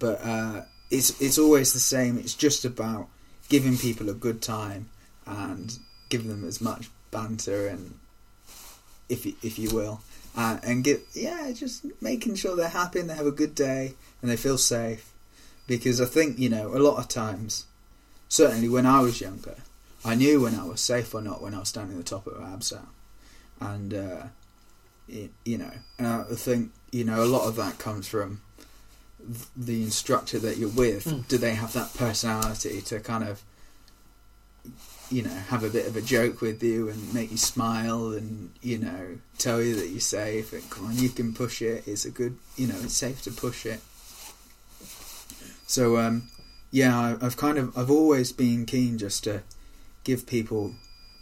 But 0.00 0.20
uh, 0.24 0.62
it's 0.90 1.20
it's 1.20 1.38
always 1.38 1.72
the 1.72 1.78
same. 1.78 2.18
It's 2.18 2.34
just 2.34 2.64
about 2.64 3.06
giving 3.48 3.76
people 3.76 4.08
a 4.08 4.14
good 4.14 4.42
time 4.42 4.88
and 5.26 5.78
giving 6.08 6.28
them 6.28 6.44
as 6.44 6.60
much 6.60 6.88
banter 7.10 7.68
and, 7.68 7.94
if 9.08 9.26
you, 9.26 9.34
if 9.42 9.58
you 9.58 9.70
will, 9.70 10.00
uh, 10.36 10.58
and 10.64 10.82
get 10.82 11.02
yeah, 11.12 11.52
just 11.52 11.84
making 12.00 12.34
sure 12.34 12.56
they're 12.56 12.68
happy 12.68 12.98
and 13.00 13.10
they 13.10 13.14
have 13.14 13.26
a 13.26 13.32
good 13.32 13.54
day 13.54 13.94
and 14.20 14.30
they 14.30 14.36
feel 14.36 14.58
safe. 14.58 15.12
Because 15.66 16.00
I 16.00 16.06
think 16.06 16.38
you 16.38 16.48
know 16.48 16.74
a 16.74 16.80
lot 16.80 16.98
of 16.98 17.06
times, 17.06 17.66
certainly 18.28 18.68
when 18.68 18.86
I 18.86 19.00
was 19.00 19.20
younger, 19.20 19.56
I 20.04 20.14
knew 20.14 20.40
when 20.40 20.54
I 20.54 20.64
was 20.64 20.80
safe 20.80 21.14
or 21.14 21.20
not 21.20 21.42
when 21.42 21.54
I 21.54 21.60
was 21.60 21.68
standing 21.68 21.98
at 21.98 22.04
the 22.04 22.10
top 22.10 22.26
of 22.26 22.34
Absal, 22.34 22.86
and 23.60 23.94
uh, 23.94 24.22
it, 25.08 25.30
you 25.44 25.58
know, 25.58 25.72
and 25.98 26.06
I 26.06 26.22
think 26.34 26.72
you 26.90 27.04
know 27.04 27.22
a 27.22 27.26
lot 27.26 27.46
of 27.46 27.56
that 27.56 27.78
comes 27.78 28.08
from 28.08 28.40
the 29.56 29.82
instructor 29.82 30.38
that 30.38 30.56
you're 30.56 30.68
with. 30.68 31.04
Mm. 31.04 31.28
Do 31.28 31.38
they 31.38 31.54
have 31.54 31.72
that 31.74 31.94
personality 31.94 32.80
to 32.82 33.00
kind 33.00 33.24
of 33.24 33.42
you 35.10 35.22
know, 35.22 35.30
have 35.48 35.64
a 35.64 35.68
bit 35.68 35.86
of 35.88 35.96
a 35.96 36.00
joke 36.00 36.40
with 36.40 36.62
you 36.62 36.88
and 36.88 37.12
make 37.12 37.32
you 37.32 37.36
smile 37.36 38.12
and, 38.12 38.52
you 38.62 38.78
know, 38.78 39.18
tell 39.38 39.60
you 39.60 39.74
that 39.74 39.88
you're 39.88 39.98
safe 39.98 40.52
and 40.52 40.70
come 40.70 40.86
on, 40.86 40.96
you 40.96 41.08
can 41.08 41.34
push 41.34 41.60
it. 41.62 41.82
It's 41.86 42.04
a 42.04 42.10
good, 42.10 42.36
you 42.56 42.68
know, 42.68 42.76
it's 42.80 42.94
safe 42.94 43.20
to 43.22 43.32
push 43.32 43.66
it. 43.66 43.80
So, 45.66 45.96
um, 45.96 46.28
yeah, 46.70 46.96
I, 46.96 47.26
I've 47.26 47.36
kind 47.36 47.58
of, 47.58 47.76
I've 47.76 47.90
always 47.90 48.30
been 48.30 48.66
keen 48.66 48.98
just 48.98 49.24
to 49.24 49.42
give 50.04 50.26
people 50.26 50.74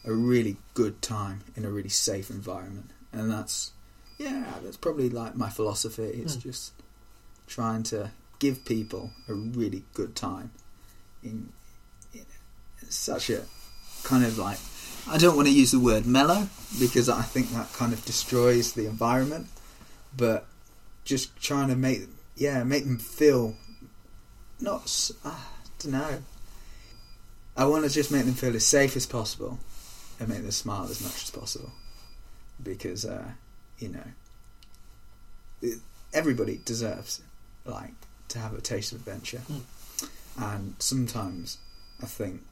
a 0.04 0.12
really 0.12 0.56
good 0.74 1.00
time 1.00 1.40
in 1.56 1.64
a 1.64 1.70
really 1.70 1.88
safe 1.88 2.28
environment. 2.28 2.90
And 3.10 3.30
that's, 3.30 3.72
yeah, 4.18 4.52
that's 4.62 4.76
probably 4.76 5.08
like 5.08 5.34
my 5.34 5.48
philosophy. 5.48 6.02
It's 6.02 6.36
Mm. 6.36 6.42
just 6.42 6.72
trying 7.48 7.82
to 7.82 8.10
give 8.38 8.64
people 8.64 9.10
a 9.28 9.34
really 9.34 9.82
good 9.94 10.14
time 10.14 10.50
in, 11.22 11.48
in 12.14 12.24
such 12.88 13.30
a 13.30 13.42
kind 14.04 14.24
of 14.24 14.38
like 14.38 14.58
I 15.10 15.16
don't 15.16 15.36
want 15.36 15.48
to 15.48 15.54
use 15.54 15.70
the 15.70 15.80
word 15.80 16.06
mellow 16.06 16.48
because 16.78 17.08
I 17.08 17.22
think 17.22 17.50
that 17.50 17.72
kind 17.72 17.92
of 17.92 18.04
destroys 18.04 18.74
the 18.74 18.86
environment, 18.86 19.46
but 20.16 20.46
just 21.04 21.40
trying 21.40 21.68
to 21.68 21.76
make 21.76 22.02
yeah 22.36 22.62
make 22.62 22.84
them 22.84 22.98
feel 22.98 23.56
not 24.60 25.10
I 25.24 25.38
don't 25.78 25.92
know. 25.92 26.22
I 27.56 27.64
want 27.64 27.84
to 27.84 27.90
just 27.90 28.12
make 28.12 28.24
them 28.24 28.34
feel 28.34 28.54
as 28.54 28.66
safe 28.66 28.96
as 28.96 29.06
possible 29.06 29.58
and 30.20 30.28
make 30.28 30.42
them 30.42 30.50
smile 30.50 30.84
as 30.84 31.02
much 31.02 31.24
as 31.24 31.30
possible 31.30 31.72
because 32.62 33.04
uh, 33.04 33.30
you 33.78 33.88
know 33.88 35.72
everybody 36.12 36.60
deserves 36.64 37.22
like 37.68 37.94
to 38.28 38.38
have 38.38 38.54
a 38.54 38.60
taste 38.60 38.92
of 38.92 38.98
adventure, 38.98 39.38
hmm. 39.38 40.42
and 40.42 40.74
sometimes 40.78 41.58
I 42.02 42.06
think 42.06 42.42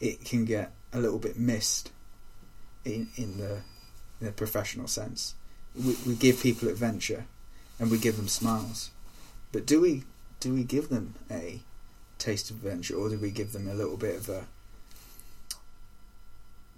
it 0.00 0.24
can 0.24 0.44
get 0.44 0.72
a 0.92 0.98
little 0.98 1.18
bit 1.18 1.38
missed 1.38 1.90
in 2.84 3.08
in 3.16 3.38
the 3.38 3.62
in 4.20 4.26
the 4.26 4.32
professional 4.32 4.86
sense. 4.86 5.34
We, 5.74 5.96
we 6.06 6.14
give 6.14 6.40
people 6.40 6.68
adventure, 6.68 7.24
and 7.78 7.90
we 7.90 7.98
give 7.98 8.16
them 8.16 8.28
smiles, 8.28 8.90
but 9.52 9.66
do 9.66 9.80
we 9.80 10.04
do 10.40 10.54
we 10.54 10.64
give 10.64 10.88
them 10.88 11.14
a 11.30 11.60
taste 12.18 12.50
of 12.50 12.56
adventure, 12.56 12.96
or 12.96 13.08
do 13.08 13.18
we 13.18 13.30
give 13.30 13.52
them 13.52 13.68
a 13.68 13.74
little 13.74 13.96
bit 13.96 14.16
of 14.16 14.28
a 14.28 14.44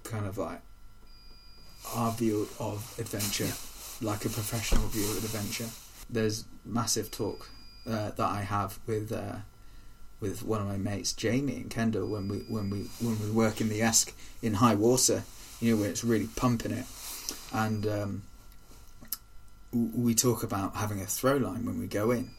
kind 0.04 0.26
of 0.26 0.38
like 0.38 0.60
our 1.94 2.12
view 2.12 2.48
of 2.58 2.94
adventure, 2.98 3.52
like 4.00 4.24
a 4.24 4.28
professional 4.28 4.86
view 4.88 5.04
of 5.04 5.24
adventure? 5.24 5.68
There's 6.08 6.44
massive 6.64 7.10
talk 7.10 7.48
uh, 7.86 8.10
that 8.10 8.20
I 8.28 8.42
have 8.42 8.78
with. 8.86 9.12
Uh, 9.12 9.36
with 10.18 10.42
one 10.42 10.62
of 10.62 10.66
my 10.66 10.78
mates, 10.78 11.12
Jamie 11.12 11.56
and 11.56 11.70
Kendall, 11.70 12.08
when 12.08 12.26
we 12.26 12.38
when 12.48 12.70
we 12.70 12.78
when 13.00 13.20
we 13.22 13.30
work 13.30 13.60
in 13.60 13.68
the 13.68 13.82
Esk 13.82 14.14
in 14.40 14.54
high 14.54 14.74
water, 14.74 15.24
you 15.60 15.74
know, 15.74 15.80
where 15.80 15.90
it's 15.90 16.04
really 16.04 16.28
pumping 16.36 16.72
it, 16.72 16.86
and 17.52 17.86
um, 17.86 18.22
we 19.72 20.14
talk 20.14 20.42
about 20.42 20.76
having 20.76 21.00
a 21.00 21.06
throw 21.06 21.36
line 21.36 21.66
when 21.66 21.78
we 21.78 21.86
go 21.86 22.10
in, 22.10 22.30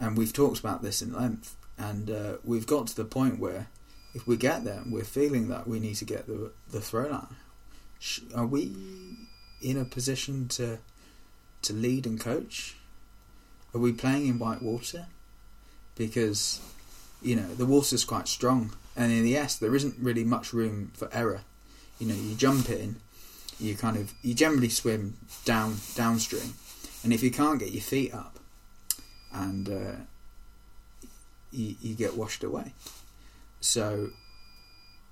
and 0.00 0.16
we've 0.16 0.32
talked 0.32 0.58
about 0.58 0.82
this 0.82 1.00
in 1.00 1.12
length, 1.12 1.56
and 1.78 2.10
uh, 2.10 2.32
we've 2.44 2.66
got 2.66 2.88
to 2.88 2.96
the 2.96 3.04
point 3.04 3.38
where 3.38 3.68
if 4.14 4.26
we 4.26 4.36
get 4.36 4.64
there, 4.64 4.82
we're 4.86 5.04
feeling 5.04 5.48
that 5.48 5.68
we 5.68 5.78
need 5.78 5.96
to 5.96 6.04
get 6.04 6.26
the 6.26 6.50
the 6.70 6.80
throw 6.80 7.08
line. 7.08 7.36
Are 8.34 8.46
we 8.46 8.74
in 9.62 9.76
a 9.78 9.84
position 9.84 10.48
to 10.48 10.78
to 11.62 11.72
lead 11.72 12.06
and 12.06 12.18
coach? 12.18 12.76
Are 13.76 13.78
we 13.78 13.92
playing 13.92 14.26
in 14.26 14.38
white 14.38 14.62
water? 14.62 15.04
Because 15.96 16.62
you 17.20 17.36
know 17.36 17.54
the 17.54 17.66
water's 17.66 18.06
quite 18.06 18.26
strong, 18.26 18.72
and 18.96 19.12
in 19.12 19.22
the 19.22 19.36
Esk 19.36 19.58
there 19.58 19.74
isn't 19.74 19.96
really 19.98 20.24
much 20.24 20.54
room 20.54 20.92
for 20.94 21.10
error. 21.12 21.42
You 21.98 22.06
know, 22.08 22.14
you 22.14 22.34
jump 22.34 22.70
in, 22.70 22.96
you 23.60 23.74
kind 23.74 23.98
of 23.98 24.14
you 24.22 24.32
generally 24.32 24.70
swim 24.70 25.18
down 25.44 25.76
downstream, 25.94 26.54
and 27.04 27.12
if 27.12 27.22
you 27.22 27.30
can't 27.30 27.58
get 27.58 27.72
your 27.72 27.82
feet 27.82 28.14
up, 28.14 28.38
and 29.30 29.68
uh, 29.68 29.96
you, 31.52 31.74
you 31.82 31.94
get 31.94 32.16
washed 32.16 32.44
away. 32.44 32.72
So 33.60 34.08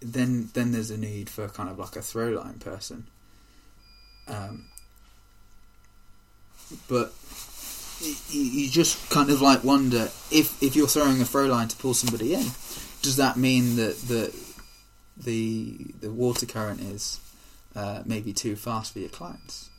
then 0.00 0.48
then 0.54 0.72
there's 0.72 0.90
a 0.90 0.96
need 0.96 1.28
for 1.28 1.48
kind 1.48 1.68
of 1.68 1.78
like 1.78 1.96
a 1.96 2.02
throw 2.02 2.30
line 2.30 2.60
person. 2.60 3.08
Um, 4.26 4.64
but 6.88 7.12
you, 8.00 8.40
you 8.40 8.70
just 8.70 9.08
kind 9.10 9.30
of 9.30 9.40
like 9.40 9.64
wonder 9.64 10.08
if 10.30 10.62
if 10.62 10.76
you're 10.76 10.88
throwing 10.88 11.20
a 11.20 11.24
throw 11.24 11.46
line 11.46 11.68
to 11.68 11.76
pull 11.76 11.94
somebody 11.94 12.34
in, 12.34 12.46
does 13.02 13.16
that 13.16 13.36
mean 13.36 13.76
that 13.76 13.96
the 14.08 14.34
the 15.16 15.76
the 16.00 16.10
water 16.10 16.46
current 16.46 16.80
is 16.80 17.20
uh, 17.76 18.02
maybe 18.04 18.32
too 18.32 18.56
fast 18.56 18.92
for 18.92 18.98
your 19.00 19.08
clients? 19.10 19.70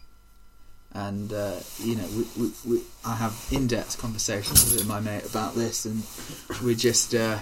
And 0.93 1.33
uh, 1.33 1.55
you 1.79 1.95
know, 1.97 2.07
we, 2.15 2.25
we, 2.41 2.51
we, 2.65 2.81
I 3.05 3.15
have 3.15 3.35
in-depth 3.51 3.97
conversations 3.99 4.73
with 4.73 4.87
my 4.87 5.01
mate 5.01 5.25
about 5.25 5.53
this, 5.53 5.83
and 5.85 6.03
we 6.63 6.73
just 6.73 7.13
uh, 7.13 7.39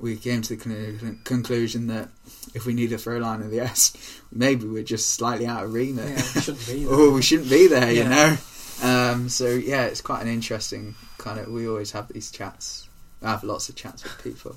we 0.00 0.16
came 0.16 0.42
to 0.42 0.56
the 0.56 0.62
con- 0.98 1.20
conclusion 1.22 1.86
that 1.86 2.08
if 2.54 2.66
we 2.66 2.74
need 2.74 2.92
a 2.92 2.98
throw 2.98 3.18
line 3.18 3.40
in 3.40 3.50
the 3.52 3.60
Esk, 3.60 3.96
maybe 4.32 4.66
we're 4.66 4.82
just 4.82 5.10
slightly 5.10 5.46
out 5.46 5.62
of 5.62 5.72
remit. 5.72 6.08
Yeah, 6.08 6.22
we 6.34 6.40
shouldn't 6.40 6.66
be 6.66 6.84
there. 6.84 6.88
oh, 6.92 7.10
we 7.12 7.22
shouldn't 7.22 7.50
be 7.50 7.68
there, 7.68 7.92
you 7.92 8.02
Yeah. 8.02 8.08
know. 8.08 8.36
Um, 8.82 9.28
so 9.28 9.48
yeah, 9.48 9.84
it's 9.84 10.00
quite 10.00 10.22
an 10.22 10.28
interesting 10.28 10.94
kind 11.18 11.38
of. 11.38 11.48
We 11.48 11.68
always 11.68 11.92
have 11.92 12.08
these 12.08 12.30
chats. 12.30 12.88
I 13.22 13.30
have 13.30 13.44
lots 13.44 13.68
of 13.68 13.76
chats 13.76 14.02
with 14.02 14.22
people. 14.22 14.56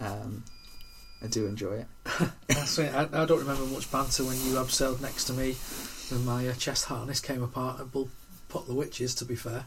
Um, 0.00 0.44
I 1.22 1.28
do 1.28 1.46
enjoy 1.46 1.74
it. 1.74 1.86
That's 2.48 2.78
it. 2.78 2.92
I, 2.94 3.02
I 3.02 3.24
don't 3.24 3.38
remember 3.38 3.64
much 3.66 3.90
banter 3.90 4.24
when 4.24 4.36
you 4.36 4.54
abseiled 4.54 5.00
next 5.00 5.24
to 5.24 5.32
me 5.32 5.56
and 6.10 6.24
my 6.24 6.46
uh, 6.48 6.52
chest 6.54 6.86
harness 6.86 7.20
came 7.20 7.42
apart 7.42 7.80
at 7.80 7.90
Bull 7.90 8.10
Pot 8.48 8.66
the 8.66 8.74
Witches, 8.74 9.14
to 9.16 9.24
be 9.24 9.36
fair. 9.36 9.66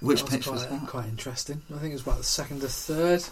Which 0.00 0.22
that 0.22 0.30
pitch 0.30 0.44
quite, 0.44 0.52
was 0.52 0.66
that? 0.66 0.86
Quite 0.86 1.06
interesting. 1.06 1.62
I 1.74 1.78
think 1.78 1.90
it 1.90 1.94
was 1.94 2.02
about 2.02 2.18
the 2.18 2.24
second 2.24 2.62
or 2.62 2.68
third, 2.68 3.24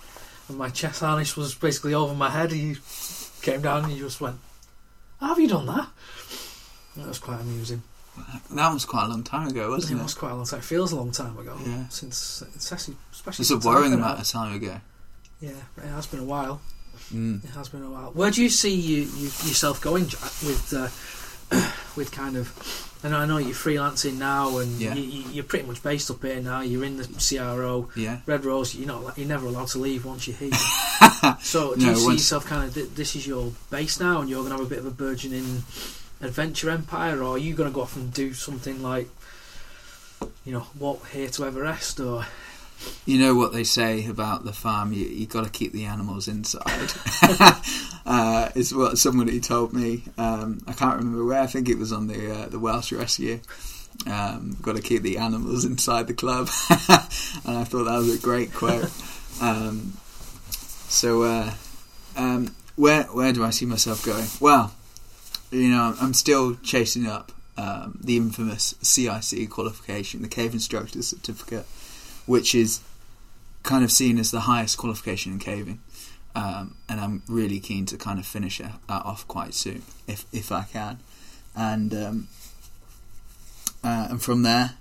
and 0.49 0.59
my 0.59 0.69
chest 0.69 1.01
harness 1.01 1.37
was 1.37 1.55
basically 1.55 1.95
over 1.95 2.14
my 2.14 2.31
head. 2.31 2.53
You 2.53 2.77
came 3.43 3.62
down 3.62 3.85
and 3.85 3.93
you 3.93 4.05
just 4.05 4.21
went, 4.21 4.37
have 5.21 5.39
you 5.39 5.49
done 5.49 5.67
that?" 5.67 5.89
That 6.97 7.09
was 7.09 7.19
quite 7.19 7.41
amusing. 7.41 7.83
That 8.53 8.73
was 8.73 8.85
quite 8.85 9.05
a 9.05 9.09
long 9.09 9.23
time 9.23 9.49
ago, 9.49 9.71
wasn't 9.71 9.99
it 9.99 10.01
it? 10.01 10.03
was 10.05 10.14
quite 10.14 10.31
a 10.33 10.35
long 10.35 10.47
time. 10.47 10.61
It 10.61 10.64
feels 10.64 10.93
a 10.93 10.97
long 10.97 11.11
time 11.12 11.39
ago. 11.39 11.57
Yeah. 11.67 11.89
Since, 11.89 12.43
especially, 12.57 12.97
especially 13.12 13.43
It's 13.43 13.51
a 13.51 13.59
worrying 13.69 13.93
amount 13.93 14.21
of 14.21 14.27
time 14.27 14.55
ago. 14.55 14.81
Yeah, 15.41 15.51
it 15.79 15.89
has 15.89 16.07
been 16.07 16.21
a 16.21 16.25
while. 16.25 16.61
Mm. 17.12 17.45
It 17.45 17.51
has 17.51 17.69
been 17.69 17.83
a 17.83 17.91
while. 17.91 18.11
Where 18.12 18.31
do 18.31 18.43
you 18.43 18.49
see 18.49 18.75
you, 18.75 19.03
you 19.03 19.25
yourself 19.25 19.81
going 19.81 20.07
Jack, 20.09 20.21
with 20.43 20.73
uh, 20.75 20.89
with 21.97 22.11
kind 22.11 22.37
of? 22.37 22.93
And 23.05 23.14
I 23.14 23.27
know 23.27 23.37
you're 23.37 23.55
freelancing 23.55 24.14
now, 24.19 24.57
and 24.59 24.81
Yeah. 24.81 24.95
you, 24.95 25.23
you're 25.31 25.45
pretty 25.45 25.67
much 25.67 25.83
based 25.83 26.11
up 26.11 26.23
here 26.23 26.41
now. 26.41 26.62
You're 26.62 26.83
in 26.85 26.97
the 26.97 27.05
CRO. 27.05 27.91
Yeah. 27.95 28.21
Red 28.27 28.45
Rose, 28.45 28.75
you're 28.75 28.89
not 28.89 29.17
you're 29.19 29.29
never 29.29 29.47
allowed 29.47 29.69
to 29.69 29.79
leave 29.79 30.05
once 30.07 30.27
you're 30.27 30.37
here. 30.37 30.51
so 31.41 31.75
do 31.75 31.85
No, 31.85 31.91
you 31.91 31.97
see 31.97 32.05
once- 32.07 32.19
yourself 32.21 32.47
kind 32.47 32.64
of 32.64 32.97
this 32.97 33.14
is 33.14 33.27
your 33.27 33.53
base 33.71 34.01
now, 34.01 34.23
and 34.23 34.31
you're 34.31 34.41
going 34.43 34.53
to 34.53 34.57
have 34.57 34.67
a 34.67 34.69
bit 34.71 34.79
of 34.79 34.87
a 34.87 34.91
burgeoning 34.91 35.62
adventure 36.21 36.71
empire, 36.71 37.23
or 37.23 37.35
are 37.35 37.39
you 37.39 37.55
going 37.55 37.69
to 37.71 37.75
go 37.75 37.83
off 37.83 37.97
and 37.97 38.12
do 38.12 38.33
something 38.33 38.83
like 38.83 39.09
you 40.45 40.53
know 40.53 40.67
walk 40.79 41.09
here 41.09 41.29
to 41.29 41.45
Everest, 41.45 42.01
or 42.01 42.25
You 43.05 43.19
know 43.19 43.35
what 43.35 43.53
they 43.53 43.64
say 43.64 44.07
about 44.07 44.45
the 44.45 44.53
farm? 44.53 44.93
You 44.93 45.07
you 45.07 45.27
got 45.27 45.45
to 45.45 45.51
keep 45.51 45.73
the 45.73 45.85
animals 45.85 46.29
inside. 46.29 46.93
uh, 48.07 48.51
is 48.55 48.75
what 48.75 48.99
somebody 48.99 49.41
told 49.41 49.73
me. 49.73 50.05
Um, 50.19 50.61
I 50.67 50.73
can't 50.73 50.97
remember 50.97 51.25
where. 51.25 51.41
I 51.41 51.47
think 51.47 51.69
it 51.69 51.79
was 51.79 51.93
on 51.93 52.07
the 52.07 52.33
uh, 52.33 52.49
the 52.49 52.59
Welsh 52.59 52.93
Rescue. 52.93 53.41
Um, 54.07 54.57
got 54.61 54.77
to 54.77 54.83
keep 54.83 55.03
the 55.03 55.19
animals 55.19 55.64
inside 55.64 56.07
the 56.07 56.14
club, 56.14 56.49
and 56.71 57.59
I 57.59 57.64
thought 57.64 57.85
that 57.85 57.97
was 57.97 58.14
a 58.14 58.23
great 58.23 58.53
quote. 58.53 58.91
Um, 59.41 59.95
so, 60.89 61.23
uh, 61.23 61.55
um, 62.17 62.55
where 62.77 63.05
where 63.05 63.33
do 63.33 63.43
I 63.43 63.51
see 63.51 63.67
myself 63.67 64.05
going? 64.05 64.27
Well, 64.39 64.73
you 65.57 65.69
know, 65.69 65.95
I'm 66.01 66.15
still 66.15 66.57
chasing 66.57 67.07
up 67.07 67.33
um, 67.57 67.99
the 68.03 68.17
infamous 68.17 68.75
CIC 68.83 69.49
qualification, 69.51 70.23
the 70.23 70.29
Cave 70.29 70.53
Instructor 70.53 71.03
Certificate, 71.03 71.67
which 72.27 72.55
is 72.55 72.81
kind 73.63 73.83
of 73.83 73.91
seen 73.91 74.19
as 74.19 74.31
the 74.31 74.41
highest 74.41 74.79
qualification 74.79 75.33
in 75.33 75.39
caving. 75.39 75.81
Um, 76.35 76.77
and 76.89 77.01
I'm 77.01 77.23
really 77.29 77.61
keen 77.61 77.87
to 77.87 77.97
kind 77.97 78.19
of 78.19 78.27
finish 78.27 78.59
that 78.59 78.73
off 78.89 79.27
quite 79.27 79.55
soon, 79.55 79.83
if 80.07 80.27
if 80.33 80.53
I 80.53 80.65
can. 80.65 80.99
And 81.57 81.95
um, 81.95 82.29
uh, 83.83 84.09
and 84.11 84.23
from 84.23 84.43
there, 84.43 84.75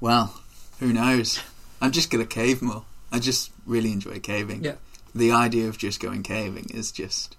well, 0.00 0.42
who 0.80 0.92
knows? 0.92 1.40
I'm 1.80 1.92
just 1.92 2.10
gonna 2.10 2.26
cave 2.26 2.60
more. 2.60 2.84
I 3.12 3.20
just 3.20 3.52
really 3.64 3.92
enjoy 3.92 4.18
caving. 4.18 4.64
Yeah. 4.64 4.74
The 5.14 5.30
idea 5.30 5.68
of 5.68 5.78
just 5.78 6.00
going 6.00 6.24
caving 6.24 6.66
is 6.74 6.90
just 6.90 7.36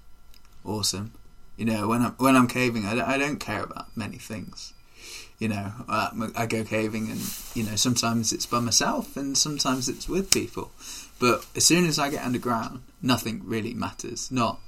awesome. 0.63 1.11
You 1.59 1.65
know, 1.65 1.89
when 1.89 2.01
I'm 2.01 2.13
when 2.13 2.37
I'm 2.37 2.47
caving, 2.47 2.85
I 2.85 2.95
don't, 2.95 3.05
I 3.09 3.17
don't 3.17 3.37
care 3.37 3.63
about 3.63 3.87
many 3.93 4.15
things. 4.15 4.71
You 5.39 5.49
know, 5.49 5.73
uh, 5.89 6.09
I 6.33 6.45
go 6.45 6.63
caving, 6.63 7.11
and 7.11 7.19
you 7.53 7.63
know, 7.63 7.75
sometimes 7.75 8.31
it's 8.31 8.45
by 8.45 8.61
myself, 8.61 9.17
and 9.17 9.37
sometimes 9.37 9.89
it's 9.89 10.07
with 10.07 10.31
people. 10.31 10.71
But 11.19 11.45
as 11.57 11.65
soon 11.65 11.85
as 11.85 11.99
I 11.99 12.09
get 12.09 12.23
underground, 12.23 12.83
nothing 13.01 13.41
really 13.43 13.73
matters. 13.73 14.31
Not 14.31 14.61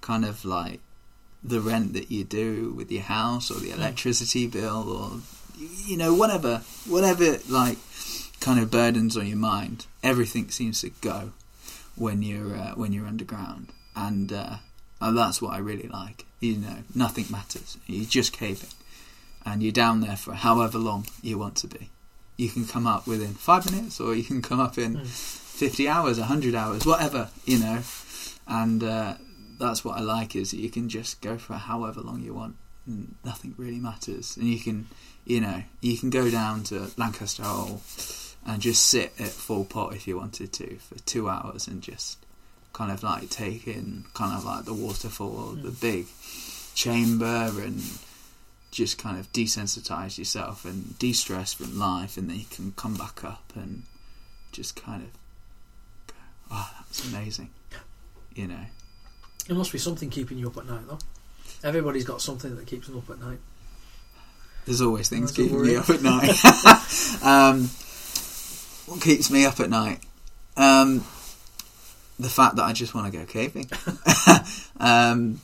kind 0.00 0.24
of 0.24 0.44
like 0.44 0.78
the 1.42 1.60
rent 1.60 1.94
that 1.94 2.12
you 2.12 2.22
do 2.22 2.72
with 2.76 2.92
your 2.92 3.02
house, 3.02 3.50
or 3.50 3.58
the 3.58 3.72
hmm. 3.72 3.80
electricity 3.80 4.46
bill, 4.46 4.88
or 4.88 5.20
you 5.58 5.96
know, 5.96 6.14
whatever, 6.14 6.58
whatever 6.86 7.38
like 7.48 7.78
kind 8.38 8.60
of 8.60 8.70
burdens 8.70 9.16
on 9.16 9.26
your 9.26 9.36
mind. 9.36 9.86
Everything 10.00 10.50
seems 10.50 10.82
to 10.82 10.90
go 11.00 11.32
when 11.96 12.22
you're 12.22 12.54
uh, 12.54 12.74
when 12.76 12.92
you're 12.92 13.08
underground, 13.08 13.72
and 13.96 14.32
uh, 14.32 14.58
that's 15.00 15.42
what 15.42 15.54
I 15.54 15.58
really 15.58 15.88
like. 15.88 16.24
You 16.40 16.56
know, 16.56 16.76
nothing 16.94 17.26
matters. 17.30 17.78
You're 17.86 18.06
just 18.06 18.32
caving, 18.32 18.70
and 19.44 19.62
you're 19.62 19.72
down 19.72 20.00
there 20.00 20.16
for 20.16 20.34
however 20.34 20.78
long 20.78 21.06
you 21.22 21.38
want 21.38 21.56
to 21.56 21.66
be. 21.66 21.90
You 22.36 22.48
can 22.48 22.66
come 22.66 22.86
up 22.86 23.06
within 23.06 23.34
five 23.34 23.70
minutes, 23.70 24.00
or 24.00 24.14
you 24.14 24.24
can 24.24 24.42
come 24.42 24.60
up 24.60 24.78
in 24.78 24.96
mm. 24.96 25.06
fifty 25.06 25.88
hours, 25.88 26.18
hundred 26.18 26.54
hours, 26.54 26.84
whatever. 26.84 27.30
You 27.44 27.58
know, 27.58 27.82
and 28.46 28.82
uh, 28.82 29.14
that's 29.58 29.84
what 29.84 29.98
I 29.98 30.00
like 30.00 30.36
is 30.36 30.52
you 30.52 30.70
can 30.70 30.88
just 30.88 31.20
go 31.20 31.38
for 31.38 31.54
however 31.54 32.00
long 32.00 32.22
you 32.22 32.34
want. 32.34 32.56
And 32.86 33.16
nothing 33.24 33.54
really 33.56 33.80
matters, 33.80 34.36
and 34.36 34.46
you 34.46 34.60
can, 34.60 34.86
you 35.24 35.40
know, 35.40 35.62
you 35.80 35.98
can 35.98 36.10
go 36.10 36.30
down 36.30 36.62
to 36.64 36.90
Lancaster 36.96 37.42
Hole 37.42 37.80
and 38.46 38.62
just 38.62 38.86
sit 38.86 39.12
at 39.18 39.28
Fall 39.28 39.64
Pot 39.64 39.94
if 39.94 40.06
you 40.06 40.16
wanted 40.16 40.52
to 40.52 40.76
for 40.76 40.96
two 41.00 41.28
hours 41.28 41.66
and 41.66 41.82
just 41.82 42.24
kind 42.76 42.92
of 42.92 43.02
like 43.02 43.30
take 43.30 43.66
in 43.66 44.04
kind 44.12 44.36
of 44.36 44.44
like 44.44 44.66
the 44.66 44.74
waterfall, 44.74 45.54
mm. 45.56 45.62
the 45.62 45.70
big 45.70 46.06
chamber, 46.74 47.50
and 47.56 47.80
just 48.70 48.98
kind 48.98 49.18
of 49.18 49.32
desensitize 49.32 50.18
yourself 50.18 50.66
and 50.66 50.98
de-stress 50.98 51.54
from 51.54 51.78
life, 51.78 52.18
and 52.18 52.28
then 52.28 52.36
you 52.36 52.44
can 52.50 52.72
come 52.72 52.94
back 52.94 53.24
up 53.24 53.50
and 53.54 53.84
just 54.52 54.76
kind 54.76 55.04
of 55.04 55.08
go, 56.06 56.14
"Oh, 56.50 56.70
that's 56.78 57.10
amazing," 57.10 57.48
you 58.34 58.46
know. 58.46 58.66
There 59.46 59.56
must 59.56 59.72
be 59.72 59.78
something 59.78 60.10
keeping 60.10 60.36
you 60.36 60.48
up 60.48 60.58
at 60.58 60.66
night, 60.66 60.86
though. 60.86 60.98
Everybody's 61.64 62.04
got 62.04 62.20
something 62.20 62.56
that 62.56 62.66
keeps 62.66 62.88
them 62.88 62.98
up 62.98 63.08
at 63.08 63.20
night. 63.20 63.38
There's 64.66 64.82
always 64.82 65.08
things 65.08 65.32
That's 65.32 65.48
keeping 65.48 65.62
me 65.62 65.76
up 65.76 65.88
at 65.88 66.02
night. 66.02 66.34
um, 67.24 67.70
what 68.84 69.00
keeps 69.00 69.30
me 69.30 69.46
up 69.46 69.60
at 69.60 69.70
night? 69.70 70.00
Um, 70.58 71.04
the 72.18 72.28
fact 72.28 72.56
that 72.56 72.64
I 72.64 72.72
just 72.72 72.94
want 72.94 73.12
to 73.12 73.18
go 73.18 73.24
caving. 73.26 73.68
um, 74.80 75.40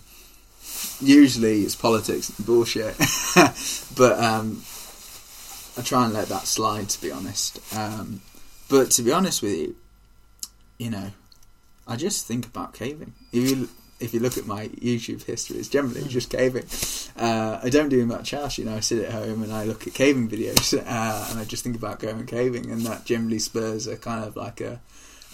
usually 1.00 1.62
it's 1.62 1.74
politics 1.74 2.30
and 2.36 2.46
bullshit, 2.46 2.96
but 3.96 4.18
um, 4.18 4.62
I 5.76 5.82
try 5.82 6.04
and 6.04 6.14
let 6.14 6.28
that 6.28 6.46
slide. 6.46 6.88
To 6.90 7.00
be 7.00 7.10
honest, 7.10 7.60
um, 7.76 8.20
but 8.68 8.90
to 8.92 9.02
be 9.02 9.12
honest 9.12 9.42
with 9.42 9.52
you, 9.52 9.76
you 10.78 10.90
know, 10.90 11.10
I 11.86 11.96
just 11.96 12.26
think 12.26 12.46
about 12.46 12.74
caving. 12.74 13.12
If 13.32 13.50
you 13.50 13.68
if 14.02 14.12
you 14.12 14.20
look 14.20 14.36
at 14.36 14.46
my 14.46 14.68
YouTube 14.68 15.22
history, 15.22 15.56
it's 15.58 15.68
generally 15.68 16.02
just 16.08 16.30
caving. 16.30 16.66
Uh, 17.16 17.60
I 17.62 17.70
don't 17.70 17.88
do 17.88 18.04
much 18.04 18.34
else, 18.34 18.58
you 18.58 18.64
know. 18.64 18.74
I 18.74 18.80
sit 18.80 19.04
at 19.04 19.12
home 19.12 19.42
and 19.42 19.52
I 19.52 19.64
look 19.64 19.86
at 19.86 19.94
caving 19.94 20.28
videos, 20.28 20.76
uh, 20.78 21.28
and 21.30 21.38
I 21.38 21.44
just 21.44 21.62
think 21.62 21.76
about 21.76 22.00
going 22.00 22.26
caving, 22.26 22.70
and 22.70 22.82
that 22.82 23.04
generally 23.04 23.38
spurs 23.38 23.86
a 23.86 23.96
kind 23.96 24.24
of 24.24 24.36
like 24.36 24.60
a, 24.60 24.80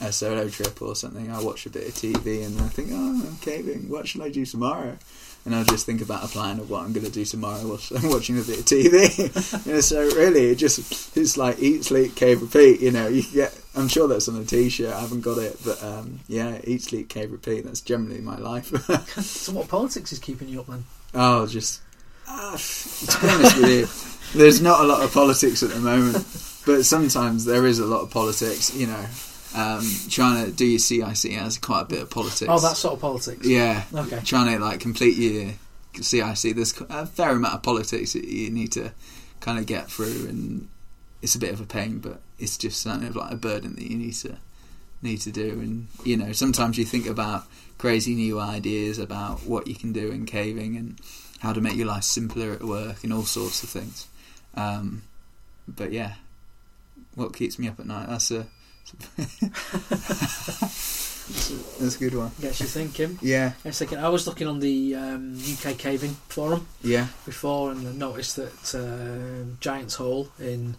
a 0.00 0.12
solo 0.12 0.48
trip 0.48 0.80
or 0.80 0.94
something. 0.94 1.30
I 1.30 1.42
watch 1.42 1.66
a 1.66 1.70
bit 1.70 1.88
of 1.88 1.94
TV, 1.94 2.44
and 2.44 2.60
I 2.60 2.68
think, 2.68 2.90
oh, 2.92 3.22
I'm 3.26 3.36
caving. 3.38 3.88
What 3.88 4.08
should 4.08 4.22
I 4.22 4.30
do 4.30 4.44
tomorrow? 4.44 4.96
and 5.48 5.56
I'll 5.56 5.64
just 5.64 5.86
think 5.86 6.02
about 6.02 6.24
a 6.24 6.28
plan 6.28 6.60
of 6.60 6.68
what 6.68 6.84
I'm 6.84 6.92
going 6.92 7.06
to 7.06 7.12
do 7.12 7.24
tomorrow 7.24 7.60
whilst 7.66 7.90
I'm 7.92 8.10
watching 8.10 8.38
a 8.38 8.42
bit 8.42 8.60
of 8.60 8.64
TV. 8.66 9.64
you 9.66 9.72
know, 9.72 9.80
so 9.80 10.02
really, 10.14 10.50
it 10.50 10.56
just 10.56 11.16
it's 11.16 11.36
like 11.38 11.58
eat, 11.58 11.86
sleep, 11.86 12.14
cave, 12.14 12.42
repeat. 12.42 12.80
You 12.80 12.90
know, 12.90 13.08
you 13.08 13.22
get. 13.32 13.58
I'm 13.74 13.88
sure 13.88 14.08
that's 14.08 14.28
on 14.28 14.36
a 14.36 14.44
T-shirt. 14.44 14.92
I 14.92 15.00
haven't 15.00 15.20
got 15.20 15.38
it, 15.38 15.56
but 15.64 15.82
um, 15.82 16.20
yeah, 16.28 16.58
eat, 16.64 16.82
sleep, 16.82 17.08
cave, 17.08 17.32
repeat. 17.32 17.64
That's 17.64 17.80
generally 17.80 18.20
my 18.20 18.36
life. 18.36 18.66
so, 19.22 19.52
what 19.52 19.68
politics 19.68 20.12
is 20.12 20.18
keeping 20.18 20.48
you 20.48 20.60
up 20.60 20.66
then? 20.66 20.84
Oh, 21.14 21.46
just 21.46 21.80
uh, 22.26 22.56
to 22.56 23.20
be 23.20 23.28
honest 23.28 23.56
with 23.56 24.34
you, 24.34 24.38
there's 24.38 24.60
not 24.60 24.80
a 24.80 24.84
lot 24.84 25.02
of 25.02 25.12
politics 25.14 25.62
at 25.62 25.70
the 25.70 25.80
moment, 25.80 26.16
but 26.66 26.84
sometimes 26.84 27.46
there 27.46 27.66
is 27.66 27.78
a 27.78 27.86
lot 27.86 28.02
of 28.02 28.10
politics. 28.10 28.74
You 28.74 28.88
know, 28.88 29.06
um, 29.54 29.84
trying 30.08 30.44
to 30.44 30.52
do 30.52 30.66
your 30.66 30.78
CIC 30.78 31.32
has 31.32 31.58
quite 31.58 31.82
a 31.82 31.84
bit 31.86 32.02
of 32.02 32.10
politics. 32.10 32.48
Oh, 32.48 32.58
that 32.60 32.76
sort 32.76 32.94
of 32.94 33.00
politics. 33.00 33.46
Yeah. 33.46 33.84
Okay. 33.94 34.20
Trying 34.24 34.56
to 34.56 34.64
like 34.64 34.80
complete 34.80 35.16
your 35.16 35.52
CIC, 35.94 36.54
there's 36.54 36.78
a 36.88 37.06
fair 37.06 37.30
amount 37.30 37.54
of 37.54 37.62
politics 37.62 38.12
that 38.12 38.24
you 38.24 38.50
need 38.50 38.72
to 38.72 38.92
kind 39.40 39.58
of 39.58 39.66
get 39.66 39.90
through, 39.90 40.26
and 40.28 40.68
it's 41.22 41.34
a 41.34 41.38
bit 41.38 41.52
of 41.52 41.60
a 41.60 41.66
pain, 41.66 41.98
but 41.98 42.20
it's 42.38 42.58
just 42.58 42.84
kind 42.84 43.04
of 43.04 43.16
like 43.16 43.32
a 43.32 43.36
burden 43.36 43.74
that 43.74 43.84
you 43.84 43.96
need 43.96 44.14
to 44.14 44.36
need 45.02 45.20
to 45.22 45.32
do. 45.32 45.60
And 45.60 45.88
you 46.04 46.16
know, 46.16 46.32
sometimes 46.32 46.78
you 46.78 46.84
think 46.84 47.06
about 47.06 47.44
crazy 47.78 48.14
new 48.14 48.40
ideas 48.40 48.98
about 48.98 49.44
what 49.44 49.66
you 49.66 49.74
can 49.74 49.92
do 49.92 50.10
in 50.10 50.26
caving 50.26 50.76
and 50.76 51.00
how 51.40 51.52
to 51.52 51.60
make 51.60 51.76
your 51.76 51.86
life 51.86 52.02
simpler 52.02 52.52
at 52.52 52.62
work 52.62 53.04
and 53.04 53.12
all 53.12 53.22
sorts 53.22 53.62
of 53.62 53.68
things. 53.68 54.08
Um, 54.54 55.02
but 55.68 55.92
yeah, 55.92 56.14
what 57.14 57.34
keeps 57.34 57.58
me 57.58 57.68
up 57.68 57.78
at 57.78 57.86
night? 57.86 58.08
That's 58.08 58.30
a 58.30 58.46
that's, 61.78 61.96
a, 61.96 61.98
good 61.98 62.14
one. 62.14 62.30
Gets 62.40 62.60
you 62.60 62.66
thinking. 62.66 63.18
Yeah. 63.20 63.52
I 63.64 63.68
was 63.68 63.78
thinking. 63.78 63.98
I 63.98 64.08
was 64.08 64.26
looking 64.26 64.46
on 64.46 64.60
the 64.60 64.94
um, 64.94 65.36
UK 65.36 65.76
caving 65.76 66.16
forum. 66.28 66.66
Yeah. 66.82 67.08
Before 67.26 67.70
and 67.70 67.86
I 67.86 67.92
noticed 67.92 68.36
that 68.36 68.74
uh, 68.74 69.56
Giants 69.60 69.96
Hole 69.96 70.28
in 70.38 70.76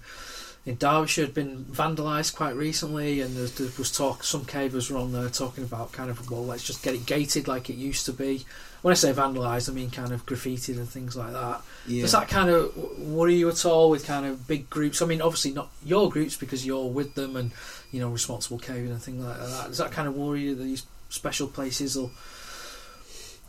in 0.66 0.76
Derbyshire 0.76 1.26
had 1.26 1.34
been 1.34 1.66
vandalised 1.66 2.36
quite 2.36 2.56
recently, 2.56 3.22
and 3.22 3.36
there, 3.36 3.48
there, 3.48 3.72
was 3.78 3.92
talk. 3.92 4.24
Some 4.24 4.46
cavers 4.46 4.92
were 4.92 4.98
on 4.98 5.12
there 5.12 5.30
talking 5.30 5.64
about 5.64 5.92
kind 5.92 6.10
of 6.10 6.30
well, 6.30 6.46
let's 6.46 6.64
just 6.64 6.84
get 6.84 6.96
it 6.96 7.06
gated 7.06 7.48
like 7.48 7.70
it 7.70 7.76
used 7.76 8.06
to 8.06 8.14
be. 8.14 8.46
When 8.82 8.92
I 8.92 8.96
say 8.96 9.12
vandalised, 9.12 9.70
I 9.70 9.74
mean 9.74 9.92
kind 9.92 10.14
of 10.14 10.26
graffitied 10.26 10.78
and 10.78 10.88
things 10.88 11.16
like 11.16 11.34
that. 11.34 11.62
Yeah. 11.86 12.04
Does 12.04 12.14
that 12.14 12.30
kind 12.30 12.50
of 12.50 12.76
worry 13.00 13.36
you 13.36 13.50
at 13.50 13.66
all 13.66 13.90
with 13.90 14.06
kind 14.06 14.26
of 14.26 14.48
big 14.48 14.70
groups? 14.70 15.02
I 15.02 15.06
mean, 15.06 15.22
obviously 15.22 15.52
not 15.52 15.70
your 15.84 16.10
groups 16.10 16.38
because 16.38 16.66
you're 16.66 16.90
with 16.90 17.16
them 17.16 17.36
and 17.36 17.52
you 17.92 18.00
know 18.00 18.10
responsible 18.10 18.58
caving 18.58 18.92
and 18.92 19.02
things 19.02 19.24
like 19.24 19.38
that. 19.38 19.68
Does 19.68 19.78
that 19.80 19.92
kind 19.92 20.08
of 20.08 20.16
worry 20.16 20.42
you 20.42 20.56
that 20.56 20.64
these 20.64 20.86
special 21.10 21.48
places 21.48 21.98
will 21.98 22.12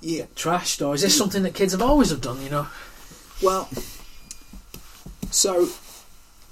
yeah. 0.01 0.25
trashed, 0.35 0.87
or 0.87 0.95
is 0.95 1.03
this 1.03 1.17
something 1.17 1.43
that 1.43 1.55
kids 1.55 1.73
have 1.73 1.83
always 1.83 2.11
have 2.11 2.21
done? 2.21 2.43
You 2.43 2.51
know. 2.51 2.67
Well, 3.43 3.69
so 5.31 5.69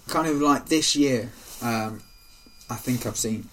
kind 0.09 0.29
of 0.29 0.41
like 0.41 0.67
this 0.67 0.97
year, 0.97 1.31
um, 1.63 2.03
I 2.71 2.77
think 2.77 3.07
I've 3.07 3.17
seen 3.17 3.49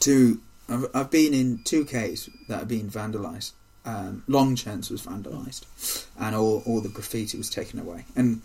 two. 0.00 0.40
I've, 0.68 0.86
I've 0.94 1.10
been 1.10 1.34
in 1.34 1.60
two 1.64 1.84
caves 1.84 2.28
that 2.48 2.58
have 2.60 2.68
been 2.68 2.90
vandalised. 2.90 3.52
Um, 3.84 4.24
Longchance 4.28 4.90
was 4.90 5.02
vandalised, 5.02 6.06
and 6.18 6.34
all, 6.34 6.62
all 6.66 6.80
the 6.80 6.88
graffiti 6.88 7.38
was 7.38 7.48
taken 7.48 7.78
away. 7.78 8.04
And 8.16 8.42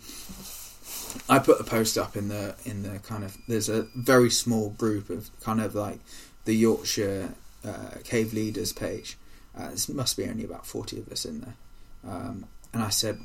I 1.28 1.40
put 1.40 1.60
a 1.60 1.64
post 1.64 1.98
up 1.98 2.16
in 2.16 2.28
the 2.28 2.54
in 2.64 2.84
the 2.84 2.98
kind 3.00 3.24
of 3.24 3.36
there's 3.48 3.68
a 3.68 3.88
very 3.96 4.30
small 4.30 4.70
group 4.70 5.10
of 5.10 5.30
kind 5.40 5.60
of 5.60 5.74
like 5.74 5.98
the 6.44 6.54
Yorkshire 6.54 7.30
uh, 7.64 7.90
cave 8.04 8.32
leaders 8.32 8.72
page. 8.72 9.16
Uh, 9.56 9.70
there 9.70 9.96
must 9.96 10.16
be 10.16 10.24
only 10.26 10.44
about 10.44 10.66
forty 10.66 10.98
of 10.98 11.10
us 11.10 11.24
in 11.24 11.40
there, 11.40 11.54
um, 12.08 12.46
and 12.72 12.82
I 12.82 12.90
said 12.90 13.18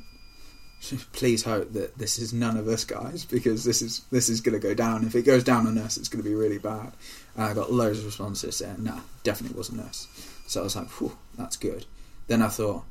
please 1.12 1.42
hope 1.42 1.72
that 1.72 1.98
this 1.98 2.18
is 2.18 2.32
none 2.32 2.56
of 2.56 2.68
us 2.68 2.84
guys 2.84 3.24
because 3.24 3.64
this 3.64 3.82
is 3.82 4.02
this 4.10 4.28
is 4.28 4.40
going 4.40 4.58
to 4.58 4.66
go 4.66 4.74
down. 4.74 5.04
If 5.04 5.14
it 5.14 5.22
goes 5.22 5.44
down 5.44 5.66
on 5.66 5.78
us, 5.78 5.96
it's 5.96 6.08
going 6.08 6.22
to 6.22 6.28
be 6.28 6.34
really 6.34 6.58
bad. 6.58 6.92
And 7.34 7.44
I 7.44 7.54
got 7.54 7.72
loads 7.72 7.98
of 7.98 8.06
responses 8.06 8.56
saying, 8.56 8.84
"No, 8.84 9.00
definitely 9.22 9.56
wasn't 9.56 9.80
us." 9.80 10.06
So 10.46 10.60
I 10.60 10.64
was 10.64 10.76
like, 10.76 10.88
"Whew, 10.92 11.16
that's 11.36 11.56
good." 11.56 11.86
Then 12.26 12.42
I 12.42 12.48
thought, 12.48 12.84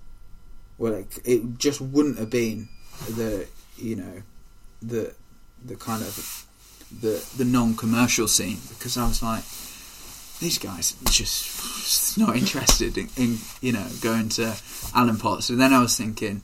well, 0.78 0.94
it, 0.94 1.20
it 1.24 1.58
just 1.58 1.80
wouldn't 1.80 2.18
have 2.18 2.30
been 2.30 2.70
the 3.10 3.48
you 3.78 3.96
know 3.96 4.22
the 4.82 5.14
the 5.64 5.76
kind 5.76 6.02
of 6.02 6.46
the 7.02 7.24
the 7.38 7.46
non-commercial 7.46 8.28
scene 8.28 8.60
because 8.70 8.98
I 8.98 9.08
was 9.08 9.22
like, 9.22 9.44
these 10.40 10.58
guys 10.58 10.96
just, 11.06 11.46
just 11.46 12.18
not 12.18 12.36
interested 12.36 12.98
in, 12.98 13.10
in 13.18 13.38
you 13.62 13.72
know 13.72 13.88
going 14.02 14.30
to 14.30 14.56
Alan 14.94 15.18
Potts. 15.18 15.50
And 15.50 15.60
then 15.60 15.74
I 15.74 15.82
was 15.82 15.98
thinking, 15.98 16.44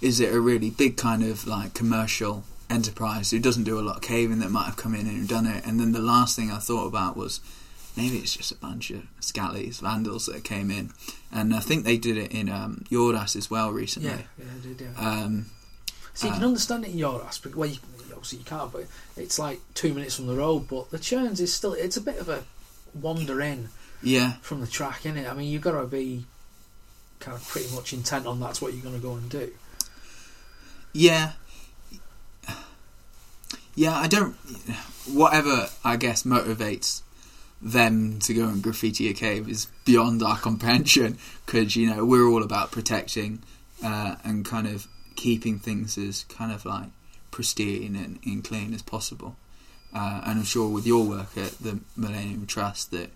is 0.00 0.20
it 0.20 0.32
a 0.32 0.40
really 0.40 0.70
big 0.70 0.96
kind 0.96 1.24
of 1.24 1.46
like 1.46 1.74
commercial 1.74 2.44
enterprise 2.68 3.30
who 3.30 3.38
doesn't 3.38 3.64
do 3.64 3.78
a 3.78 3.82
lot 3.82 3.96
of 3.96 4.02
caving 4.02 4.40
that 4.40 4.50
might 4.50 4.66
have 4.66 4.76
come 4.76 4.94
in 4.94 5.06
and 5.06 5.28
done 5.28 5.46
it? 5.46 5.64
And 5.66 5.80
then 5.80 5.92
the 5.92 6.00
last 6.00 6.36
thing 6.36 6.50
I 6.50 6.58
thought 6.58 6.86
about 6.86 7.16
was 7.16 7.40
maybe 7.96 8.18
it's 8.18 8.36
just 8.36 8.52
a 8.52 8.56
bunch 8.56 8.90
of 8.90 9.02
scallies, 9.20 9.80
vandals 9.80 10.26
that 10.26 10.44
came 10.44 10.70
in, 10.70 10.90
and 11.32 11.54
I 11.54 11.60
think 11.60 11.84
they 11.84 11.96
did 11.96 12.16
it 12.16 12.32
in 12.32 12.48
um, 12.48 12.84
Yordas 12.90 13.36
as 13.36 13.50
well 13.50 13.70
recently. 13.70 14.10
Yeah, 14.10 14.22
yeah, 14.38 14.44
I 14.44 14.66
did. 14.66 14.80
Yeah. 14.80 15.08
Um, 15.08 15.46
See, 16.14 16.28
you 16.28 16.32
can 16.32 16.44
uh, 16.44 16.46
understand 16.46 16.84
it 16.84 16.92
in 16.92 16.98
your 16.98 17.22
aspect. 17.24 17.56
Well, 17.56 17.68
you, 17.68 17.78
obviously 18.12 18.38
you 18.38 18.44
can't, 18.44 18.72
but 18.72 18.86
it's 19.16 19.38
like 19.38 19.60
two 19.74 19.92
minutes 19.92 20.16
from 20.16 20.26
the 20.26 20.34
road. 20.34 20.66
But 20.68 20.90
the 20.90 20.98
Churns 20.98 21.40
is 21.40 21.52
still, 21.52 21.74
it's 21.74 21.98
a 21.98 22.00
bit 22.00 22.18
of 22.18 22.28
a 22.30 22.44
wander 22.94 23.40
in 23.42 23.68
yeah, 24.02 24.34
from 24.40 24.60
the 24.60 24.66
track, 24.66 25.00
isn't 25.04 25.18
it? 25.18 25.28
I 25.28 25.34
mean, 25.34 25.50
you've 25.50 25.62
got 25.62 25.78
to 25.78 25.86
be 25.86 26.24
kind 27.20 27.36
of 27.36 27.46
pretty 27.46 27.74
much 27.74 27.92
intent 27.92 28.26
on 28.26 28.40
that's 28.40 28.60
what 28.60 28.72
you're 28.72 28.82
going 28.82 28.94
to 28.94 29.00
go 29.00 29.14
and 29.14 29.28
do. 29.28 29.52
Yeah, 30.96 31.32
yeah. 33.74 33.96
I 33.96 34.08
don't. 34.08 34.34
Whatever 35.12 35.68
I 35.84 35.96
guess 35.96 36.24
motivates 36.24 37.02
them 37.60 38.18
to 38.20 38.34
go 38.34 38.48
and 38.48 38.62
graffiti 38.62 39.08
a 39.08 39.14
cave 39.14 39.48
is 39.48 39.66
beyond 39.84 40.22
our 40.22 40.36
comprehension 40.48 41.18
because 41.44 41.76
you 41.76 41.94
know 41.94 42.04
we're 42.04 42.26
all 42.26 42.42
about 42.42 42.72
protecting 42.72 43.42
uh, 43.84 44.16
and 44.24 44.44
kind 44.44 44.66
of 44.66 44.86
keeping 45.16 45.58
things 45.58 45.96
as 45.98 46.24
kind 46.24 46.52
of 46.52 46.64
like 46.64 46.88
pristine 47.30 47.96
and, 47.96 48.18
and 48.24 48.44
clean 48.44 48.72
as 48.74 48.82
possible. 48.82 49.36
Uh, 49.94 50.22
and 50.24 50.38
I'm 50.40 50.44
sure 50.44 50.68
with 50.68 50.86
your 50.86 51.04
work 51.04 51.36
at 51.36 51.52
the 51.52 51.80
Millennium 51.96 52.46
Trust 52.46 52.90
that 52.90 53.10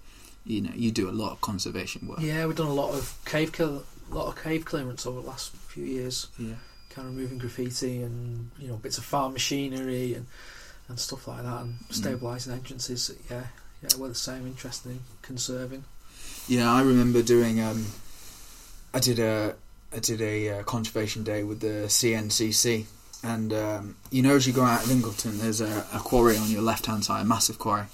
you 0.44 0.60
know 0.60 0.72
you 0.74 0.90
do 0.90 1.08
a 1.08 1.12
lot 1.12 1.32
of 1.32 1.40
conservation 1.40 2.06
work. 2.06 2.20
Yeah, 2.20 2.46
we've 2.46 2.56
done 2.56 2.66
a 2.66 2.74
lot 2.74 2.94
of 2.94 3.18
cave, 3.24 3.52
kill, 3.52 3.84
lot 4.10 4.28
of 4.28 4.42
cave 4.42 4.64
clearance 4.64 5.06
over 5.06 5.20
the 5.20 5.26
last 5.26 5.52
few 5.56 5.84
years. 5.84 6.28
Yeah. 6.38 6.54
Kind 6.90 7.08
of 7.08 7.16
removing 7.16 7.38
graffiti 7.38 8.02
and 8.02 8.50
you 8.58 8.68
know 8.68 8.76
bits 8.76 8.98
of 8.98 9.04
farm 9.04 9.32
machinery 9.32 10.14
and 10.14 10.26
and 10.88 10.98
stuff 10.98 11.26
like 11.28 11.42
that 11.42 11.62
and 11.62 11.78
stabilising 11.90 12.52
entrances. 12.52 13.12
Yeah, 13.30 13.44
yeah, 13.82 13.88
we're 13.96 14.08
the 14.08 14.14
same, 14.14 14.46
interested 14.46 14.90
in 14.90 15.00
conserving. 15.22 15.84
Yeah, 16.48 16.70
I 16.72 16.82
remember 16.82 17.22
doing. 17.22 17.60
Um, 17.60 17.86
I 18.92 18.98
did 18.98 19.18
a 19.20 19.54
I 19.94 19.98
did 20.00 20.20
a 20.20 20.50
uh, 20.58 20.62
conservation 20.64 21.22
day 21.24 21.44
with 21.44 21.60
the 21.60 21.86
CNCC, 21.86 22.86
and 23.22 23.52
um, 23.52 23.96
you 24.10 24.22
know 24.22 24.34
as 24.34 24.46
you 24.48 24.52
go 24.52 24.64
out 24.64 24.84
of 24.84 24.90
Ingleton, 24.90 25.38
there's 25.38 25.60
a, 25.60 25.86
a 25.94 25.98
quarry 26.00 26.36
on 26.36 26.50
your 26.50 26.62
left 26.62 26.86
hand 26.86 27.04
side, 27.04 27.22
a 27.22 27.24
massive 27.24 27.58
quarry. 27.58 27.84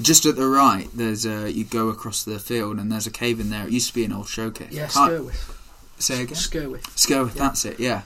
Just 0.00 0.24
at 0.26 0.36
the 0.36 0.46
right, 0.46 0.88
there's 0.94 1.26
a 1.26 1.50
you 1.52 1.64
go 1.64 1.88
across 1.88 2.24
the 2.24 2.38
field, 2.38 2.78
and 2.78 2.90
there's 2.90 3.06
a 3.06 3.10
cave 3.10 3.38
in 3.38 3.50
there. 3.50 3.66
It 3.66 3.72
used 3.72 3.88
to 3.88 3.94
be 3.94 4.04
an 4.04 4.12
old 4.12 4.28
showcase. 4.28 4.72
Yeah, 4.72 4.86
Skirwith. 4.86 5.52
Say 5.98 6.22
again. 6.22 6.36
Skirwith. 6.36 6.82
Skerwith, 6.94 7.34
Yeah. 7.36 7.42
that's 7.42 7.64
it. 7.64 7.80
Yeah, 7.80 8.02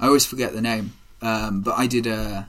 I 0.00 0.06
always 0.06 0.26
forget 0.26 0.52
the 0.52 0.62
name. 0.62 0.92
Um, 1.22 1.62
but 1.62 1.78
I 1.78 1.86
did 1.86 2.06
a, 2.06 2.46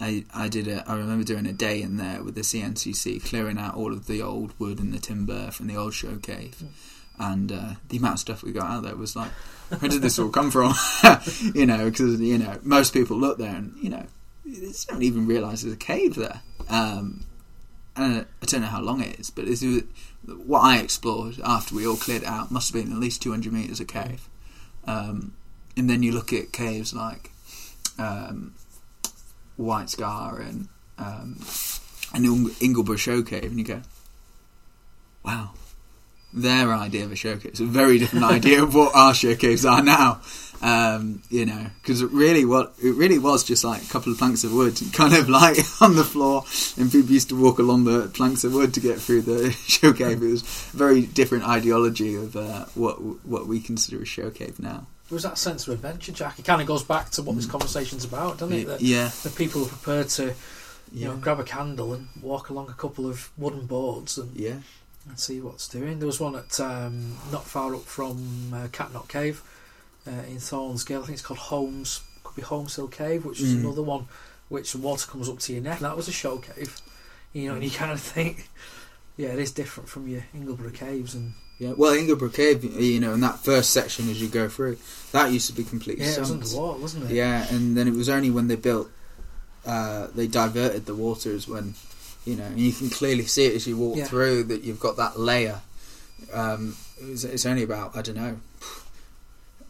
I 0.00 0.24
I 0.32 0.48
did 0.48 0.68
a. 0.68 0.88
I 0.88 0.96
remember 0.96 1.24
doing 1.24 1.46
a 1.46 1.52
day 1.52 1.82
in 1.82 1.96
there 1.96 2.22
with 2.22 2.34
the 2.34 2.42
CNCC, 2.42 3.24
clearing 3.24 3.58
out 3.58 3.74
all 3.74 3.92
of 3.92 4.06
the 4.06 4.22
old 4.22 4.58
wood 4.58 4.78
and 4.78 4.92
the 4.92 4.98
timber 4.98 5.50
from 5.50 5.66
the 5.66 5.76
old 5.76 5.94
show 5.94 6.16
cave, 6.16 6.62
and 7.18 7.50
uh, 7.50 7.74
the 7.88 7.96
amount 7.96 8.14
of 8.14 8.20
stuff 8.20 8.42
we 8.42 8.52
got 8.52 8.70
out 8.70 8.82
there 8.84 8.94
was 8.94 9.16
like, 9.16 9.30
where 9.78 9.90
did 9.90 10.02
this 10.02 10.18
all 10.18 10.28
come 10.28 10.50
from? 10.50 10.74
you 11.54 11.66
know, 11.66 11.90
because 11.90 12.20
you 12.20 12.38
know 12.38 12.58
most 12.62 12.92
people 12.92 13.16
look 13.16 13.38
there 13.38 13.54
and 13.54 13.74
you 13.82 13.90
know 13.90 14.06
they 14.46 14.72
don't 14.88 15.02
even 15.02 15.26
realise 15.26 15.62
there's 15.62 15.74
a 15.74 15.76
cave 15.76 16.14
there. 16.14 16.40
Um, 16.68 17.24
and 17.96 18.26
I 18.42 18.46
don't 18.46 18.60
know 18.60 18.68
how 18.68 18.80
long 18.80 19.02
it 19.02 19.18
is, 19.18 19.30
but 19.30 19.46
it's, 19.48 19.64
what 20.24 20.60
I 20.60 20.78
explored 20.78 21.40
after 21.44 21.74
we 21.74 21.86
all 21.86 21.96
cleared 21.96 22.24
out 22.24 22.50
must 22.50 22.72
have 22.72 22.82
been 22.82 22.92
at 22.92 22.98
least 22.98 23.22
200 23.22 23.52
metres 23.52 23.80
of 23.80 23.88
cave. 23.88 24.28
Um, 24.86 25.34
and 25.78 25.88
then 25.88 26.02
you 26.02 26.12
look 26.12 26.32
at 26.32 26.52
caves 26.52 26.92
like 26.92 27.30
um, 27.98 28.54
White 29.56 29.88
Scar 29.88 30.40
and 30.40 30.68
um, 30.98 31.40
and 32.12 32.24
Ing- 32.24 32.74
Ingleborough 32.74 32.98
Show 32.98 33.22
Cave, 33.22 33.44
and 33.44 33.58
you 33.58 33.64
go, 33.64 33.82
"Wow, 35.24 35.52
their 36.32 36.72
idea 36.72 37.04
of 37.04 37.12
a 37.12 37.16
show 37.16 37.36
cave 37.36 37.52
is 37.52 37.60
a 37.60 37.64
very 37.64 37.98
different 37.98 38.24
idea 38.36 38.62
of 38.62 38.74
what 38.74 38.94
our 38.94 39.14
show 39.14 39.36
caves 39.36 39.64
are 39.64 39.82
now." 39.82 40.20
Um, 40.60 41.22
you 41.30 41.46
know, 41.46 41.66
because 41.80 42.02
it 42.02 42.10
really 42.10 42.44
what 42.44 42.74
it 42.82 42.90
really 42.90 43.20
was 43.20 43.44
just 43.44 43.62
like 43.62 43.80
a 43.80 43.86
couple 43.86 44.10
of 44.10 44.18
planks 44.18 44.42
of 44.42 44.52
wood, 44.52 44.76
kind 44.92 45.14
of 45.14 45.28
like 45.28 45.58
on 45.80 45.94
the 45.94 46.02
floor, 46.02 46.44
and 46.76 46.90
people 46.90 47.12
used 47.12 47.28
to 47.28 47.40
walk 47.40 47.60
along 47.60 47.84
the 47.84 48.08
planks 48.08 48.42
of 48.42 48.52
wood 48.52 48.74
to 48.74 48.80
get 48.80 48.98
through 48.98 49.22
the 49.22 49.52
show 49.68 49.92
cave. 49.92 50.20
It 50.20 50.30
was 50.30 50.42
a 50.42 50.76
very 50.76 51.02
different 51.02 51.44
ideology 51.44 52.16
of 52.16 52.34
uh, 52.34 52.64
what 52.74 52.96
what 53.24 53.46
we 53.46 53.60
consider 53.60 54.02
a 54.02 54.06
show 54.06 54.30
cave 54.30 54.58
now. 54.58 54.88
There 55.08 55.16
was 55.16 55.22
that 55.22 55.38
sense 55.38 55.66
of 55.66 55.72
adventure, 55.74 56.12
Jack. 56.12 56.38
It 56.38 56.44
kind 56.44 56.60
of 56.60 56.66
goes 56.66 56.82
back 56.82 57.10
to 57.10 57.22
what 57.22 57.34
this 57.36 57.46
conversation's 57.46 58.04
about, 58.04 58.38
doesn't 58.38 58.54
it? 58.56 58.66
That 58.66 58.80
Yeah, 58.82 59.10
the 59.22 59.30
people 59.30 59.62
are 59.64 59.68
prepared 59.68 60.08
to, 60.10 60.34
you 60.92 61.06
know, 61.06 61.16
grab 61.16 61.40
a 61.40 61.44
candle 61.44 61.94
and 61.94 62.08
walk 62.20 62.50
along 62.50 62.68
a 62.68 62.74
couple 62.74 63.06
of 63.08 63.30
wooden 63.38 63.64
boards 63.66 64.18
and, 64.18 64.36
yeah, 64.36 64.56
and 65.08 65.18
see 65.18 65.40
what's 65.40 65.66
doing. 65.66 65.98
There 65.98 66.06
was 66.06 66.20
one 66.20 66.36
at 66.36 66.60
um, 66.60 67.16
not 67.32 67.44
far 67.44 67.74
up 67.74 67.84
from 67.84 68.52
uh, 68.52 68.68
Catnot 68.70 69.08
Cave 69.08 69.42
uh, 70.06 70.10
in 70.28 70.38
Thorns 70.40 70.84
Gill. 70.84 71.02
I 71.02 71.06
think 71.06 71.14
it's 71.14 71.26
called 71.26 71.38
Holmes. 71.38 72.02
Could 72.22 72.36
be 72.36 72.42
Holmes 72.42 72.76
Hill 72.76 72.88
Cave, 72.88 73.24
which 73.24 73.40
is 73.40 73.54
Mm. 73.54 73.60
another 73.64 73.82
one 73.82 74.06
which 74.50 74.72
the 74.72 74.78
water 74.78 75.06
comes 75.10 75.28
up 75.30 75.38
to 75.38 75.52
your 75.54 75.62
neck. 75.62 75.78
That 75.78 75.96
was 75.96 76.08
a 76.08 76.12
show 76.12 76.36
cave, 76.38 76.76
you 77.32 77.48
know, 77.48 77.54
and 77.54 77.64
you 77.64 77.70
kind 77.70 77.92
of 77.92 78.00
think, 78.00 78.48
yeah, 79.16 79.28
it 79.28 79.38
is 79.38 79.52
different 79.52 79.88
from 79.88 80.06
your 80.08 80.24
Ingleborough 80.36 80.74
caves 80.74 81.14
and 81.14 81.32
yeah. 81.58 81.72
Well, 81.76 81.92
Ingleborough 81.94 82.32
Cave, 82.34 82.64
you 82.64 83.00
know, 83.00 83.14
in 83.14 83.20
that 83.20 83.38
first 83.40 83.70
section 83.70 84.08
as 84.08 84.20
you 84.20 84.28
go 84.28 84.48
through, 84.48 84.78
that 85.12 85.30
used 85.32 85.46
to 85.48 85.52
be 85.52 85.64
completely 85.64 86.04
yeah, 86.04 86.12
it 86.12 86.18
was 86.20 86.28
sunk. 86.28 86.42
underwater, 86.44 86.78
wasn't 86.80 87.10
it? 87.10 87.14
Yeah, 87.14 87.46
and 87.50 87.76
then 87.76 87.88
it 87.88 87.94
was 87.94 88.08
only 88.08 88.30
when 88.30 88.48
they 88.48 88.56
built, 88.56 88.88
uh, 89.66 90.08
they 90.14 90.26
diverted 90.26 90.86
the 90.86 90.94
waters 90.94 91.48
when, 91.48 91.74
you 92.24 92.36
know, 92.36 92.44
and 92.44 92.58
you 92.58 92.72
can 92.72 92.90
clearly 92.90 93.24
see 93.24 93.46
it 93.46 93.54
as 93.54 93.66
you 93.66 93.76
walk 93.76 93.96
Yeah. 93.96 94.04
through 94.06 94.44
that 94.44 94.62
you've 94.62 94.80
got 94.80 94.96
that 94.96 95.18
layer. 95.18 95.60
Um, 96.32 96.76
it 97.00 97.06
was, 97.08 97.24
it's 97.24 97.46
only 97.46 97.62
about 97.62 97.96
I 97.96 98.02
don't 98.02 98.16
know, 98.16 98.36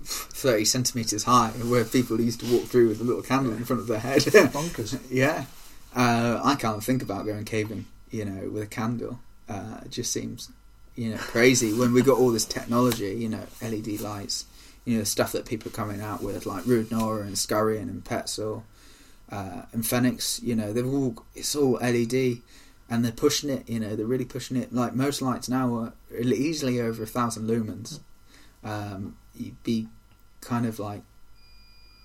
thirty 0.04 0.64
centimeters 0.64 1.24
high, 1.24 1.50
where 1.50 1.84
people 1.84 2.20
used 2.20 2.40
to 2.40 2.46
walk 2.52 2.64
through 2.64 2.88
with 2.88 3.00
a 3.00 3.04
little 3.04 3.22
candle 3.22 3.52
in 3.52 3.64
front 3.64 3.80
of 3.80 3.86
their 3.88 3.98
head. 4.00 4.20
Bonkers. 4.22 4.98
yeah, 5.10 5.44
uh, 5.94 6.40
I 6.42 6.54
can't 6.54 6.82
think 6.82 7.02
about 7.02 7.26
going 7.26 7.44
caving, 7.44 7.86
you 8.10 8.24
know, 8.24 8.48
with 8.50 8.62
a 8.62 8.66
candle. 8.66 9.18
Uh, 9.48 9.78
it 9.84 9.90
just 9.90 10.12
seems, 10.12 10.50
you 10.98 11.10
know, 11.10 11.16
crazy 11.16 11.72
when 11.72 11.92
we 11.92 12.02
got 12.02 12.18
all 12.18 12.32
this 12.32 12.44
technology, 12.44 13.14
you 13.14 13.28
know, 13.28 13.44
LED 13.62 14.00
lights, 14.00 14.46
you 14.84 14.98
know, 14.98 15.04
stuff 15.04 15.30
that 15.30 15.46
people 15.46 15.70
are 15.70 15.74
coming 15.74 16.00
out 16.00 16.24
with, 16.24 16.44
like 16.44 16.66
Rude 16.66 16.90
Nora 16.90 17.22
and 17.22 17.36
Scurrion 17.36 17.82
and 17.82 18.02
Petzl 18.02 18.64
uh, 19.30 19.62
and 19.72 19.86
Fenix, 19.86 20.42
you 20.42 20.56
know, 20.56 20.72
they're 20.72 20.84
all, 20.84 21.24
it's 21.36 21.54
all 21.54 21.74
LED 21.74 22.38
and 22.90 23.04
they're 23.04 23.12
pushing 23.12 23.48
it, 23.48 23.68
you 23.68 23.78
know, 23.78 23.94
they're 23.94 24.06
really 24.06 24.24
pushing 24.24 24.56
it. 24.56 24.72
Like 24.72 24.92
most 24.92 25.22
lights 25.22 25.48
now 25.48 25.72
are 25.76 25.92
easily 26.20 26.80
over 26.80 27.04
a 27.04 27.06
thousand 27.06 27.48
lumens. 27.48 28.00
Um, 28.64 29.16
you'd 29.36 29.62
be 29.62 29.86
kind 30.40 30.66
of 30.66 30.80
like, 30.80 31.02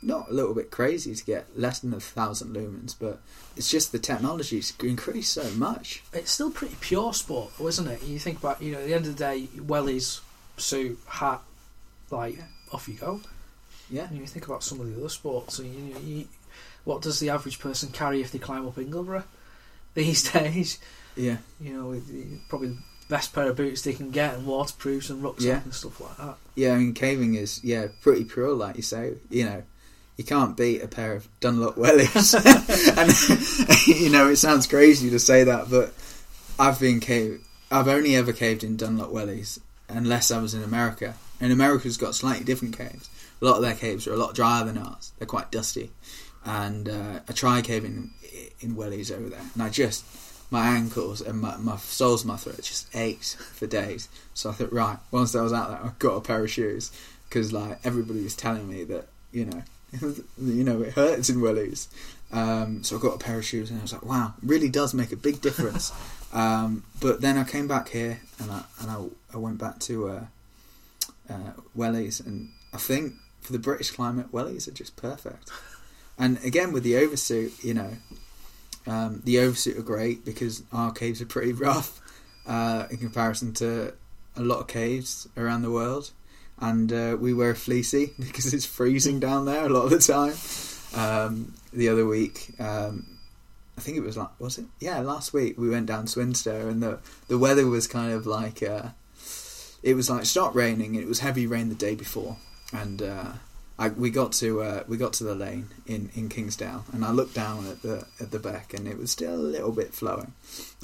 not 0.06 0.30
a 0.30 0.34
little 0.34 0.54
bit 0.54 0.72
crazy 0.72 1.14
to 1.16 1.26
get 1.26 1.46
less 1.60 1.80
than 1.80 1.94
a 1.94 2.00
thousand 2.00 2.56
lumens, 2.56 2.96
but 3.00 3.20
it's 3.56 3.70
just 3.70 3.92
the 3.92 4.00
technology's 4.00 4.74
increased 4.84 5.34
so 5.34 5.50
much. 5.52 6.04
it's 6.14 6.32
still 6.32 6.52
pretty 6.52 6.76
pure 6.82 7.14
sport, 7.14 7.52
though, 7.58 7.68
isn't 7.68 7.88
it? 7.88 8.04
You 8.04 8.20
think 8.20 8.40
about, 8.40 8.62
you 8.62 8.72
know, 8.74 8.80
at 8.80 8.86
the 8.88 8.94
end 8.94 9.06
of 9.06 9.16
the 9.16 9.24
day, 9.24 9.48
wellies, 9.58 10.22
suit, 10.58 11.00
hat, 11.08 11.42
like 12.12 12.38
off 12.72 12.88
you 12.88 12.96
go. 12.96 13.22
Yeah, 13.90 14.08
And 14.08 14.18
you 14.18 14.26
think 14.26 14.46
about 14.48 14.64
some 14.64 14.80
of 14.80 14.88
the 14.92 14.98
other 15.00 15.10
sports, 15.10 15.60
and 15.60 15.74
you, 15.74 15.94
know, 15.94 16.00
you, 16.00 16.28
what 16.84 17.02
does 17.02 17.20
the 17.20 17.30
average 17.30 17.60
person 17.60 17.90
carry 17.92 18.22
if 18.22 18.32
they 18.32 18.40
climb 18.40 18.66
up 18.68 18.76
Ingleborough 18.76 19.24
these 19.94 20.32
days? 20.32 20.80
yeah, 21.16 21.38
You 21.62 21.74
know, 21.74 22.02
probably 22.50 22.70
the 22.70 22.78
best 23.10 23.34
pair 23.34 23.50
of 23.50 23.58
boots 23.58 23.84
they 23.84 23.94
can 23.94 24.10
get, 24.10 24.34
and 24.36 24.48
waterproofs 24.48 25.10
and 25.12 25.22
rucksack 25.22 25.46
Yeah. 25.48 25.62
and 25.64 25.74
stuff 25.74 26.00
like 26.02 26.18
that. 26.18 26.38
yeah. 26.56 26.74
I 26.74 26.78
mean, 26.78 26.94
caving 26.94 27.36
is 27.36 27.64
yeah 27.64 27.88
pretty 28.02 28.24
pure, 28.24 28.54
like 28.54 28.78
you 28.78 28.82
say. 28.82 29.16
You 29.30 29.46
know, 29.46 29.64
you 30.18 30.24
can't 30.24 30.56
beat 30.56 30.82
a 30.84 30.88
pair 30.88 31.14
of 31.14 31.28
Dunlop 31.40 31.76
wellies. 31.76 32.34
and 32.98 33.88
you 34.04 34.10
know, 34.10 34.30
it 34.30 34.36
sounds 34.38 34.68
crazy 34.68 35.10
to 35.10 35.20
say 35.20 35.44
that, 35.44 35.70
but 35.70 35.94
I've 36.60 36.80
been 36.80 37.00
cave. 37.00 37.46
I've 37.72 37.88
only 37.88 38.16
ever 38.16 38.34
caved 38.34 38.64
in 38.64 38.78
Dunlop 38.78 39.12
wellies, 39.12 39.60
unless 39.90 40.30
I 40.32 40.40
was 40.40 40.54
in 40.54 40.64
America. 40.64 41.16
And 41.42 41.52
America's 41.52 41.98
got 41.98 42.16
slightly 42.16 42.46
different 42.46 42.78
caves. 42.78 43.10
A 43.42 43.46
lot 43.46 43.58
of 43.58 43.64
their 43.64 43.74
caves 43.74 44.08
are 44.08 44.14
a 44.14 44.18
lot 44.18 44.36
drier 44.36 44.64
than 44.64 44.78
ours. 44.78 45.12
They're 45.18 45.28
quite 45.28 45.52
dusty. 45.52 45.92
And 46.46 46.88
uh, 46.88 47.20
I 47.28 47.34
tried 47.34 47.66
caving 47.66 48.12
in 48.62 48.76
wellies 48.76 49.12
over 49.12 49.30
there, 49.30 49.42
and 49.54 49.64
I 49.64 49.70
just 49.70 50.06
my 50.52 50.68
ankles 50.68 51.20
and 51.20 51.42
my, 51.42 51.58
my 51.58 51.78
soles 51.78 52.22
of 52.22 52.28
my 52.28 52.38
throat 52.38 52.58
just 52.58 52.96
ached 52.96 53.36
for 53.36 53.66
days. 53.66 54.08
So 54.36 54.52
I 54.52 54.54
thought, 54.54 54.72
right, 54.72 54.98
once 55.10 55.36
I 55.36 55.42
was 55.42 55.52
out 55.52 55.70
there, 55.70 55.80
I 55.80 55.92
got 55.98 56.16
a 56.16 56.22
pair 56.22 56.44
of 56.44 56.52
shoes 56.52 56.92
because 57.28 57.52
like 57.52 57.80
everybody 57.84 58.24
was 58.24 58.36
telling 58.36 58.70
me 58.70 58.84
that 58.84 59.08
you 59.34 59.46
know, 59.46 59.64
you 60.42 60.64
know, 60.64 60.82
it 60.82 60.94
hurts 60.94 61.30
in 61.30 61.38
wellies. 61.38 61.88
Um, 62.32 62.84
so 62.84 62.98
I 62.98 63.02
got 63.02 63.16
a 63.16 63.20
pair 63.20 63.38
of 63.38 63.46
shoes, 63.46 63.70
and 63.70 63.80
I 63.80 63.84
was 63.84 63.94
like, 63.94 64.06
"Wow, 64.06 64.34
really 64.42 64.70
does 64.70 64.94
make 64.94 65.12
a 65.12 65.16
big 65.16 65.42
difference." 65.42 65.92
um, 66.34 66.84
but 67.00 67.22
then 67.22 67.38
I 67.38 67.44
came 67.44 67.68
back 67.68 67.90
here, 67.90 68.22
and 68.40 68.52
I 68.52 68.64
and 68.82 68.92
I, 68.92 69.04
I 69.34 69.38
went 69.38 69.60
back 69.60 69.80
to 69.82 70.10
uh, 70.10 70.26
uh, 71.30 71.52
wellies, 71.78 72.26
and 72.26 72.50
I 72.74 72.78
think 72.78 73.14
for 73.42 73.54
the 73.54 73.60
British 73.60 73.92
climate, 73.92 74.32
wellies 74.32 74.68
are 74.68 74.72
just 74.72 74.96
perfect. 74.96 75.52
And 76.18 76.44
again, 76.44 76.72
with 76.72 76.84
the 76.84 76.94
oversuit, 76.94 77.64
you 77.64 77.74
know, 77.74 77.92
um, 78.88 79.22
the 79.24 79.36
oversuit 79.36 79.78
are 79.78 79.84
great 79.84 80.26
because 80.26 80.64
our 80.72 80.92
caves 80.92 81.22
are 81.22 81.26
pretty 81.26 81.54
rough 81.68 82.02
uh, 82.46 82.88
in 82.90 82.98
comparison 82.98 83.54
to 83.54 83.94
a 84.36 84.42
lot 84.42 84.60
of 84.60 84.68
caves 84.68 85.28
around 85.38 85.62
the 85.62 85.72
world. 85.72 86.12
And 86.64 86.94
uh, 86.94 87.18
we 87.20 87.34
wear 87.34 87.56
fleecy 87.56 88.14
because 88.20 88.54
it's 88.54 88.66
freezing 88.66 89.20
down 89.20 89.46
there 89.46 89.66
a 89.66 89.70
lot 89.70 89.84
of 89.84 89.90
the 89.90 90.00
time. 90.00 90.34
Um, 90.96 91.54
the 91.74 91.90
other 91.90 92.06
week, 92.06 92.54
um, 92.60 93.18
I 93.78 93.82
think 93.82 93.98
it 93.98 94.04
was 94.04 94.16
like 94.16 94.30
was 94.40 94.58
it? 94.58 94.66
Yeah, 94.80 95.00
last 95.00 95.34
week 95.34 95.58
we 95.58 95.70
went 95.70 95.88
down 95.88 96.06
Swinsto 96.06 96.70
and 96.70 96.82
the 96.82 97.00
the 97.28 97.38
weather 97.38 97.68
was 97.68 97.86
kind 97.88 98.14
of 98.14 98.26
like 98.26 98.64
uh, 98.64 98.90
it 99.82 99.96
was 99.96 100.10
like 100.10 100.26
start 100.26 100.56
raining. 100.56 100.96
It 100.96 101.08
was 101.08 101.20
heavy 101.20 101.48
rain 101.48 101.68
the 101.70 101.76
day 101.76 101.96
before, 101.96 102.38
and 102.72 103.02
uh, 103.02 103.32
I, 103.78 103.90
we 103.90 104.12
got 104.12 104.34
to 104.34 104.62
uh, 104.62 104.84
we 104.88 104.98
got 104.98 105.14
to 105.14 105.24
the 105.24 105.34
lane 105.34 105.70
in, 105.88 106.12
in 106.14 106.30
Kingsdale, 106.30 106.86
and 106.94 107.04
I 107.04 107.10
looked 107.12 107.34
down 107.34 107.66
at 107.68 107.82
the 107.82 108.06
at 108.22 108.30
the 108.30 108.38
beck, 108.38 108.74
and 108.74 108.88
it 108.88 109.00
was 109.00 109.10
still 109.10 109.34
a 109.34 109.36
little 109.36 109.72
bit 109.72 109.94
flowing. 109.94 110.34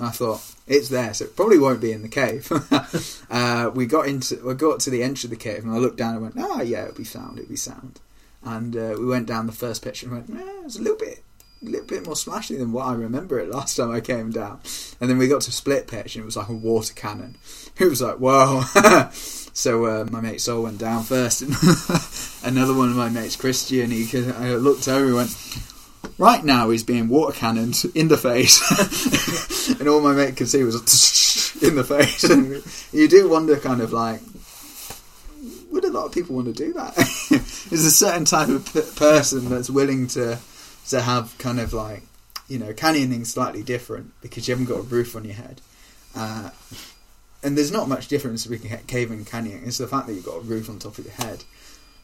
I 0.02 0.10
thought 0.10 0.42
it's 0.66 0.90
there, 0.90 1.14
so 1.14 1.26
it 1.26 1.36
probably 1.36 1.60
won't 1.60 1.82
be 1.82 1.92
in 1.92 2.02
the 2.02 2.10
cave. 2.10 2.52
uh, 3.30 3.70
we 3.76 3.86
got 3.86 4.08
into 4.08 4.44
we 4.44 4.56
got 4.56 4.80
to 4.82 4.90
the 4.90 5.04
edge 5.04 5.24
of 5.24 5.30
the 5.30 5.36
cave, 5.36 5.64
and 5.64 5.72
I 5.72 5.78
looked 5.78 5.98
down 5.98 6.16
and 6.16 6.24
went, 6.24 6.36
"Ah, 6.40 6.58
oh, 6.58 6.62
yeah, 6.64 6.84
it'll 6.84 6.96
be 6.96 7.04
sound, 7.04 7.38
it'll 7.38 7.50
be 7.50 7.56
sound." 7.56 8.00
And 8.44 8.76
uh, 8.76 8.96
we 8.98 9.06
went 9.06 9.28
down 9.28 9.46
the 9.46 9.52
first 9.52 9.84
pitch 9.84 10.02
and 10.02 10.12
went, 10.12 10.30
"Yeah, 10.30 10.66
it's 10.66 10.80
a 10.80 10.82
little 10.82 10.98
bit." 10.98 11.24
A 11.62 11.66
little 11.66 11.88
bit 11.88 12.06
more 12.06 12.16
splashy 12.16 12.56
than 12.56 12.72
what 12.72 12.88
I 12.88 12.94
remember 12.94 13.38
it 13.38 13.50
last 13.50 13.76
time 13.76 13.92
I 13.92 14.00
came 14.00 14.32
down, 14.32 14.62
and 15.02 15.10
then 15.10 15.18
we 15.18 15.28
got 15.28 15.42
to 15.42 15.52
split 15.52 15.88
pitch 15.88 16.16
and 16.16 16.24
it 16.24 16.26
was 16.26 16.38
like 16.38 16.48
a 16.48 16.54
water 16.54 16.94
cannon. 16.94 17.36
It 17.78 17.86
was 17.86 18.02
like, 18.02 18.18
whoa! 18.18 18.62
So 19.60 19.84
uh, 19.88 20.08
my 20.10 20.22
mate 20.22 20.40
Sol 20.40 20.64
went 20.64 20.78
down 20.78 21.04
first, 21.04 21.42
and 21.42 21.54
another 22.46 22.74
one 22.74 22.88
of 22.92 22.96
my 22.96 23.10
mates, 23.10 23.36
Christian, 23.36 23.92
he 23.92 24.08
I 24.32 24.56
looked 24.56 24.88
over 24.88 25.08
and 25.08 25.16
went, 25.16 25.36
right 26.18 26.42
now 26.46 26.70
he's 26.70 26.84
being 26.84 27.10
water 27.10 27.38
cannoned 27.38 27.84
in 27.94 28.08
the 28.08 28.16
face, 28.16 29.70
and 29.82 29.90
all 29.90 30.00
my 30.00 30.14
mate 30.14 30.38
could 30.38 30.48
see 30.48 30.64
was 30.64 30.76
in 31.62 31.76
the 31.76 31.84
face. 31.84 32.24
And 32.24 32.64
you 32.94 33.10
do 33.10 33.28
wonder, 33.28 33.58
kind 33.58 33.82
of 33.82 33.92
like, 33.92 34.22
would 35.72 35.84
a 35.84 35.92
lot 35.92 36.06
of 36.06 36.14
people 36.14 36.38
want 36.38 36.48
to 36.48 36.54
do 36.54 36.72
that? 36.72 36.96
There's 37.70 37.84
a 37.84 37.92
certain 37.92 38.24
type 38.24 38.48
of 38.48 38.66
p- 38.74 38.80
person 38.96 39.50
that's 39.50 39.70
willing 39.70 40.08
to 40.08 40.40
to 40.88 41.02
have 41.02 41.38
kind 41.38 41.60
of 41.60 41.74
like, 41.74 42.04
you 42.48 42.60
know, 42.60 42.72
canyoning 42.72 43.28
slightly 43.28 43.64
different 43.64 44.14
because 44.22 44.48
you 44.48 44.54
haven't 44.54 44.74
got 44.74 44.80
a 44.80 44.84
roof 44.84 45.18
on 45.18 45.26
your 45.26 45.36
head. 45.36 45.60
Uh, 46.16 46.52
and 47.44 47.58
there's 47.58 47.72
not 47.72 47.88
much 47.88 48.08
difference 48.08 48.46
between 48.46 48.78
caving 48.88 49.20
and 49.20 49.28
canyoning. 49.28 49.68
It's 49.68 49.78
the 49.78 49.88
fact 49.88 50.08
that 50.08 50.14
you've 50.14 50.26
got 50.26 50.38
a 50.38 50.42
roof 50.42 50.70
on 50.70 50.80
top 50.80 50.98
of 50.98 51.06
your 51.06 51.14
head. 51.14 51.44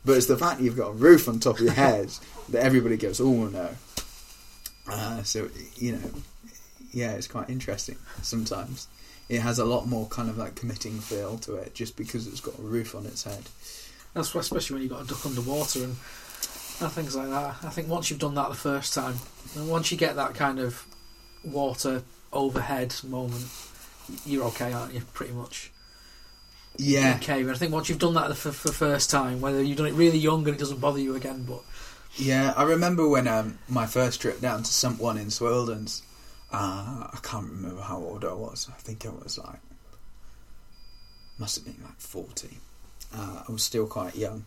But 0.05 0.17
it's 0.17 0.27
the 0.27 0.37
fact 0.37 0.59
that 0.59 0.63
you've 0.63 0.77
got 0.77 0.89
a 0.89 0.93
roof 0.93 1.27
on 1.27 1.39
top 1.39 1.55
of 1.55 1.61
your 1.61 1.73
head 1.73 2.11
that 2.49 2.63
everybody 2.63 2.97
goes, 2.97 3.19
oh 3.19 3.47
no. 3.47 3.69
Uh, 4.87 5.23
so, 5.23 5.49
you 5.77 5.93
know, 5.93 6.11
yeah, 6.91 7.13
it's 7.13 7.27
quite 7.27 7.49
interesting 7.49 7.97
sometimes. 8.21 8.87
It 9.27 9.41
has 9.41 9.57
a 9.57 9.65
lot 9.65 9.87
more 9.87 10.07
kind 10.07 10.29
of 10.29 10.37
like 10.37 10.55
committing 10.55 10.99
feel 10.99 11.37
to 11.39 11.55
it 11.55 11.73
just 11.73 11.97
because 11.97 12.27
it's 12.27 12.39
got 12.39 12.57
a 12.59 12.61
roof 12.61 12.93
on 12.95 13.05
its 13.05 13.23
head. 13.23 13.43
That's 14.13 14.33
especially 14.33 14.75
when 14.75 14.83
you've 14.83 14.91
got 14.91 15.03
a 15.03 15.07
duck 15.07 15.25
underwater 15.25 15.79
and, 15.79 15.95
and 16.79 16.91
things 16.91 17.15
like 17.15 17.29
that. 17.29 17.57
I 17.63 17.69
think 17.69 17.89
once 17.89 18.09
you've 18.09 18.19
done 18.19 18.35
that 18.35 18.47
the 18.47 18.55
first 18.55 18.93
time, 18.93 19.15
and 19.55 19.69
once 19.69 19.91
you 19.91 19.97
get 19.97 20.15
that 20.15 20.35
kind 20.35 20.59
of 20.59 20.85
water 21.43 22.03
overhead 22.31 22.95
moment, 23.03 23.47
you're 24.25 24.45
okay, 24.45 24.71
aren't 24.73 24.93
you? 24.93 25.01
Pretty 25.13 25.33
much. 25.33 25.71
Yeah. 26.77 27.17
Okay, 27.21 27.43
but 27.43 27.55
I 27.55 27.57
think 27.57 27.71
once 27.71 27.89
you've 27.89 27.99
done 27.99 28.15
that 28.15 28.35
for 28.35 28.49
the 28.49 28.73
first 28.73 29.09
time, 29.09 29.41
whether 29.41 29.61
you've 29.61 29.77
done 29.77 29.87
it 29.87 29.93
really 29.93 30.17
young 30.17 30.45
and 30.45 30.55
it 30.55 30.59
doesn't 30.59 30.81
bother 30.81 30.99
you 30.99 31.15
again, 31.15 31.43
but 31.43 31.61
yeah, 32.17 32.53
I 32.55 32.63
remember 32.63 33.07
when 33.07 33.27
um, 33.27 33.59
my 33.67 33.85
first 33.85 34.21
trip 34.21 34.41
down 34.41 34.63
to 34.63 34.71
Sump 34.71 34.99
One 34.99 35.17
in 35.17 35.27
Swildon's. 35.27 36.01
Uh, 36.51 37.07
I 37.11 37.19
can't 37.21 37.49
remember 37.49 37.81
how 37.81 37.97
old 37.97 38.23
I 38.23 38.33
was. 38.33 38.69
I 38.69 38.79
think 38.79 39.05
I 39.05 39.09
was 39.09 39.37
like 39.37 39.59
must 41.37 41.55
have 41.55 41.65
been 41.65 41.83
like 41.83 41.99
forty. 41.99 42.57
Uh, 43.13 43.43
I 43.47 43.51
was 43.51 43.63
still 43.63 43.87
quite 43.87 44.15
young, 44.15 44.45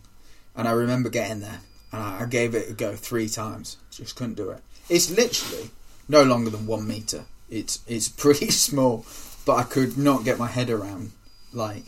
and 0.55 0.67
I 0.67 0.71
remember 0.71 1.09
getting 1.09 1.39
there, 1.39 1.61
and 1.91 2.01
I, 2.01 2.25
gave 2.25 2.55
it 2.55 2.69
a 2.69 2.73
go 2.73 2.95
three 2.95 3.29
times. 3.29 3.77
Just 3.91 4.15
couldn't 4.15 4.35
do 4.35 4.49
it. 4.51 4.61
It's 4.89 5.09
literally 5.09 5.71
no 6.07 6.23
longer 6.23 6.49
than 6.49 6.65
one 6.65 6.87
meter. 6.87 7.25
It's 7.49 7.79
it's 7.87 8.09
pretty 8.23 8.51
small, 8.51 9.05
but 9.49 9.57
I 9.57 9.63
could 9.63 9.97
not 9.97 10.23
get 10.23 10.37
my 10.37 10.45
head 10.45 10.69
around 10.69 11.11
like 11.53 11.85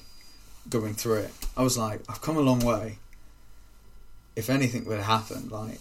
going 0.68 0.96
through 0.96 1.20
it. 1.26 1.32
I 1.56 1.62
was 1.62 1.78
like, 1.78 2.02
I've 2.10 2.20
come 2.20 2.36
a 2.36 2.42
long 2.42 2.62
way. 2.62 2.98
If 4.36 4.50
anything 4.50 4.86
would 4.86 5.00
happen, 5.00 5.50
like 5.50 5.78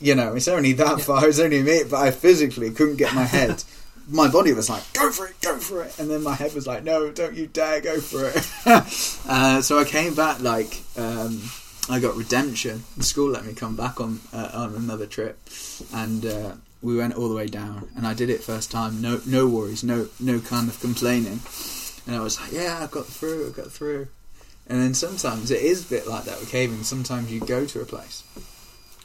you 0.00 0.14
know, 0.14 0.34
it's 0.34 0.48
only 0.48 0.72
that 0.72 0.96
yeah. 0.96 1.04
far, 1.04 1.28
it's 1.28 1.38
only 1.38 1.62
minute, 1.62 1.90
but 1.90 2.00
I 2.00 2.12
physically 2.12 2.70
couldn't 2.70 2.96
get 2.96 3.14
my 3.14 3.24
head. 3.24 3.62
my 4.08 4.26
body 4.30 4.54
was 4.54 4.70
like, 4.70 4.90
go 4.94 5.10
for 5.10 5.26
it, 5.26 5.38
go 5.42 5.58
for 5.58 5.82
it, 5.82 5.98
and 5.98 6.08
then 6.08 6.22
my 6.22 6.34
head 6.34 6.54
was 6.54 6.66
like, 6.66 6.82
no, 6.82 7.10
don't 7.10 7.34
you 7.34 7.46
dare 7.46 7.82
go 7.82 8.00
for 8.00 8.30
it. 8.30 8.50
uh, 9.28 9.60
so 9.60 9.78
I 9.78 9.84
came 9.84 10.14
back 10.14 10.40
like. 10.40 10.80
Um, 10.96 11.42
I 11.90 11.98
got 11.98 12.14
redemption. 12.16 12.84
The 12.96 13.02
school 13.02 13.28
let 13.28 13.44
me 13.44 13.54
come 13.54 13.74
back 13.76 14.00
on 14.00 14.20
uh, 14.32 14.50
on 14.54 14.76
another 14.76 15.04
trip, 15.04 15.36
and 15.92 16.24
uh, 16.24 16.52
we 16.82 16.96
went 16.96 17.14
all 17.14 17.28
the 17.28 17.34
way 17.34 17.46
down, 17.46 17.88
and 17.96 18.06
I 18.06 18.14
did 18.14 18.28
it 18.28 18.42
first 18.42 18.70
time. 18.70 19.00
No, 19.00 19.20
no 19.26 19.46
worries, 19.46 19.84
no, 19.84 20.08
no 20.18 20.40
kind 20.40 20.68
of 20.68 20.80
complaining. 20.80 21.40
And 22.06 22.16
I 22.16 22.20
was 22.20 22.40
like, 22.40 22.52
yeah, 22.52 22.80
I 22.82 22.86
got 22.88 23.06
through, 23.06 23.48
I 23.48 23.50
got 23.50 23.70
through. 23.70 24.08
And 24.66 24.80
then 24.80 24.94
sometimes 24.94 25.50
it 25.50 25.62
is 25.62 25.86
a 25.86 25.88
bit 25.88 26.06
like 26.06 26.24
that 26.24 26.40
with 26.40 26.50
caving. 26.50 26.82
Sometimes 26.82 27.32
you 27.32 27.40
go 27.40 27.64
to 27.64 27.80
a 27.80 27.84
place, 27.84 28.24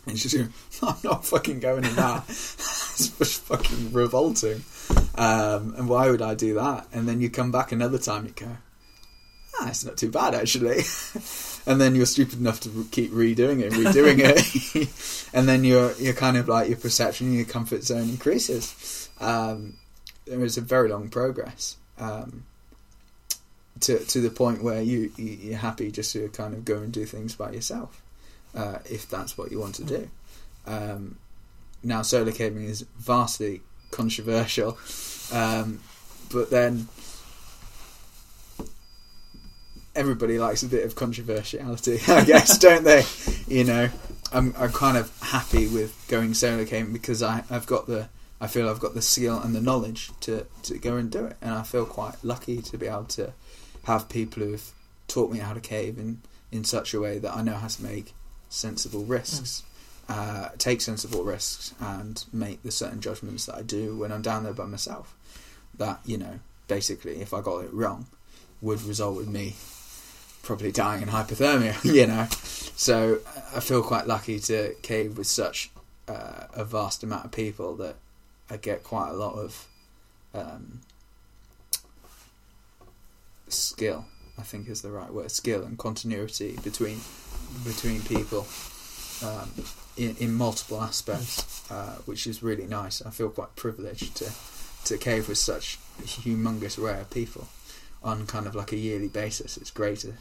and 0.06 0.16
it's 0.16 0.24
just, 0.24 0.36
I'm 0.84 0.96
not 1.04 1.26
fucking 1.26 1.60
going 1.60 1.86
in 1.86 1.96
that. 1.96 2.24
it's 2.30 3.16
just 3.18 3.44
fucking 3.44 3.94
revolting. 3.94 4.64
Um, 5.16 5.76
and 5.78 5.90
why 5.90 6.10
would 6.10 6.22
I 6.22 6.36
do 6.36 6.56
that? 6.56 6.88
And 6.94 7.08
then 7.08 7.22
you 7.22 7.30
come 7.30 7.52
back 7.52 7.72
another 7.72 7.98
time, 7.98 8.26
you 8.26 8.32
go, 8.32 8.58
ah, 9.60 9.70
it's 9.70 9.86
not 9.86 9.98
too 9.98 10.12
bad 10.12 10.34
actually. 10.36 10.82
and 11.68 11.82
then 11.82 11.96
you're 11.96 12.06
stupid 12.06 12.40
enough 12.40 12.62
to 12.62 12.88
keep 12.92 13.12
redoing 13.12 13.60
it, 13.60 13.74
and 13.74 13.86
redoing 13.86 14.20
it, 14.20 15.30
and 15.34 15.48
then 15.48 15.64
your 15.64 15.92
your 15.94 16.14
kind 16.14 16.38
of 16.38 16.48
like 16.48 16.70
your 16.70 16.78
perception, 16.78 17.34
your 17.34 17.46
comfort 17.46 17.84
zone 17.84 18.10
increases. 18.10 19.10
Um, 19.20 19.78
there 20.26 20.44
is 20.44 20.58
a 20.58 20.62
very 20.62 20.90
long 20.90 21.10
progress 21.10 21.76
um, 22.00 22.46
to 23.82 24.00
to 24.00 24.22
the 24.22 24.30
point 24.30 24.64
where 24.64 24.82
you 24.82 25.12
you're 25.18 25.58
happy 25.58 25.92
just 25.92 26.14
to 26.14 26.30
kind 26.30 26.54
of 26.54 26.64
go 26.64 26.78
and 26.78 26.92
do 26.92 27.06
things 27.06 27.36
by 27.36 27.52
yourself, 27.52 28.02
uh, 28.56 28.80
if 28.86 29.10
that's 29.10 29.38
what 29.38 29.52
you 29.52 29.60
want 29.60 29.76
to 29.76 29.84
do. 29.84 30.10
Um, 30.66 31.18
now, 31.84 32.02
solo 32.02 32.32
caving 32.32 32.64
is 32.64 32.86
vastly 32.98 33.62
controversial, 33.92 34.78
um, 35.34 35.82
but 36.32 36.50
then 36.50 36.88
everybody 39.98 40.38
likes 40.38 40.62
a 40.62 40.68
bit 40.68 40.86
of 40.86 40.96
controversiality, 40.96 42.08
I 42.16 42.24
guess, 42.24 42.58
don't 42.58 42.84
they? 42.84 43.04
You 43.48 43.64
know, 43.64 43.90
I'm 44.32 44.54
I'm 44.58 44.72
kind 44.72 44.96
of 44.96 45.12
happy 45.22 45.68
with 45.68 46.06
going 46.08 46.34
solo 46.34 46.64
caving 46.64 46.94
because 46.94 47.24
I 47.24 47.44
I've 47.50 47.66
got 47.66 47.88
the 47.88 48.08
I 48.40 48.48
feel 48.48 48.70
I've 48.70 48.80
got 48.80 48.94
the 48.94 49.02
skill 49.02 49.40
and 49.40 49.56
the 49.56 49.62
knowledge 49.62 50.12
to 50.22 50.46
to 50.64 50.78
go 50.78 50.96
and 50.96 51.12
do 51.12 51.26
it, 51.26 51.38
and 51.42 51.54
I 51.54 51.64
feel 51.64 51.86
quite 51.86 52.16
lucky 52.24 52.62
to 52.62 52.78
be 52.78 52.88
able 52.88 53.06
to 53.06 53.34
have 53.84 54.08
people 54.08 54.44
who've 54.44 54.72
taught 55.08 55.32
me 55.32 55.40
how 55.40 55.54
to 55.54 55.60
cave 55.60 55.98
in 55.98 56.22
in 56.52 56.64
such 56.64 56.94
a 56.94 57.00
way 57.00 57.18
that 57.18 57.36
I 57.36 57.42
know 57.42 57.56
how 57.56 57.68
to 57.68 57.84
make 57.84 58.14
sensible 58.50 59.04
risks. 59.04 59.62
Mm. 59.62 59.64
Uh, 60.10 60.50
take 60.58 60.80
sensible 60.80 61.26
risks 61.26 61.74
and 61.82 62.24
make 62.32 62.64
the 62.64 62.72
certain 62.72 63.02
judgments 63.02 63.46
that 63.46 63.56
I 63.56 63.62
do 63.62 63.98
when 63.98 64.14
I'm 64.14 64.22
down 64.22 64.46
there 64.46 64.54
by 64.54 64.64
myself. 64.64 65.14
That 65.78 66.00
you 66.06 66.18
know, 66.18 66.40
basically, 66.68 67.20
if 67.20 67.34
I 67.34 67.42
got 67.42 67.66
it 67.66 67.74
wrong, 67.74 68.06
would 68.62 68.82
result 68.84 69.24
in 69.24 69.34
me 69.34 69.56
probably 70.48 70.72
dying 70.72 71.02
in 71.02 71.10
hypothermia, 71.10 71.84
you 71.94 72.08
know. 72.08 72.26
So 72.76 73.20
I 73.54 73.60
feel 73.60 73.84
quite 73.84 74.08
lucky 74.08 74.40
to 74.40 74.74
cave 74.82 75.18
with 75.18 75.28
such 75.28 75.70
uh, 76.08 76.46
a 76.54 76.64
vast 76.64 77.04
amount 77.04 77.26
of 77.26 77.32
people 77.32 77.76
that 77.76 77.96
I 78.50 78.58
get 78.58 78.84
quite 78.84 79.10
a 79.10 79.14
lot 79.14 79.34
of 79.34 79.68
um, 80.34 80.80
skill. 83.50 84.06
I 84.40 84.44
think 84.44 84.70
is 84.70 84.84
the 84.84 84.92
right 84.92 85.12
word. 85.12 85.32
Skill 85.32 85.64
and 85.64 85.78
continuity 85.78 86.58
between 86.64 87.02
between 87.66 88.02
people 88.02 88.48
um, 89.26 89.52
in, 89.98 90.16
in 90.18 90.34
multiple 90.34 90.82
aspects, 90.82 91.70
uh, 91.72 91.96
which 92.06 92.28
is 92.28 92.44
really 92.44 92.68
nice. 92.68 93.02
I 93.02 93.10
feel 93.10 93.30
quite 93.30 93.56
privileged 93.56 94.16
to 94.18 94.32
to 94.86 94.98
cave 94.98 95.28
with 95.28 95.40
such 95.40 95.78
humongous 96.04 96.82
rare 96.82 97.06
people 97.10 97.48
on 98.04 98.28
kind 98.28 98.46
of 98.46 98.56
like 98.56 98.72
a 98.72 98.78
yearly 98.78 99.10
basis. 99.10 99.58
It's 99.58 99.72
great 99.72 100.00
to 100.00 100.14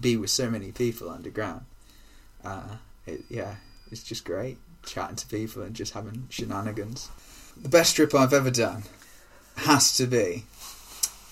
be 0.00 0.16
with 0.16 0.30
so 0.30 0.50
many 0.50 0.72
people 0.72 1.10
underground. 1.10 1.64
Uh, 2.44 2.76
it, 3.06 3.22
yeah, 3.28 3.56
it's 3.90 4.02
just 4.02 4.24
great. 4.24 4.58
chatting 4.84 5.16
to 5.16 5.26
people 5.26 5.62
and 5.62 5.74
just 5.74 5.92
having 5.94 6.26
shenanigans. 6.30 7.08
The 7.60 7.68
best 7.68 7.96
trip 7.96 8.14
I've 8.14 8.32
ever 8.32 8.50
done 8.50 8.84
has 9.56 9.96
to 9.96 10.06
be. 10.06 10.44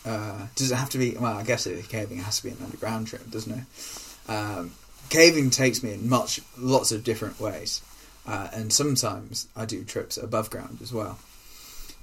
Uh, 0.05 0.47
does 0.55 0.71
it 0.71 0.77
have 0.77 0.91
to 0.91 0.99
be? 0.99 1.17
Well, 1.19 1.37
I 1.37 1.43
guess 1.43 1.67
it, 1.67 1.89
caving 1.89 2.19
has 2.19 2.39
to 2.39 2.45
be 2.45 2.51
an 2.51 2.59
underground 2.63 3.09
trip, 3.09 3.31
doesn't 3.31 3.53
it? 3.53 4.31
Um, 4.31 4.73
caving 5.11 5.51
takes 5.51 5.83
me 5.83 5.93
in 5.95 6.09
much, 6.09 6.41
lots 6.57 6.93
of 6.93 7.05
different 7.05 7.41
ways, 7.41 7.83
uh, 8.27 8.49
and 8.53 8.73
sometimes 8.73 9.49
I 9.57 9.65
do 9.65 9.85
trips 9.85 10.17
above 10.17 10.51
ground 10.51 10.79
as 10.83 10.93
well. 10.93 11.19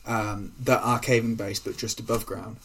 Um, 0.07 0.51
that 0.63 0.81
are 0.81 0.99
caving 0.99 1.35
based, 1.35 1.65
but 1.65 1.77
just 1.77 1.99
above 1.99 2.27
ground. 2.27 2.57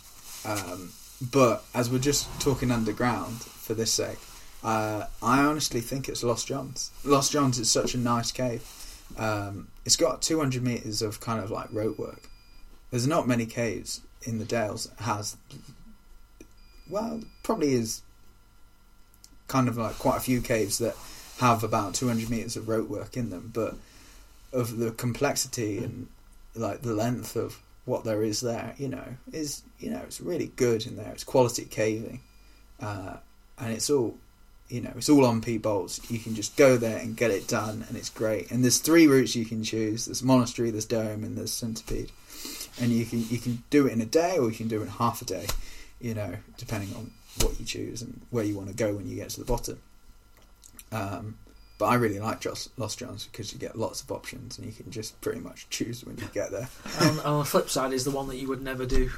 Um, 0.45 0.93
but 1.21 1.65
as 1.75 1.91
we're 1.91 1.99
just 1.99 2.29
talking 2.41 2.71
underground 2.71 3.43
for 3.43 3.75
this 3.75 3.93
sake, 3.93 4.19
uh, 4.63 5.07
I 5.23 5.41
honestly 5.41 5.81
think 5.81 6.09
it's 6.09 6.23
Lost 6.23 6.47
Johns. 6.47 6.91
Lost 7.05 7.33
Johns 7.33 7.59
is 7.59 7.71
such 7.71 7.95
a 7.95 7.99
nice 7.99 8.33
cave. 8.33 8.63
Um, 9.17 9.69
it's 9.85 9.97
got 9.97 10.23
200 10.23 10.63
meters 10.63 11.03
of 11.03 11.21
kind 11.21 11.43
of 11.43 11.51
like 11.51 11.69
rope 11.73 11.99
work. 11.99 12.29
There's 12.91 13.07
not 13.07 13.29
many 13.29 13.47
caves 13.47 14.01
in 14.23 14.39
the 14.39 14.45
Dales 14.45 14.87
that 14.87 15.05
has. 15.05 15.37
Well, 16.89 17.23
probably 17.43 17.73
is 17.73 18.03
kind 19.49 19.69
of 19.69 19.77
like 19.77 19.99
quite 19.99 20.17
a 20.17 20.21
few 20.21 20.41
caves 20.41 20.79
that 20.79 20.97
have 21.39 21.65
about 21.65 21.95
200 21.95 22.29
meters 22.31 22.57
of 22.57 22.69
rope 22.69 22.89
work 22.89 23.17
in 23.17 23.31
them, 23.31 23.51
but 23.53 23.77
of 24.53 24.79
the 24.79 24.91
complexity 24.91 25.79
and 25.79 26.09
like 26.55 26.83
the 26.83 26.95
length 26.95 27.37
of 27.37 27.61
what 27.85 28.05
there 28.05 28.23
is 28.23 28.41
there, 28.41 28.75
you 28.79 28.89
know, 28.89 29.05
is 29.33 29.63
you 29.79 29.91
know 29.91 30.01
it's 30.05 30.21
really 30.21 30.53
good 30.57 30.87
in 30.87 30.97
there. 30.97 31.11
It's 31.13 31.25
quality 31.25 31.65
caving, 31.65 32.21
uh, 32.81 33.17
and 33.59 33.73
it's 33.73 33.91
all 33.91 34.17
you 34.71 34.81
know, 34.81 34.93
it's 34.97 35.09
all 35.09 35.27
on 35.27 35.41
P 35.41 35.59
bolts. 35.59 36.01
You 36.11 36.21
can 36.21 36.35
just 36.35 36.57
go 36.57 36.77
there 36.77 36.99
and 36.99 37.17
get 37.17 37.33
it 37.33 37.49
done, 37.49 37.85
and 37.89 37.97
it's 37.97 38.09
great. 38.09 38.51
And 38.53 38.63
there's 38.63 38.79
three 38.79 39.09
routes 39.09 39.35
you 39.35 39.45
can 39.45 39.65
choose: 39.65 40.07
there's 40.07 40.23
monastery, 40.23 40.71
there's 40.71 40.87
dome, 40.87 41.25
and 41.25 41.37
there's 41.37 41.53
centipede. 41.53 42.13
And 42.81 42.93
you 42.93 43.05
can 43.05 43.29
you 43.29 43.39
can 43.39 43.63
do 43.69 43.87
it 43.87 43.93
in 43.93 44.01
a 44.01 44.07
day, 44.07 44.39
or 44.39 44.49
you 44.49 44.57
can 44.57 44.69
do 44.69 44.81
it 44.81 44.85
in 44.85 44.89
half 44.89 45.21
a 45.21 45.25
day, 45.25 45.47
you 46.01 46.15
know, 46.15 46.35
depending 46.57 46.95
on 46.95 47.11
what 47.43 47.59
you 47.59 47.67
choose 47.67 48.01
and 48.01 48.21
where 48.31 48.45
you 48.45 48.57
want 48.57 48.69
to 48.69 48.75
go 48.75 48.95
when 48.95 49.09
you 49.09 49.17
get 49.17 49.31
to 49.31 49.41
the 49.41 49.47
bottom. 49.47 49.81
Um, 50.93 51.37
but 51.81 51.87
I 51.87 51.95
really 51.95 52.19
like 52.21 52.45
Lost 52.77 52.99
Johns 52.99 53.27
because 53.27 53.55
you 53.55 53.59
get 53.59 53.75
lots 53.75 54.03
of 54.03 54.13
options 54.13 54.59
and 54.59 54.67
you 54.67 54.73
can 54.73 54.91
just 54.91 55.19
pretty 55.23 55.41
much 55.41 55.67
choose 55.71 56.05
when 56.05 56.19
you 56.19 56.29
get 56.35 56.51
there. 56.51 56.69
on 57.25 57.39
the 57.39 57.45
flip 57.47 57.71
side 57.71 57.95
is 57.95 58.05
the 58.05 58.11
one 58.11 58.29
that 58.29 58.37
you 58.37 58.49
would 58.49 58.63
never 58.63 58.85
do, 58.85 59.11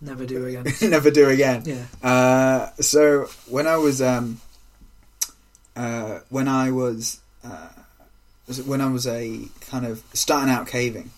never 0.00 0.24
do 0.24 0.46
again. 0.46 0.64
never 0.82 1.10
do 1.10 1.28
again. 1.28 1.64
Yeah. 1.66 1.86
Uh, 2.00 2.70
so 2.80 3.28
when 3.48 3.66
I 3.66 3.78
was 3.78 4.00
um, 4.00 4.40
uh, 5.74 6.20
when 6.28 6.46
I 6.46 6.70
was 6.70 7.20
uh, 7.42 7.70
when 8.64 8.80
I 8.80 8.90
was 8.90 9.04
a 9.08 9.46
kind 9.62 9.84
of 9.84 10.04
starting 10.12 10.54
out 10.54 10.68
caving 10.68 11.10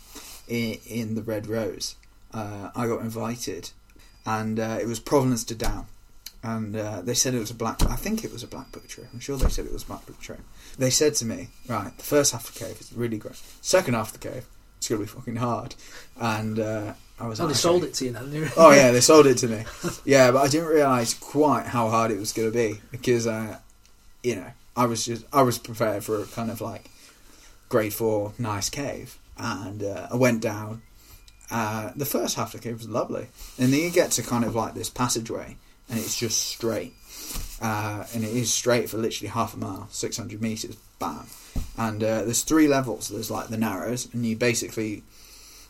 in, 0.49 0.79
in 0.87 1.15
the 1.15 1.23
Red 1.23 1.47
Rose, 1.47 1.95
uh, 2.33 2.71
I 2.75 2.87
got 2.87 3.03
invited, 3.03 3.71
and 4.25 4.59
uh, 4.59 4.79
it 4.81 4.87
was 4.87 4.99
Providence 4.99 5.45
to 5.45 5.55
Dow 5.55 5.85
and 6.43 6.75
uh, 6.75 7.03
they 7.03 7.15
said 7.15 7.35
it 7.35 7.39
was 7.39 7.51
a 7.51 7.55
black. 7.55 7.83
I 7.87 7.97
think 7.97 8.25
it 8.25 8.33
was 8.33 8.43
a 8.43 8.47
black 8.47 8.73
book. 8.73 8.85
I'm 9.13 9.21
sure 9.21 9.37
they 9.37 9.49
said 9.49 9.67
it 9.67 9.73
was 9.73 9.83
a 9.83 9.87
black 9.87 10.07
book 10.07 10.17
they 10.79 10.91
said 10.91 11.15
to 11.17 11.25
me, 11.25 11.49
right, 11.69 11.97
the 11.97 12.03
first 12.05 12.33
half 12.33 12.49
of 12.49 12.55
the 12.55 12.65
cave 12.65 12.81
is 12.81 12.93
really 12.93 13.19
great. 13.19 13.41
Second 13.61 13.95
half 13.95 14.15
of 14.15 14.21
the 14.21 14.29
cave, 14.31 14.47
it's 14.79 14.89
going 14.89 15.01
to 15.01 15.07
be 15.07 15.11
fucking 15.13 15.37
hard. 15.37 15.75
And 16.19 16.59
uh, 16.59 16.95
I 17.19 17.27
was 17.27 17.41
oh, 17.41 17.47
they 17.47 17.55
sold 17.55 17.85
it 17.85 17.95
to 17.95 18.07
you 18.07 18.13
then. 18.13 18.51
oh 18.57 18.73
yeah, 18.73 18.91
they 18.93 19.01
sold 19.01 19.27
it 19.27 19.39
to 19.39 19.49
me. 19.49 19.65
Yeah, 20.05 20.31
but 20.31 20.39
I 20.39 20.49
didn't 20.49 20.69
realise 20.69 21.15
quite 21.15 21.67
how 21.67 21.91
hard 21.91 22.11
it 22.11 22.19
was 22.19 22.33
going 22.33 22.51
to 22.51 22.57
be 22.57 22.81
because, 22.91 23.27
uh, 23.27 23.59
you 24.23 24.37
know, 24.37 24.51
I 24.77 24.87
was 24.87 25.05
just 25.05 25.27
I 25.33 25.43
was 25.43 25.59
prepared 25.59 26.03
for 26.05 26.23
a 26.23 26.25
kind 26.25 26.51
of 26.51 26.61
like 26.61 26.91
grade 27.69 27.93
four 27.93 28.33
nice 28.39 28.71
cave, 28.71 29.19
and 29.37 29.83
uh, 29.83 30.09
I 30.11 30.17
went 30.17 30.41
down. 30.41 30.83
Uh, 31.51 31.91
the 31.97 32.07
first 32.07 32.37
half 32.37 32.55
of 32.55 32.61
the 32.61 32.69
cave 32.69 32.79
was 32.79 32.89
lovely, 32.89 33.27
and 33.59 33.73
then 33.73 33.81
you 33.81 33.91
get 33.91 34.13
to 34.13 34.23
kind 34.23 34.45
of 34.45 34.55
like 34.55 34.75
this 34.75 34.89
passageway, 34.89 35.57
and 35.91 35.99
it's 35.99 36.17
just 36.17 36.47
straight 36.47 36.95
uh, 37.61 38.05
and 38.15 38.25
it 38.25 38.31
is 38.31 38.53
straight 38.53 38.89
for 38.89 38.97
literally 38.97 39.29
half 39.29 39.55
a 39.55 39.57
mile, 39.57 39.87
600 39.91 40.41
meters, 40.41 40.77
bam. 40.99 41.27
And 41.77 42.03
uh, 42.03 42.25
there's 42.25 42.43
three 42.43 42.69
levels. 42.69 43.09
There's 43.09 43.31
like 43.31 43.49
the 43.49 43.59
narrows, 43.59 44.09
and 44.13 44.25
you 44.25 44.37
basically 44.37 45.03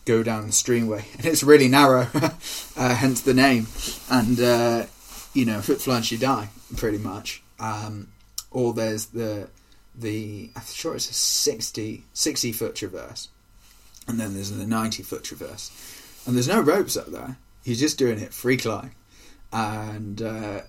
go 0.05 0.23
down 0.23 0.47
the 0.47 0.53
streamway, 0.53 1.05
and 1.17 1.27
it's 1.27 1.43
really 1.43 1.69
narrow, 1.69 2.07
uh, 2.77 2.95
hence 2.95 3.23
the 3.23 3.35
name. 3.35 3.67
And 4.11 4.41
uh, 4.41 4.87
you 5.35 5.45
know, 5.45 5.59
if 5.59 5.69
it 5.69 5.81
floods, 5.81 6.13
you 6.13 6.19
die 6.19 6.49
pretty 6.77 6.99
much. 6.99 7.43
Um, 7.59 8.09
or 8.51 8.73
there's 8.73 9.07
the 9.07 9.49
the 9.95 10.51
I'm 10.55 10.63
sure 10.63 10.95
it's 10.95 11.11
a 11.11 11.15
60, 11.15 12.05
60 12.13 12.53
foot 12.53 12.77
traverse, 12.77 13.29
and 14.07 14.19
then 14.19 14.35
there's 14.35 14.51
the 14.51 14.67
90 14.67 15.03
foot 15.03 15.25
traverse, 15.25 15.71
and 16.27 16.37
there's 16.37 16.49
no 16.49 16.61
ropes 16.61 16.97
up 16.97 17.07
there. 17.07 17.37
You're 17.65 17.77
just 17.77 17.99
doing 17.99 18.19
it 18.19 18.33
free 18.33 18.57
climb, 18.57 18.93
and 19.53 20.23
uh, 20.23 20.61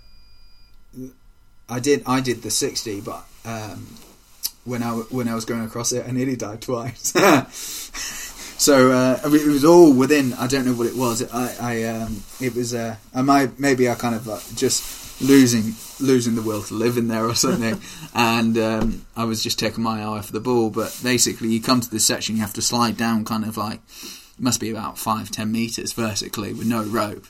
I 1.70 1.80
did 1.80 2.04
I 2.06 2.22
did 2.22 2.42
the 2.42 2.52
sixty, 2.52 3.02
but 3.02 3.24
um, 3.46 3.88
when 4.66 4.84
I 4.84 4.92
when 4.92 5.28
I 5.28 5.36
was 5.36 5.46
going 5.46 5.64
across 5.64 5.92
it, 5.92 6.06
I 6.08 6.12
nearly 6.12 6.36
died 6.36 6.62
twice. 6.62 7.12
so 8.58 8.92
uh, 8.92 9.20
it 9.24 9.48
was 9.48 9.66
all 9.66 9.94
within. 9.94 10.34
I 10.34 10.48
don't 10.48 10.66
know 10.66 10.74
what 10.74 10.88
it 10.88 10.96
was. 10.96 11.24
I, 11.34 11.56
I 11.60 11.84
um, 11.86 12.24
it 12.40 12.56
was. 12.56 12.74
Uh, 12.74 12.96
I 13.14 13.22
might 13.22 13.60
maybe 13.60 13.90
I 13.90 13.96
kind 13.96 14.16
of 14.16 14.28
uh, 14.28 14.40
just 14.56 15.22
losing 15.22 15.76
losing 16.00 16.36
the 16.36 16.42
will 16.42 16.64
to 16.64 16.74
live 16.74 16.98
in 16.98 17.08
there 17.08 17.26
or 17.26 17.36
something, 17.36 17.82
and 18.14 18.58
um, 18.58 19.06
I 19.16 19.26
was 19.26 19.44
just 19.44 19.60
taking 19.60 19.84
my 19.84 20.02
eye 20.02 20.06
off 20.06 20.32
the 20.32 20.40
ball. 20.40 20.70
But 20.70 20.98
basically, 21.04 21.50
you 21.50 21.62
come 21.62 21.82
to 21.82 21.90
this 21.90 22.06
section, 22.06 22.36
you 22.36 22.42
have 22.42 22.54
to 22.54 22.62
slide 22.62 22.98
down, 22.98 23.26
kind 23.26 23.46
of 23.46 23.58
like 23.58 23.80
it 24.04 24.44
must 24.44 24.60
be 24.60 24.72
about 24.72 24.98
five 24.98 25.32
ten 25.32 25.52
meters 25.52 25.94
vertically 25.94 26.54
with 26.54 26.68
no 26.68 26.84
rope, 26.84 27.26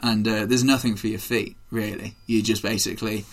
and 0.00 0.26
uh, 0.26 0.46
there's 0.46 0.64
nothing 0.64 0.96
for 0.96 1.06
your 1.06 1.18
feet 1.18 1.56
really. 1.70 2.14
You're 2.26 2.42
just 2.42 2.62
basically 2.62 3.24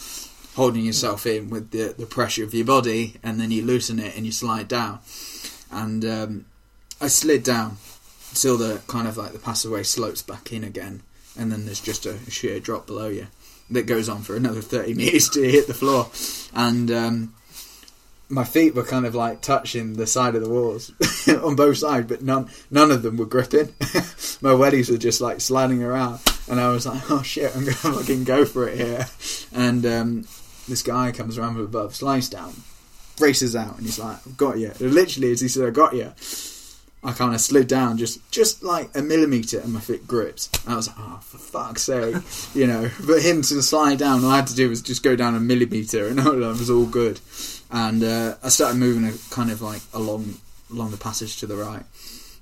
holding 0.56 0.86
yourself 0.86 1.26
in 1.26 1.50
with 1.50 1.72
the, 1.72 1.94
the 1.98 2.06
pressure 2.06 2.44
of 2.44 2.54
your 2.54 2.66
body, 2.66 3.16
and 3.24 3.40
then 3.40 3.52
you 3.52 3.64
loosen 3.64 4.00
it 4.00 4.16
and 4.16 4.26
you 4.26 4.32
slide 4.32 4.68
down. 4.68 5.00
And 5.72 6.04
um, 6.06 6.46
I 7.00 7.08
slid 7.08 7.44
down 7.44 7.78
till 8.34 8.58
the 8.58 8.82
kind 8.88 9.08
of 9.08 9.18
like 9.18 9.34
the 9.34 9.40
passageway 9.40 9.84
slopes 9.84 10.22
back 10.22 10.52
in 10.52 10.64
again, 10.64 11.04
and 11.38 11.52
then 11.52 11.66
there's 11.66 11.82
just 11.82 12.06
a 12.06 12.18
sheer 12.30 12.60
drop 12.60 12.88
below 12.88 13.08
you 13.08 13.28
that 13.70 13.84
goes 13.86 14.10
on 14.10 14.22
for 14.22 14.36
another 14.36 14.62
30 14.62 14.94
meters 14.96 15.30
to 15.30 15.44
hit 15.44 15.68
the 15.68 15.74
floor. 15.74 16.10
And 16.54 16.92
um, 16.92 17.36
my 18.30 18.44
feet 18.44 18.76
were 18.76 18.84
kind 18.84 19.06
of 19.06 19.16
like 19.16 19.42
touching 19.42 19.94
the 19.94 20.08
side 20.08 20.36
of 20.36 20.42
the 20.42 20.50
walls 20.50 20.92
on 21.28 21.56
both 21.56 21.78
sides, 21.78 22.08
but 22.08 22.22
none 22.22 22.50
none 22.70 22.92
of 22.92 23.02
them 23.02 23.18
were 23.18 23.26
gripping. 23.26 23.74
my 24.42 24.52
weddies 24.52 24.92
were 24.92 24.98
just 24.98 25.22
like 25.22 25.42
sliding 25.42 25.84
around, 25.84 26.20
and 26.50 26.60
I 26.60 26.70
was 26.70 26.86
like, 26.86 27.10
"Oh 27.10 27.22
shit, 27.22 27.56
I'm 27.56 27.64
gonna 27.64 27.74
fucking 27.74 28.26
go 28.26 28.46
for 28.46 28.68
it 28.68 28.78
here." 28.78 29.06
And 29.54 29.86
um, 29.86 30.28
this 30.68 30.84
guy 30.84 31.12
comes 31.12 31.38
around 31.38 31.56
from 31.56 31.64
above, 31.64 31.96
slides 31.96 32.30
down, 32.30 32.54
races 33.20 33.56
out, 33.56 33.78
and 33.78 33.86
he's 33.86 34.00
like, 34.00 34.18
I've 34.26 34.38
got 34.38 34.58
you. 34.58 34.72
Literally, 34.80 35.32
as 35.32 35.42
he 35.42 35.48
said, 35.48 35.66
I 35.68 35.72
got 35.72 35.96
you, 35.96 36.12
I 37.04 37.14
kind 37.14 37.34
of 37.34 37.40
slid 37.42 37.68
down 37.68 37.98
just 37.98 38.20
just 38.32 38.64
like 38.64 38.90
a 38.96 39.02
millimetre 39.02 39.60
and 39.60 39.74
my 39.74 39.80
foot 39.80 40.06
gripped. 40.08 40.60
I 40.68 40.76
was 40.76 40.88
like, 40.88 40.98
oh, 41.00 41.20
for 41.22 41.38
fuck's 41.38 41.84
sake, 41.84 42.16
you 42.54 42.68
know. 42.68 42.90
But 43.06 43.22
him 43.22 43.42
to 43.44 43.62
slide 43.62 44.00
down, 44.00 44.24
all 44.24 44.32
I 44.32 44.38
had 44.38 44.48
to 44.48 44.56
do 44.56 44.70
was 44.70 44.82
just 44.82 45.04
go 45.04 45.16
down 45.16 45.36
a 45.36 45.40
millimetre 45.40 46.08
and 46.08 46.20
it 46.20 46.26
was 46.26 46.70
all 46.70 46.86
good. 46.86 47.20
And 47.72 48.04
uh, 48.04 48.36
I 48.44 48.50
started 48.50 48.78
moving 48.78 49.06
a, 49.06 49.14
kind 49.30 49.52
of 49.52 49.62
like 49.62 49.82
along 49.94 50.36
along 50.72 50.92
the 50.92 50.98
passage 50.98 51.38
to 51.38 51.48
the 51.48 51.56
right. 51.56 51.84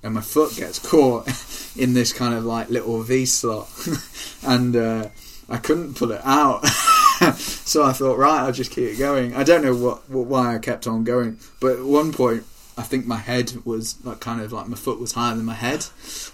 And 0.03 0.13
my 0.13 0.21
foot 0.21 0.55
gets 0.55 0.77
caught 0.77 1.27
in 1.75 1.93
this 1.93 2.13
kind 2.13 2.33
of 2.33 2.45
like 2.45 2.69
little 2.69 3.01
V 3.01 3.25
slot, 3.25 3.69
and 4.45 4.75
uh, 4.75 5.09
I 5.49 5.57
couldn't 5.57 5.95
pull 5.95 6.11
it 6.11 6.21
out. 6.23 6.65
so 7.35 7.83
I 7.83 7.93
thought, 7.93 8.17
right, 8.17 8.41
I'll 8.41 8.51
just 8.51 8.71
keep 8.71 8.93
it 8.93 8.99
going. 8.99 9.35
I 9.35 9.43
don't 9.43 9.63
know 9.63 9.75
what, 9.75 10.09
what, 10.09 10.27
why 10.27 10.55
I 10.55 10.59
kept 10.59 10.85
on 10.85 11.03
going, 11.03 11.39
but 11.59 11.77
at 11.77 11.83
one 11.83 12.11
point, 12.13 12.43
I 12.77 12.81
think 12.83 13.05
my 13.05 13.17
head 13.17 13.65
was 13.65 14.03
like 14.05 14.19
kind 14.19 14.41
of 14.41 14.51
like 14.51 14.67
my 14.67 14.75
foot 14.75 14.99
was 14.99 15.13
higher 15.13 15.33
than 15.33 15.45
my 15.45 15.53
head, 15.53 15.85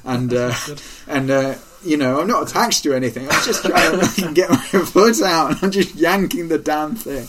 and 0.03 0.33
uh, 0.33 0.53
and 1.07 1.29
uh, 1.29 1.55
you 1.83 1.97
know 1.97 2.19
I'm 2.19 2.27
not 2.27 2.49
attached 2.49 2.83
to 2.83 2.93
anything. 2.93 3.29
I'm 3.29 3.43
just 3.43 3.63
trying 3.63 3.99
to 3.99 4.33
get 4.33 4.49
my 4.49 4.57
foot 4.57 5.21
out, 5.21 5.51
and 5.51 5.59
I'm 5.61 5.71
just 5.71 5.93
yanking 5.93 6.47
the 6.47 6.57
damn 6.57 6.95
thing, 6.95 7.27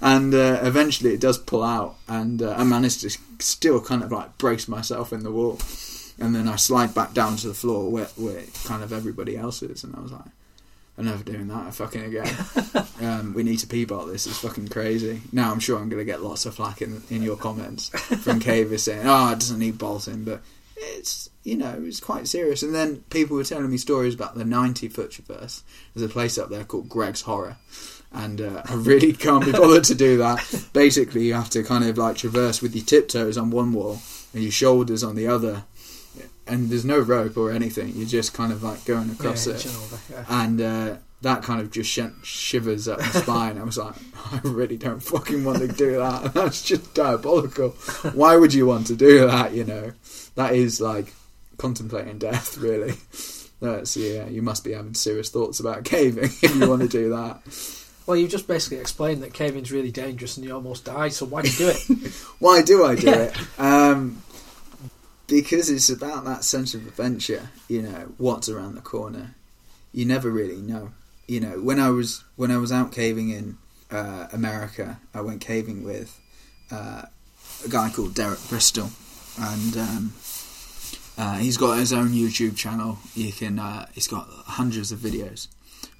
and 0.00 0.34
uh, 0.34 0.60
eventually 0.62 1.14
it 1.14 1.20
does 1.20 1.38
pull 1.38 1.62
out, 1.62 1.96
and 2.08 2.42
uh, 2.42 2.54
I 2.56 2.64
managed 2.64 3.02
to 3.02 3.10
still 3.38 3.80
kind 3.80 4.02
of 4.02 4.12
like 4.12 4.38
brace 4.38 4.68
myself 4.68 5.12
in 5.12 5.22
the 5.22 5.30
wall, 5.30 5.58
and 6.18 6.34
then 6.34 6.48
I 6.48 6.56
slide 6.56 6.94
back 6.94 7.14
down 7.14 7.36
to 7.36 7.48
the 7.48 7.54
floor 7.54 7.90
where 7.90 8.06
where 8.16 8.42
kind 8.64 8.82
of 8.82 8.92
everybody 8.92 9.36
else 9.36 9.62
is, 9.62 9.84
and 9.84 9.94
I 9.96 10.00
was 10.00 10.12
like, 10.12 10.24
I'm 10.98 11.04
never 11.04 11.22
doing 11.22 11.48
that 11.48 11.74
fucking 11.74 12.04
again. 12.04 12.34
um, 13.00 13.34
we 13.34 13.42
need 13.42 13.58
to 13.58 13.66
P-bolt 13.66 14.10
this. 14.10 14.26
It's 14.26 14.38
fucking 14.38 14.68
crazy. 14.68 15.20
Now 15.32 15.52
I'm 15.52 15.60
sure 15.60 15.78
I'm 15.78 15.90
going 15.90 16.00
to 16.00 16.10
get 16.10 16.22
lots 16.22 16.46
of 16.46 16.54
flack 16.54 16.80
in, 16.80 17.02
in 17.10 17.22
your 17.22 17.36
comments 17.36 17.90
from 17.90 18.40
Cavis 18.40 18.80
saying, 18.84 19.06
"Oh, 19.06 19.32
it 19.32 19.40
doesn't 19.40 19.58
need 19.58 19.78
bolting," 19.78 20.24
but 20.24 20.40
it's 20.76 21.28
you 21.42 21.56
know 21.56 21.82
it's 21.84 22.00
quite 22.00 22.28
serious. 22.28 22.62
And 22.62 22.74
then 22.74 23.04
people 23.10 23.36
were 23.36 23.44
telling 23.44 23.70
me 23.70 23.76
stories 23.76 24.14
about 24.14 24.36
the 24.36 24.44
90 24.44 24.88
foot 24.88 25.10
traverse. 25.10 25.62
There's 25.94 26.08
a 26.08 26.12
place 26.12 26.38
up 26.38 26.48
there 26.48 26.64
called 26.64 26.88
Greg's 26.88 27.22
Horror, 27.22 27.56
and 28.16 28.40
uh, 28.40 28.62
I 28.68 28.74
really 28.74 29.12
can't 29.12 29.44
be 29.44 29.52
bothered 29.52 29.84
to 29.84 29.94
do 29.94 30.16
that. 30.18 30.68
Basically, 30.72 31.24
you 31.26 31.34
have 31.34 31.50
to 31.50 31.62
kind 31.62 31.84
of 31.84 31.98
like 31.98 32.16
traverse 32.16 32.60
with 32.62 32.74
your 32.74 32.84
tiptoes 32.84 33.36
on 33.38 33.50
one 33.50 33.72
wall 33.72 34.00
and 34.32 34.42
your 34.42 34.52
shoulders 34.52 35.04
on 35.04 35.14
the 35.14 35.26
other, 35.28 35.64
and 36.46 36.70
there's 36.70 36.84
no 36.84 36.98
rope 36.98 37.36
or 37.36 37.52
anything. 37.52 37.92
You're 37.94 38.08
just 38.08 38.34
kind 38.34 38.52
of 38.52 38.62
like 38.62 38.84
going 38.84 39.10
across 39.10 39.46
Yeah, 39.46 39.54
it, 39.54 39.66
over, 39.66 39.98
yeah. 40.10 40.24
and 40.44 40.60
uh, 40.60 40.96
that 41.22 41.42
kind 41.42 41.60
of 41.60 41.70
just 41.70 41.90
sh- 41.90 42.00
shivers 42.26 42.88
up 42.88 42.98
my 43.00 43.06
spine. 43.08 43.58
I 43.58 43.64
was 43.64 43.78
like, 43.78 43.94
I 44.32 44.40
really 44.44 44.76
don't 44.76 45.00
fucking 45.02 45.44
want 45.44 45.58
to 45.58 45.68
do 45.68 45.96
that. 45.98 46.32
That's 46.34 46.62
just 46.62 46.94
diabolical. 46.94 47.70
Why 48.14 48.36
would 48.36 48.54
you 48.54 48.66
want 48.66 48.86
to 48.88 48.96
do 48.96 49.26
that? 49.26 49.52
You 49.52 49.64
know, 49.64 49.92
that 50.36 50.54
is 50.54 50.80
like 50.80 51.12
contemplating 51.58 52.18
death, 52.18 52.56
really. 52.58 52.94
That's 53.60 53.96
yeah. 53.96 54.26
You 54.28 54.42
must 54.42 54.64
be 54.64 54.72
having 54.72 54.94
serious 54.94 55.30
thoughts 55.30 55.60
about 55.60 55.84
caving 55.84 56.24
if 56.42 56.54
you 56.54 56.68
want 56.68 56.82
to 56.82 56.88
do 56.88 57.08
that. 57.10 57.40
Well, 58.06 58.16
you 58.16 58.28
just 58.28 58.46
basically 58.46 58.78
explained 58.78 59.22
that 59.22 59.34
caving's 59.34 59.72
really 59.72 59.90
dangerous 59.90 60.36
and 60.36 60.46
you 60.46 60.54
almost 60.54 60.84
died, 60.84 61.12
so 61.12 61.26
why 61.26 61.42
do 61.42 61.48
you 61.48 61.56
do 61.56 61.68
it? 61.68 62.12
Why 62.38 62.62
do 62.62 62.84
I 62.84 62.94
do 62.94 63.06
Yeah. 63.06 63.16
it? 63.22 63.36
Um, 63.58 64.22
because 65.26 65.68
it's 65.70 65.88
about 65.90 66.24
that 66.24 66.44
sense 66.44 66.74
of 66.74 66.86
adventure. 66.86 67.48
You 67.68 67.82
know 67.82 68.12
what's 68.18 68.48
around 68.48 68.76
the 68.76 68.80
corner. 68.80 69.34
You 69.92 70.04
never 70.04 70.30
really 70.30 70.56
know. 70.60 70.92
You 71.26 71.40
know 71.40 71.60
when 71.60 71.80
I 71.80 71.90
was 71.90 72.22
when 72.36 72.50
I 72.52 72.58
was 72.58 72.70
out 72.70 72.92
caving 72.92 73.30
in 73.30 73.58
uh, 73.90 74.28
America, 74.32 75.00
I 75.12 75.20
went 75.22 75.40
caving 75.40 75.82
with 75.82 76.16
uh, 76.70 77.02
a 77.64 77.68
guy 77.68 77.90
called 77.90 78.14
Derek 78.14 78.38
Bristol, 78.48 78.90
and 79.40 79.76
um, 79.76 80.12
uh, 81.18 81.38
he's 81.38 81.56
got 81.56 81.78
his 81.78 81.92
own 81.92 82.10
YouTube 82.10 82.56
channel. 82.56 82.98
You 83.16 83.32
can 83.32 83.58
uh, 83.58 83.86
he's 83.94 84.06
got 84.06 84.28
hundreds 84.30 84.92
of 84.92 85.00
videos, 85.00 85.48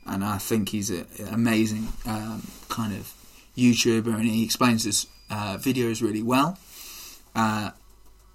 and 0.06 0.24
I 0.24 0.38
think 0.38 0.68
he's 0.70 0.90
an 0.90 1.06
amazing 1.32 1.88
um, 2.06 2.46
kind 2.68 2.94
of 2.94 3.12
YouTuber, 3.56 4.14
and 4.14 4.24
he 4.24 4.44
explains 4.44 4.84
his 4.84 5.06
uh, 5.30 5.56
videos 5.58 6.02
really 6.02 6.22
well. 6.22 6.58
Uh, 7.34 7.70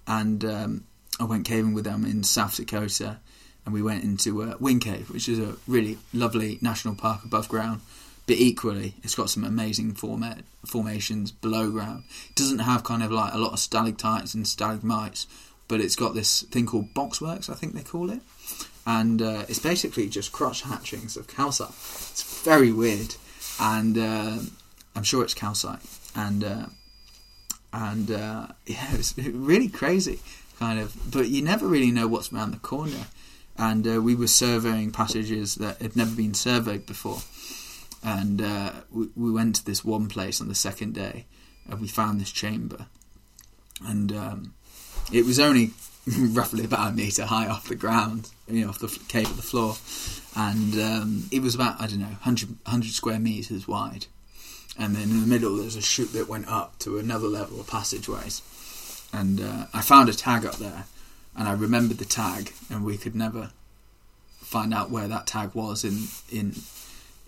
and 0.06 0.44
um, 0.44 0.84
I 1.18 1.24
went 1.24 1.46
caving 1.46 1.74
with 1.74 1.84
them 1.84 2.04
in 2.04 2.24
South 2.24 2.56
Dakota, 2.56 3.18
and 3.64 3.74
we 3.74 3.82
went 3.82 4.04
into 4.04 4.42
uh, 4.42 4.56
Wind 4.58 4.82
Cave, 4.82 5.10
which 5.10 5.28
is 5.28 5.38
a 5.38 5.56
really 5.66 5.98
lovely 6.12 6.58
national 6.60 6.94
park 6.94 7.24
above 7.24 7.48
ground. 7.48 7.80
But 8.26 8.36
equally, 8.36 8.94
it's 9.02 9.14
got 9.16 9.30
some 9.30 9.44
amazing 9.44 9.94
format, 9.94 10.44
formations 10.64 11.32
below 11.32 11.70
ground. 11.70 12.04
It 12.30 12.36
doesn't 12.36 12.60
have 12.60 12.84
kind 12.84 13.02
of 13.02 13.10
like 13.10 13.34
a 13.34 13.38
lot 13.38 13.52
of 13.52 13.58
stalactites 13.58 14.34
and 14.34 14.46
stalagmites, 14.46 15.26
but 15.68 15.80
it's 15.80 15.96
got 15.96 16.14
this 16.14 16.42
thing 16.42 16.66
called 16.66 16.92
boxworks, 16.94 17.48
I 17.48 17.54
think 17.54 17.74
they 17.74 17.82
call 17.82 18.10
it, 18.10 18.20
and 18.86 19.22
uh, 19.22 19.44
it's 19.48 19.58
basically 19.58 20.08
just 20.08 20.32
crotch 20.32 20.62
hatchings 20.62 21.16
of 21.16 21.28
calcite. 21.28 21.68
It's 21.70 22.42
very 22.42 22.72
weird, 22.72 23.14
and 23.60 23.96
uh, 23.96 24.38
I'm 24.94 25.02
sure 25.02 25.22
it's 25.22 25.34
calcite, 25.34 25.80
and 26.14 26.44
uh, 26.44 26.66
and 27.72 28.10
uh, 28.10 28.48
yeah, 28.66 28.88
it's 28.92 29.16
really 29.16 29.68
crazy, 29.68 30.20
kind 30.58 30.78
of. 30.78 30.94
But 31.10 31.28
you 31.28 31.42
never 31.42 31.66
really 31.66 31.90
know 31.90 32.08
what's 32.08 32.32
around 32.32 32.52
the 32.52 32.58
corner. 32.58 33.06
And 33.58 33.86
uh, 33.86 34.00
we 34.00 34.14
were 34.14 34.28
surveying 34.28 34.92
passages 34.92 35.56
that 35.56 35.76
had 35.82 35.94
never 35.94 36.16
been 36.16 36.32
surveyed 36.32 36.86
before, 36.86 37.20
and 38.02 38.40
uh, 38.40 38.72
we, 38.90 39.08
we 39.14 39.30
went 39.30 39.56
to 39.56 39.64
this 39.64 39.84
one 39.84 40.08
place 40.08 40.40
on 40.40 40.48
the 40.48 40.54
second 40.54 40.94
day, 40.94 41.26
and 41.68 41.78
we 41.78 41.86
found 41.86 42.18
this 42.18 42.32
chamber, 42.32 42.86
and 43.86 44.10
um, 44.10 44.54
it 45.12 45.24
was 45.24 45.38
only 45.38 45.72
roughly 46.18 46.64
about 46.64 46.92
a 46.92 46.94
meter 46.94 47.24
high 47.24 47.46
off 47.46 47.68
the 47.68 47.74
ground, 47.74 48.30
you 48.48 48.62
know, 48.62 48.70
off 48.70 48.78
the 48.78 48.88
cave 49.08 49.36
the 49.36 49.42
floor, 49.42 49.76
and 50.36 50.74
um, 50.74 51.28
it 51.30 51.42
was 51.42 51.54
about 51.54 51.80
I 51.80 51.86
don't 51.86 52.00
know 52.00 52.06
100, 52.06 52.48
100 52.64 52.90
square 52.90 53.18
meters 53.18 53.68
wide, 53.68 54.06
and 54.78 54.96
then 54.96 55.10
in 55.10 55.20
the 55.20 55.26
middle 55.26 55.56
there's 55.56 55.76
a 55.76 55.82
chute 55.82 56.12
that 56.14 56.28
went 56.28 56.48
up 56.48 56.78
to 56.80 56.98
another 56.98 57.28
level 57.28 57.60
of 57.60 57.68
passageways, 57.68 58.42
and 59.12 59.40
uh, 59.40 59.66
I 59.72 59.82
found 59.82 60.08
a 60.08 60.14
tag 60.14 60.44
up 60.44 60.56
there, 60.56 60.86
and 61.36 61.48
I 61.48 61.52
remembered 61.52 61.98
the 61.98 62.04
tag, 62.04 62.52
and 62.70 62.84
we 62.84 62.98
could 62.98 63.14
never 63.14 63.50
find 64.40 64.74
out 64.74 64.90
where 64.90 65.08
that 65.08 65.26
tag 65.26 65.54
was 65.54 65.84
in 65.84 66.08
in 66.30 66.54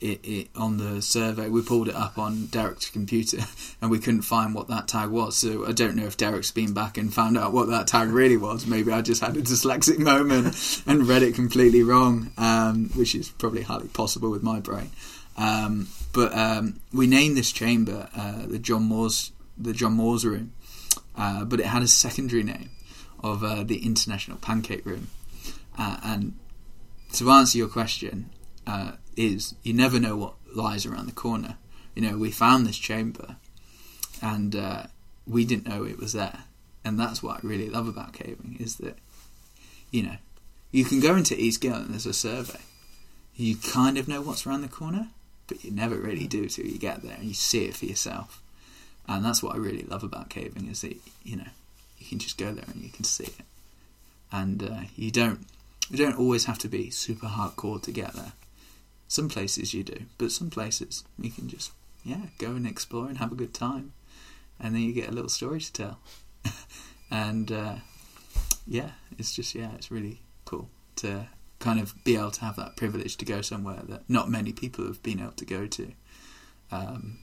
it, 0.04 0.20
it 0.24 0.48
on 0.54 0.76
the 0.76 1.00
survey. 1.00 1.48
We 1.48 1.62
pulled 1.62 1.88
it 1.88 1.94
up 1.94 2.18
on 2.18 2.46
Derek's 2.46 2.90
computer, 2.90 3.38
and 3.80 3.90
we 3.90 3.98
couldn't 3.98 4.22
find 4.22 4.54
what 4.54 4.68
that 4.68 4.86
tag 4.86 5.08
was. 5.08 5.36
So 5.36 5.66
I 5.66 5.72
don't 5.72 5.96
know 5.96 6.04
if 6.04 6.16
Derek's 6.16 6.50
been 6.50 6.74
back 6.74 6.98
and 6.98 7.12
found 7.12 7.38
out 7.38 7.52
what 7.52 7.68
that 7.68 7.86
tag 7.86 8.08
really 8.08 8.36
was. 8.36 8.66
Maybe 8.66 8.92
I 8.92 9.00
just 9.00 9.22
had 9.22 9.36
a 9.36 9.42
dyslexic 9.42 9.98
moment 10.12 10.82
and 10.86 11.08
read 11.08 11.22
it 11.22 11.34
completely 11.34 11.82
wrong, 11.82 12.32
um, 12.36 12.90
which 12.94 13.14
is 13.14 13.30
probably 13.30 13.62
highly 13.62 13.88
possible 13.88 14.30
with 14.30 14.42
my 14.42 14.60
brain. 14.60 14.90
Um, 15.36 15.88
but 16.12 16.36
um, 16.36 16.80
we 16.92 17.06
named 17.06 17.36
this 17.36 17.50
chamber 17.50 18.08
uh, 18.14 18.46
the 18.46 18.58
John 18.58 18.84
Moore's 18.84 19.32
the 19.56 19.72
John 19.72 19.94
Moore's 19.94 20.24
room, 20.24 20.52
uh, 21.16 21.44
but 21.44 21.60
it 21.60 21.66
had 21.66 21.82
a 21.82 21.88
secondary 21.88 22.42
name 22.42 22.70
of 23.20 23.42
uh, 23.42 23.64
the 23.64 23.84
International 23.84 24.36
Pancake 24.36 24.84
Room. 24.84 25.08
Uh, 25.78 25.98
and 26.04 26.36
to 27.14 27.30
answer 27.30 27.58
your 27.58 27.68
question, 27.68 28.30
uh, 28.66 28.92
is 29.16 29.54
you 29.62 29.72
never 29.72 29.98
know 30.00 30.16
what 30.16 30.34
lies 30.54 30.86
around 30.86 31.06
the 31.06 31.12
corner. 31.12 31.56
You 31.94 32.02
know, 32.02 32.16
we 32.16 32.30
found 32.30 32.66
this 32.66 32.78
chamber, 32.78 33.36
and 34.20 34.54
uh, 34.56 34.84
we 35.26 35.44
didn't 35.44 35.68
know 35.68 35.84
it 35.84 35.98
was 35.98 36.12
there, 36.12 36.40
and 36.84 36.98
that's 36.98 37.22
what 37.22 37.36
I 37.36 37.46
really 37.46 37.70
love 37.70 37.88
about 37.88 38.12
caving 38.12 38.56
is 38.60 38.76
that, 38.76 38.98
you 39.90 40.02
know, 40.02 40.16
you 40.70 40.84
can 40.84 41.00
go 41.00 41.16
into 41.16 41.38
Ease 41.40 41.56
Gill 41.56 41.74
and 41.74 41.90
there's 41.90 42.06
a 42.06 42.12
survey. 42.12 42.60
You 43.36 43.56
kind 43.56 43.96
of 43.96 44.08
know 44.08 44.20
what's 44.20 44.46
around 44.46 44.62
the 44.62 44.68
corner, 44.68 45.08
but 45.46 45.64
you 45.64 45.70
never 45.70 45.96
really 45.96 46.26
do 46.26 46.48
till 46.48 46.66
you 46.66 46.78
get 46.78 47.02
there 47.02 47.16
and 47.16 47.24
you 47.24 47.34
see 47.34 47.64
it 47.64 47.74
for 47.74 47.86
yourself. 47.86 48.42
And 49.08 49.24
that's 49.24 49.42
what 49.42 49.54
I 49.54 49.58
really 49.58 49.82
love 49.82 50.02
about 50.02 50.30
caving 50.30 50.68
is 50.68 50.80
that 50.80 50.96
you 51.22 51.36
know 51.36 51.46
you 51.98 52.06
can 52.06 52.18
just 52.18 52.38
go 52.38 52.52
there 52.52 52.64
and 52.66 52.82
you 52.82 52.90
can 52.90 53.04
see 53.04 53.24
it, 53.24 53.44
and 54.32 54.62
uh, 54.62 54.80
you 54.96 55.10
don't 55.10 55.46
you 55.90 55.98
don't 55.98 56.18
always 56.18 56.46
have 56.46 56.58
to 56.60 56.68
be 56.68 56.90
super 56.90 57.26
hardcore 57.26 57.82
to 57.82 57.92
get 57.92 58.14
there. 58.14 58.32
Some 59.14 59.28
places 59.28 59.72
you 59.72 59.84
do, 59.84 60.06
but 60.18 60.32
some 60.32 60.50
places 60.50 61.04
you 61.20 61.30
can 61.30 61.48
just 61.48 61.70
yeah 62.02 62.26
go 62.38 62.48
and 62.48 62.66
explore 62.66 63.06
and 63.06 63.18
have 63.18 63.30
a 63.30 63.36
good 63.36 63.54
time, 63.54 63.92
and 64.58 64.74
then 64.74 64.82
you 64.82 64.92
get 64.92 65.08
a 65.08 65.12
little 65.12 65.28
story 65.28 65.60
to 65.60 65.72
tell, 65.72 65.98
and 67.12 67.52
uh, 67.52 67.76
yeah, 68.66 68.90
it's 69.16 69.32
just 69.32 69.54
yeah, 69.54 69.70
it's 69.76 69.92
really 69.92 70.22
cool 70.44 70.68
to 70.96 71.28
kind 71.60 71.78
of 71.78 71.94
be 72.02 72.16
able 72.16 72.32
to 72.32 72.40
have 72.40 72.56
that 72.56 72.76
privilege 72.76 73.16
to 73.18 73.24
go 73.24 73.40
somewhere 73.40 73.82
that 73.84 74.02
not 74.10 74.28
many 74.28 74.52
people 74.52 74.84
have 74.84 75.00
been 75.04 75.20
able 75.20 75.30
to 75.30 75.44
go 75.44 75.68
to, 75.68 75.92
um, 76.72 77.20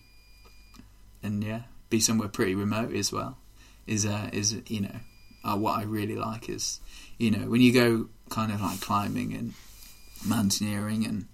and 1.21 1.43
yeah, 1.43 1.63
be 1.89 1.99
somewhere 1.99 2.29
pretty 2.29 2.55
remote 2.55 2.95
as 2.95 3.11
well. 3.11 3.37
Is 3.85 4.05
uh, 4.05 4.29
is 4.31 4.55
you 4.67 4.79
know 4.79 4.95
uh, 5.43 5.57
what 5.57 5.77
I 5.77 5.83
really 5.83 6.15
like 6.15 6.47
is 6.47 6.79
you 7.17 7.31
know 7.31 7.49
when 7.49 7.59
you 7.59 7.73
go 7.73 8.07
kind 8.29 8.49
of 8.49 8.61
like 8.61 8.79
climbing 8.79 9.33
and 9.33 9.55
mountaineering 10.25 11.05
and 11.05 11.27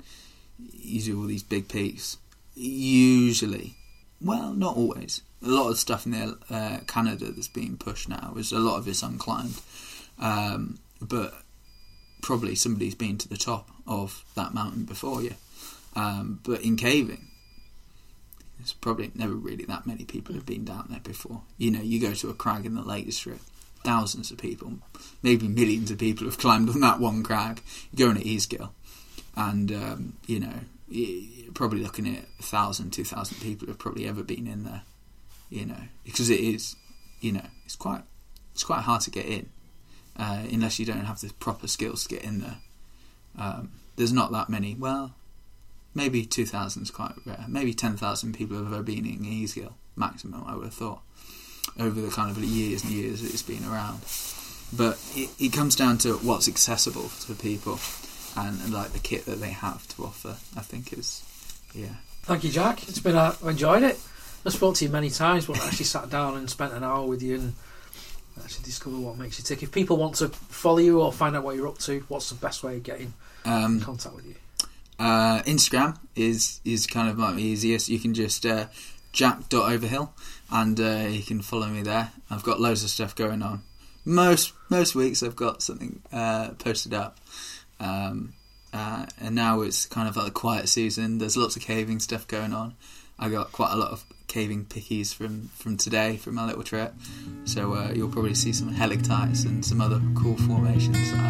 you 0.60 1.02
do 1.02 1.20
all 1.20 1.28
these 1.28 1.44
big 1.44 1.68
peaks. 1.68 2.18
Usually, 2.56 3.76
well, 4.22 4.54
not 4.54 4.76
always. 4.76 5.22
A 5.44 5.48
lot 5.48 5.70
of 5.70 5.78
stuff 5.78 6.06
in 6.06 6.14
the, 6.14 6.38
uh, 6.50 6.80
Canada 6.88 7.26
that's 7.32 7.48
being 7.48 7.78
pushed 7.78 8.10
now 8.10 8.34
is 8.38 8.52
a 8.52 8.60
lot 8.60 8.78
of 8.78 8.88
it's 8.88 9.04
unclimbed, 9.04 9.62
um, 10.20 10.80
but 11.00 11.34
probably 12.22 12.56
somebody's 12.56 12.96
been 12.96 13.18
to 13.20 13.30
the 13.30 13.38
top 13.38 13.70
of 13.86 14.26
that 14.36 14.54
mountain 14.54 14.86
before 14.86 15.22
you. 15.22 15.36
Um, 15.96 16.40
but 16.44 16.62
in 16.62 16.76
caving, 16.76 17.28
there's 18.58 18.74
probably 18.74 19.12
never 19.16 19.34
really 19.34 19.66
that 19.66 19.86
many 19.86 20.06
people 20.06 20.34
have 20.36 20.46
been 20.46 20.66
down 20.66 20.88
there 20.90 21.00
before. 21.00 21.42
You 21.58 21.72
know, 21.72 21.82
you 21.82 22.00
go 22.00 22.14
to 22.14 22.30
a 22.30 22.34
crag 22.34 22.66
in 22.66 22.76
the 22.76 22.82
Lake 22.82 23.06
District, 23.06 23.42
thousands 23.84 24.32
of 24.32 24.38
people, 24.38 24.74
maybe 25.22 25.48
millions 25.48 25.92
of 25.92 26.00
people 26.00 26.26
have 26.26 26.38
climbed 26.38 26.70
on 26.70 26.82
that 26.82 27.00
one 27.00 27.24
crag. 27.24 27.62
You 27.92 28.06
go 28.06 28.10
on 28.10 28.16
to 28.16 28.24
Easegill, 28.24 28.70
and 29.38 29.72
um, 29.72 30.14
you 30.26 30.40
know, 30.40 30.54
you're 30.90 31.54
probably 31.54 31.82
looking 31.82 32.08
at 32.08 32.26
a 32.40 32.44
thousand, 32.44 32.92
two 32.92 33.06
thousand 33.06 33.40
people 33.40 33.68
have 33.68 33.78
probably 33.78 34.08
ever 34.08 34.24
been 34.24 34.48
in 34.48 34.66
there. 34.66 34.82
You 35.50 35.66
know, 35.66 35.80
because 36.04 36.30
it 36.30 36.42
is, 36.42 36.76
you 37.22 37.32
know, 37.32 37.46
it's 37.64 37.78
quite, 37.78 38.02
it's 38.54 38.66
quite 38.66 38.82
hard 38.82 39.02
to 39.02 39.12
get 39.12 39.28
in, 39.28 39.48
uh, 40.18 40.44
unless 40.52 40.78
you 40.78 40.86
don't 40.86 41.06
have 41.06 41.22
the 41.22 41.32
proper 41.40 41.68
skills 41.68 42.04
to 42.04 42.16
get 42.16 42.24
in 42.24 42.42
there. 42.42 42.58
Um, 43.38 43.72
there's 43.96 44.12
not 44.12 44.32
that 44.34 44.50
many. 44.50 44.76
Well, 44.78 45.14
maybe 45.96 46.26
2,000 46.26 46.84
is 46.84 46.92
quite 46.92 47.14
rare. 47.26 47.46
Maybe 47.48 47.74
10,000 47.74 48.34
people 48.34 48.58
have 48.58 48.74
ever 48.74 48.84
been 48.84 49.06
in 49.06 49.20
Easegill, 49.20 49.74
maximum, 49.96 50.44
I 50.46 50.56
would 50.56 50.66
have 50.66 50.74
thought, 50.74 51.02
over 51.80 52.02
the 52.02 52.10
kind 52.10 52.30
of 52.30 52.44
years 52.44 52.84
and 52.84 52.92
years 52.92 53.22
that 53.22 53.32
it's 53.32 53.42
been 53.42 53.64
around. 53.64 54.02
But 54.76 55.00
it, 55.16 55.30
it 55.40 55.54
comes 55.54 55.78
down 55.78 55.98
to 56.00 56.16
what's 56.16 56.50
accessible 56.50 57.10
to 57.26 57.34
people 57.36 57.80
and, 58.38 58.62
and 58.62 58.74
like 58.74 58.92
the 58.94 59.00
kit 59.00 59.26
that 59.26 59.40
they 59.42 59.50
have 59.50 59.88
to 59.90 60.04
offer, 60.06 60.38
I 60.56 60.62
think 60.62 60.94
is, 60.94 61.24
yeah. 61.74 61.96
Thank 62.24 62.44
you, 62.44 62.50
Jack. 62.52 62.88
It's 62.88 63.00
been 63.00 63.16
uh, 63.16 63.36
I 63.44 63.50
enjoyed 63.50 63.84
it. 63.84 64.00
I 64.46 64.50
spoke 64.50 64.76
to 64.76 64.86
you 64.86 64.92
many 64.92 65.10
times, 65.10 65.46
but 65.48 65.60
I 65.60 65.66
actually 65.68 65.86
sat 65.96 66.10
down 66.10 66.38
and 66.38 66.50
spent 66.50 66.74
an 66.74 66.84
hour 66.84 67.06
with 67.06 67.22
you 67.22 67.36
and 67.36 67.54
actually 68.44 68.66
discover 68.66 68.98
what 69.00 69.18
makes 69.18 69.40
you 69.40 69.44
tick. 69.44 69.64
If 69.64 69.72
people 69.72 69.98
want 69.98 70.16
to 70.16 70.30
follow 70.30 70.78
you 70.80 71.02
or 71.02 71.12
find 71.12 71.36
out 71.36 71.44
what 71.44 71.56
you're 71.56 71.68
up 71.68 71.80
to, 71.80 72.00
what's 72.08 72.30
the 72.30 72.36
best 72.36 72.64
way 72.64 72.76
of 72.78 72.84
getting 72.84 73.14
in 73.46 73.52
Um, 73.52 73.82
contact 73.82 74.16
with 74.16 74.26
you? 74.26 74.36
uh, 75.00 75.42
Instagram 75.44 75.98
is 76.16 76.60
is 76.66 76.86
kind 76.88 77.10
of 77.10 77.18
my 77.18 77.36
easiest. 77.38 77.90
You 77.90 78.00
can 78.00 78.14
just 78.14 78.46
uh, 78.46 78.68
jack.overhill 79.14 80.14
and 80.52 80.80
uh, 80.80 81.08
you 81.10 81.24
can 81.24 81.42
follow 81.42 81.68
me 81.68 81.82
there. 81.82 82.12
I've 82.30 82.44
got 82.44 82.60
loads 82.60 82.84
of 82.84 82.90
stuff 82.90 83.16
going 83.16 83.42
on. 83.42 83.62
Most 84.06 84.54
most 84.70 84.96
weeks 84.96 85.22
I've 85.24 85.36
got 85.36 85.62
something 85.62 86.02
uh, 86.14 86.50
posted 86.60 86.94
up. 86.94 87.20
Um, 87.80 88.34
uh, 88.74 89.06
and 89.20 89.36
now 89.36 89.62
it's 89.62 89.86
kind 89.86 90.08
of 90.08 90.16
like 90.16 90.26
the 90.26 90.32
quiet 90.32 90.70
season. 90.70 91.18
There's 91.18 91.38
lots 91.38 91.56
of 91.56 91.62
caving 91.62 92.00
stuff 92.00 92.28
going 92.28 92.54
on. 92.54 92.76
I 93.20 93.30
got 93.30 93.52
quite 93.52 93.72
a 93.72 93.76
lot 93.76 93.92
of 93.92 94.06
caving 94.28 94.66
pickies 94.66 95.14
from, 95.14 95.48
from 95.56 95.78
today 95.78 96.18
from 96.18 96.36
my 96.36 96.46
little 96.46 96.64
trip. 96.64 96.94
So 97.46 97.74
uh, 97.74 97.92
you'll 97.96 98.12
probably 98.12 98.36
see 98.36 98.54
some 98.54 98.72
helictites 98.72 99.46
and 99.46 99.66
some 99.66 99.82
other 99.82 100.02
cool 100.16 100.38
formations 100.38 101.12
that 101.12 101.20
I 101.20 101.30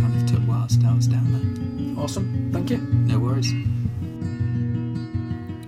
kind 0.00 0.16
of 0.16 0.26
took 0.26 0.48
whilst 0.48 0.82
I 0.84 0.94
was 0.94 1.06
down 1.06 1.94
there. 1.94 2.02
Awesome. 2.02 2.50
Thank 2.52 2.70
you. 2.70 2.78
No 2.78 3.18
worries. 3.18 3.52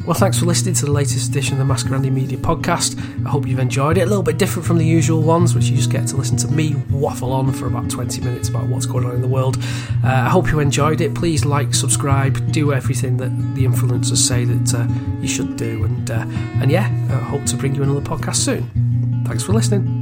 Well, 0.05 0.15
thanks 0.15 0.37
for 0.37 0.47
listening 0.47 0.75
to 0.75 0.87
the 0.87 0.91
latest 0.91 1.31
edition 1.31 1.55
of 1.55 1.59
the 1.61 1.65
Masquerade 1.65 2.13
Media 2.13 2.37
podcast. 2.37 2.99
I 3.25 3.29
hope 3.29 3.47
you've 3.47 3.61
enjoyed 3.61 3.99
it. 3.99 4.01
A 4.01 4.07
little 4.07 4.25
bit 4.25 4.37
different 4.37 4.67
from 4.67 4.79
the 4.79 4.85
usual 4.85 5.23
ones, 5.23 5.55
which 5.55 5.67
you 5.67 5.77
just 5.77 5.93
get 5.93 6.09
to 6.09 6.17
listen 6.17 6.37
to 6.39 6.49
me 6.49 6.75
waffle 6.91 7.33
on 7.33 7.53
for 7.53 7.69
about 7.69 7.89
20 7.89 8.21
minutes 8.21 8.49
about 8.49 8.67
what's 8.67 8.85
going 8.85 9.05
on 9.05 9.15
in 9.15 9.23
the 9.23 9.29
world. 9.29 9.59
Uh, 10.03 10.09
I 10.09 10.29
hope 10.29 10.51
you 10.51 10.59
enjoyed 10.59 11.01
it. 11.01 11.15
Please 11.15 11.45
like, 11.45 11.73
subscribe, 11.73 12.51
do 12.51 12.73
everything 12.73 13.17
that 13.19 13.31
the 13.55 13.65
influencers 13.65 14.17
say 14.17 14.45
that 14.45 14.75
uh, 14.75 14.89
you 15.21 15.29
should 15.29 15.57
do. 15.57 15.85
And, 15.85 16.11
uh, 16.11 16.27
and 16.61 16.69
yeah, 16.69 16.89
I 17.09 17.25
hope 17.25 17.45
to 17.47 17.57
bring 17.57 17.77
you 17.77 17.85
another 17.85 18.01
podcast 18.01 18.37
soon. 18.37 19.23
Thanks 19.25 19.45
for 19.45 19.53
listening. 19.53 20.02